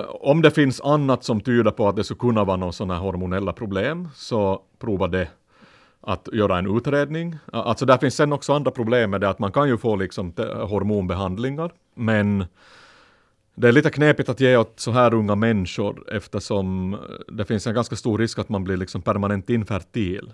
om 0.07 0.41
det 0.41 0.51
finns 0.51 0.81
annat 0.81 1.23
som 1.23 1.41
tyder 1.41 1.71
på 1.71 1.87
att 1.87 1.95
det 1.95 2.03
skulle 2.03 2.19
kunna 2.19 2.43
vara 2.43 2.57
några 2.57 2.71
sådana 2.71 2.99
hormonella 2.99 3.53
problem, 3.53 4.09
så 4.15 4.61
prova 4.79 5.07
det 5.07 5.27
att 6.01 6.29
göra 6.33 6.57
en 6.57 6.77
utredning. 6.77 7.35
Alltså 7.53 7.85
där 7.85 7.97
finns 7.97 8.15
sen 8.15 8.33
också 8.33 8.53
andra 8.53 8.71
problem 8.71 9.09
med 9.09 9.21
det 9.21 9.29
att 9.29 9.39
man 9.39 9.51
kan 9.51 9.67
ju 9.67 9.77
få 9.77 9.95
liksom 9.95 10.33
hormonbehandlingar, 10.69 11.71
men 11.95 12.45
det 13.55 13.67
är 13.67 13.71
lite 13.71 13.89
knepigt 13.89 14.29
att 14.29 14.39
ge 14.39 14.57
åt 14.57 14.79
så 14.79 14.91
här 14.91 15.13
unga 15.13 15.35
människor 15.35 16.13
eftersom 16.13 16.97
det 17.27 17.45
finns 17.45 17.67
en 17.67 17.73
ganska 17.73 17.95
stor 17.95 18.17
risk 18.17 18.39
att 18.39 18.49
man 18.49 18.63
blir 18.63 18.77
liksom 18.77 19.01
permanent 19.01 19.49
infertil. 19.49 20.33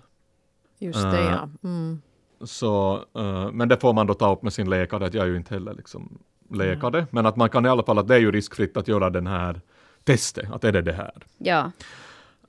Just 0.78 1.02
det, 1.02 1.18
uh, 1.18 1.24
ja. 1.24 1.48
Mm. 1.64 2.02
Så, 2.40 3.04
eh, 3.16 3.50
men 3.52 3.68
det 3.68 3.80
får 3.80 3.92
man 3.92 4.06
då 4.06 4.14
ta 4.14 4.32
upp 4.32 4.42
med 4.42 4.52
sin 4.52 4.70
läkare, 4.70 5.06
att 5.06 5.14
jag 5.14 5.24
är 5.24 5.28
ju 5.28 5.36
inte 5.36 5.54
heller 5.54 5.74
liksom 5.74 6.18
läkare. 6.50 7.06
Men 7.10 7.26
att 7.26 7.36
man 7.36 7.48
kan 7.48 7.66
i 7.66 7.68
alla 7.68 7.82
fall, 7.82 7.98
att 7.98 8.08
det 8.08 8.14
är 8.14 8.18
ju 8.18 8.32
riskfritt 8.32 8.76
att 8.76 8.88
göra 8.88 9.10
den 9.10 9.26
här 9.26 9.60
testet, 10.04 10.52
att 10.52 10.64
är 10.64 10.72
det 10.72 10.82
det 10.82 10.92
här? 10.92 11.12
Ja. 11.38 11.70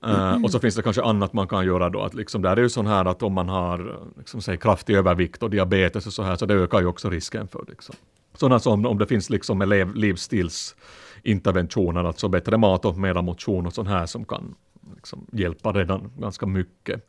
Uh, 0.06 0.44
och 0.44 0.50
så 0.50 0.58
finns 0.58 0.74
det 0.74 0.82
kanske 0.82 1.02
annat 1.02 1.32
man 1.32 1.48
kan 1.48 1.66
göra 1.66 1.90
då, 1.90 2.02
att 2.02 2.14
liksom 2.14 2.42
där 2.42 2.56
är 2.56 2.60
ju 2.60 2.68
sån 2.68 2.86
här 2.86 3.04
att 3.04 3.22
om 3.22 3.32
man 3.32 3.48
har 3.48 4.00
liksom, 4.18 4.42
säg, 4.42 4.58
kraftig 4.58 4.96
övervikt 4.96 5.42
och 5.42 5.50
diabetes 5.50 6.06
och 6.06 6.12
så 6.12 6.22
här, 6.22 6.36
så 6.36 6.46
det 6.46 6.54
ökar 6.54 6.80
ju 6.80 6.86
också 6.86 7.10
risken 7.10 7.48
för 7.48 7.64
liksom. 7.68 7.94
Sådana 8.34 8.58
som 8.58 8.86
om 8.86 8.98
det 8.98 9.06
finns 9.06 9.30
liksom 9.30 9.90
livsstilsinterventioner, 9.94 12.04
alltså 12.04 12.28
bättre 12.28 12.56
mat 12.56 12.84
och 12.84 12.98
mera 12.98 13.22
motion 13.22 13.66
och 13.66 13.72
sånt 13.72 13.88
här 13.88 14.06
som 14.06 14.24
kan 14.24 14.54
liksom, 14.94 15.26
hjälpa 15.32 15.72
redan 15.72 16.12
ganska 16.18 16.46
mycket. 16.46 17.08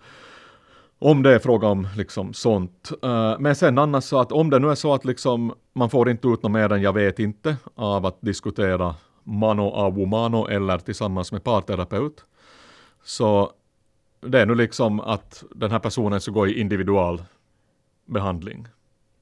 Om 1.03 1.23
det 1.23 1.35
är 1.35 1.39
fråga 1.39 1.67
om 1.67 1.87
liksom 1.97 2.33
sånt. 2.33 2.91
Uh, 3.05 3.39
men 3.39 3.55
sen 3.55 3.77
annars 3.77 4.03
så 4.03 4.19
att 4.19 4.31
om 4.31 4.49
det 4.49 4.59
nu 4.59 4.69
är 4.69 4.75
så 4.75 4.93
att 4.93 5.05
liksom 5.05 5.53
man 5.73 5.89
får 5.89 6.09
inte 6.09 6.27
ut 6.27 6.43
något 6.43 6.51
mer 6.51 6.71
än 6.71 6.81
jag 6.81 6.93
vet 6.93 7.19
inte 7.19 7.57
av 7.75 8.05
att 8.05 8.21
diskutera 8.21 8.95
mano 9.23 9.71
a 9.75 9.89
womano 9.89 10.47
eller 10.47 10.77
tillsammans 10.77 11.31
med 11.31 11.43
parterapeut. 11.43 12.25
Så 13.03 13.51
det 14.21 14.41
är 14.41 14.45
nu 14.45 14.55
liksom 14.55 14.99
att 14.99 15.43
den 15.55 15.71
här 15.71 15.79
personen 15.79 16.21
ska 16.21 16.31
gå 16.31 16.47
i 16.47 16.59
individual 16.59 17.23
behandling. 18.05 18.67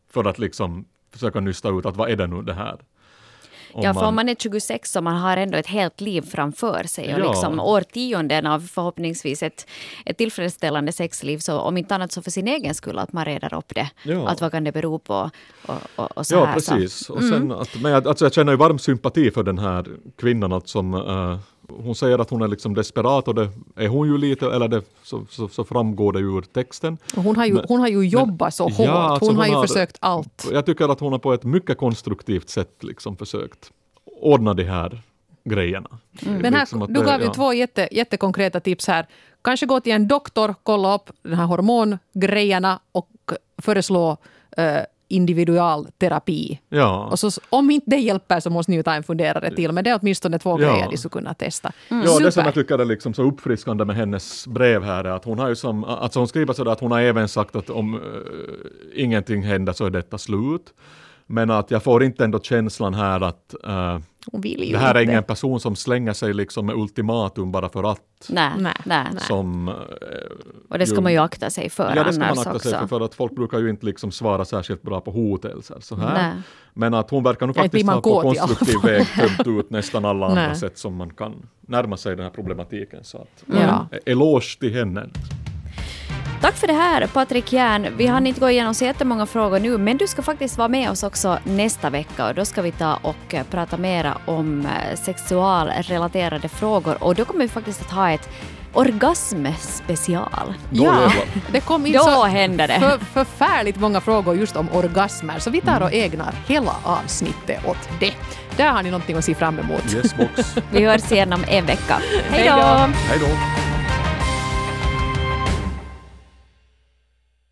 För 0.09 0.25
att 0.25 0.39
liksom 0.39 0.85
försöka 1.11 1.39
nysta 1.39 1.69
ut 1.69 1.85
att 1.85 1.97
vad 1.97 2.09
är 2.09 2.15
det 2.15 2.27
nu 2.27 2.41
det 2.41 2.53
här? 2.53 2.79
Om 3.73 3.83
ja, 3.83 3.93
för 3.93 4.05
om 4.05 4.15
man 4.15 4.29
är 4.29 4.35
26 4.35 4.91
så 4.91 5.01
man 5.01 5.15
har 5.15 5.37
ändå 5.37 5.57
ett 5.57 5.67
helt 5.67 6.01
liv 6.01 6.21
framför 6.21 6.83
sig 6.83 7.13
och 7.13 7.19
ja. 7.19 7.31
liksom 7.31 7.59
årtionden 7.59 8.47
av 8.47 8.59
förhoppningsvis 8.59 9.43
ett, 9.43 9.67
ett 10.05 10.17
tillfredsställande 10.17 10.91
sexliv. 10.91 11.37
Så 11.37 11.59
om 11.59 11.77
inte 11.77 11.95
annat 11.95 12.11
så 12.11 12.21
för 12.21 12.31
sin 12.31 12.47
egen 12.47 12.75
skull 12.75 12.99
att 12.99 13.13
man 13.13 13.25
reder 13.25 13.53
upp 13.53 13.75
det. 13.75 13.89
Ja. 14.03 14.27
Att 14.27 14.41
vad 14.41 14.51
kan 14.51 14.63
det 14.63 14.71
bero 14.71 14.99
på 14.99 15.29
och, 15.65 15.75
och, 15.95 16.17
och 16.17 16.27
så 16.27 16.35
Ja, 16.35 16.45
här, 16.45 16.53
precis. 16.53 16.93
Så. 16.93 17.13
Och 17.13 17.23
sen 17.23 17.33
mm. 17.33 17.51
att, 17.51 17.81
men 17.81 17.91
jag, 17.91 18.07
alltså 18.07 18.25
jag 18.25 18.33
känner 18.33 18.51
ju 18.51 18.57
varm 18.57 18.79
sympati 18.79 19.31
för 19.31 19.43
den 19.43 19.57
här 19.57 19.85
kvinnan 20.17 20.53
att 20.53 20.67
som 20.67 20.93
uh, 20.93 21.37
hon 21.77 21.95
säger 21.95 22.19
att 22.19 22.29
hon 22.29 22.41
är 22.41 22.47
liksom 22.47 22.73
desperat 22.73 23.27
och 23.27 23.35
det 23.35 23.49
är 23.75 23.87
hon 23.87 24.07
ju 24.07 24.17
lite, 24.17 24.45
eller 24.51 24.67
det, 24.67 24.81
så, 25.03 25.25
så, 25.29 25.47
så 25.47 25.63
framgår 25.63 26.13
det 26.13 26.19
ur 26.19 26.41
texten. 26.41 26.97
hon, 27.15 27.35
har 27.35 27.45
ju, 27.45 27.53
men, 27.53 27.65
hon 27.67 27.79
har 27.79 27.87
ju 27.87 28.07
jobbat 28.07 28.39
men, 28.39 28.51
så 28.51 28.63
hårt, 28.63 28.87
ja, 28.87 28.91
alltså 28.91 29.25
hon, 29.25 29.35
hon, 29.35 29.41
har 29.41 29.47
ju 29.47 29.53
har, 29.53 29.67
försökt 29.67 29.97
allt. 29.99 30.49
Jag 30.51 30.65
tycker 30.65 30.91
att 30.91 30.99
hon 30.99 31.11
har 31.11 31.19
på 31.19 31.33
ett 31.33 31.43
mycket 31.43 31.77
konstruktivt 31.77 32.49
sätt 32.49 32.83
liksom 32.83 33.17
försökt 33.17 33.71
ordna 34.05 34.53
de 34.53 34.63
här 34.63 35.01
grejerna. 35.43 35.89
Mm. 36.21 36.41
Men 36.41 36.53
här, 36.53 36.61
liksom 36.61 36.93
du 36.93 37.03
gav 37.03 37.19
ju 37.19 37.25
ja. 37.25 37.33
två 37.33 37.53
jätte, 37.53 37.89
jättekonkreta 37.91 38.59
tips 38.59 38.87
här. 38.87 39.07
Kanske 39.41 39.65
gå 39.65 39.79
till 39.79 39.93
en 39.93 40.07
doktor, 40.07 40.55
kolla 40.63 40.95
upp 40.95 41.09
de 41.23 41.35
här 41.35 41.45
hormongrejerna 41.45 42.79
och 42.91 43.09
föreslå 43.61 44.17
uh, 44.59 44.65
individualterapi. 45.09 46.59
Ja. 46.69 47.07
Och 47.11 47.19
så, 47.19 47.31
om 47.49 47.71
inte 47.71 47.89
det 47.89 47.97
hjälper 47.97 48.39
så 48.39 48.49
måste 48.49 48.71
ni 48.71 48.77
ju 48.77 48.83
ta 48.83 48.93
en 48.93 49.03
funderare 49.03 49.55
till. 49.55 49.71
Men 49.71 49.83
det 49.83 49.89
är 49.89 49.99
åtminstone 50.01 50.39
två 50.39 50.49
ja. 50.49 50.57
grejer 50.57 50.87
ni 50.89 50.97
skulle 50.97 51.09
kunna 51.09 51.33
testa. 51.33 51.71
Mm. 51.89 52.03
Ja, 52.05 52.19
det 52.19 52.31
som 52.31 52.45
jag 52.45 52.53
tycker 52.53 52.79
är 52.79 52.85
liksom 52.85 53.13
så 53.13 53.23
uppfriskande 53.23 53.85
med 53.85 53.95
hennes 53.95 54.47
brev 54.47 54.83
här 54.83 55.03
är 55.03 55.09
att 55.11 55.25
hon 55.25 55.39
har 55.39 55.49
ju 55.49 55.55
som, 55.55 55.83
alltså 55.83 56.19
hon 56.19 56.27
skriver 56.27 56.53
sådär 56.53 56.71
att 56.71 56.79
hon 56.79 56.91
har 56.91 57.01
även 57.01 57.27
sagt 57.27 57.55
att 57.55 57.69
om 57.69 57.93
uh, 57.93 58.01
ingenting 58.95 59.43
händer 59.43 59.73
så 59.73 59.85
är 59.85 59.89
detta 59.89 60.17
slut. 60.17 60.73
Men 61.25 61.49
att 61.49 61.71
jag 61.71 61.83
får 61.83 62.03
inte 62.03 62.23
ändå 62.23 62.39
känslan 62.39 62.93
här 62.93 63.21
att 63.21 63.55
uh, 63.67 63.97
det 64.31 64.77
här 64.77 64.95
är 64.95 65.01
ingen 65.01 65.23
person 65.23 65.59
som 65.59 65.75
slänger 65.75 66.13
sig 66.13 66.33
liksom 66.33 66.65
med 66.65 66.75
ultimatum 66.75 67.51
bara 67.51 67.69
för 67.69 67.91
att. 67.91 68.01
Nej, 68.29 68.51
nej, 68.57 68.73
nej. 68.85 69.05
Som, 69.17 69.67
uh, 69.67 69.75
och 70.69 70.77
det 70.79 70.85
ska 70.85 70.95
ju, 70.95 71.01
man 71.01 71.11
ju 71.11 71.17
akta 71.17 71.49
sig 71.49 71.69
för 71.69 71.95
Ja, 71.95 72.03
det 72.03 72.13
ska 72.13 72.19
man 72.19 72.39
akta 72.39 72.53
också. 72.53 72.69
sig 72.69 72.79
för, 72.79 72.87
för 72.87 73.01
att 73.01 73.15
folk 73.15 73.35
brukar 73.35 73.59
ju 73.59 73.69
inte 73.69 73.85
liksom 73.85 74.11
svara 74.11 74.45
särskilt 74.45 74.81
bra 74.81 75.01
på 75.01 75.11
hotelser. 75.11 75.77
Så 75.79 75.95
här. 75.95 76.13
Nej. 76.13 76.33
Men 76.73 76.93
att 76.93 77.09
hon 77.09 77.23
verkar 77.23 77.47
nog 77.47 77.55
faktiskt 77.55 77.89
ha 77.89 78.01
på 78.01 78.21
konstruktiv 78.21 78.75
väg 78.83 79.07
tömt 79.07 79.47
ut 79.47 79.69
nästan 79.69 80.05
alla 80.05 80.25
andra 80.25 80.55
sätt 80.55 80.77
som 80.77 80.95
man 80.95 81.13
kan 81.13 81.47
närma 81.61 81.97
sig 81.97 82.15
den 82.15 82.23
här 82.23 82.31
problematiken. 82.31 83.03
Så 83.03 83.17
att, 83.17 83.43
ja. 83.45 83.87
eloge 84.05 84.59
till 84.59 84.73
henne. 84.73 85.09
Tack 86.41 86.55
för 86.55 86.67
det 86.67 86.73
här 86.73 87.07
Patrik 87.07 87.53
Järn. 87.53 87.87
Vi 87.97 88.07
hann 88.07 88.27
inte 88.27 88.39
gå 88.39 88.49
igenom 88.49 88.73
så 88.73 88.85
jättemånga 88.85 89.25
frågor 89.25 89.59
nu, 89.59 89.77
men 89.77 89.97
du 89.97 90.07
ska 90.07 90.21
faktiskt 90.21 90.57
vara 90.57 90.67
med 90.67 90.91
oss 90.91 91.03
också 91.03 91.39
nästa 91.43 91.89
vecka 91.89 92.27
och 92.27 92.35
då 92.35 92.45
ska 92.45 92.61
vi 92.61 92.71
ta 92.71 92.99
och 93.01 93.33
eh, 93.33 93.43
prata 93.43 93.77
mera 93.77 94.17
om 94.25 94.65
eh, 94.65 94.99
sexualrelaterade 94.99 96.49
frågor 96.49 97.03
och 97.03 97.15
då 97.15 97.25
kommer 97.25 97.41
vi 97.41 97.47
faktiskt 97.47 97.81
att 97.81 97.91
ha 97.91 98.11
ett 98.11 98.29
orgasmspecial. 98.73 100.53
Ja, 100.71 101.11
det 101.51 101.61
kom 101.61 101.85
in 101.85 101.93
då 101.93 101.99
så 101.99 102.23
händer 102.23 102.67
det. 102.67 102.79
För, 102.79 102.97
förfärligt 102.97 103.79
många 103.79 104.01
frågor 104.01 104.35
just 104.35 104.55
om 104.55 104.69
orgasmer, 104.73 105.39
så 105.39 105.49
vi 105.49 105.61
tar 105.61 105.81
och 105.81 105.93
ägnar 105.93 106.33
hela 106.47 106.75
avsnittet 106.83 107.65
åt 107.65 107.89
det. 107.99 108.13
Där 108.57 108.71
har 108.71 108.83
ni 108.83 108.91
någonting 108.91 109.17
att 109.17 109.25
se 109.25 109.35
fram 109.35 109.59
emot. 109.59 109.93
Yes, 109.95 110.15
box. 110.17 110.55
vi 110.71 110.85
hörs 110.85 111.11
igen 111.11 111.33
om 111.33 111.43
en 111.47 111.65
vecka. 111.65 112.01
Hej 112.29 112.47
då! 112.47 112.53
Hej 113.09 113.19
då! 113.19 113.27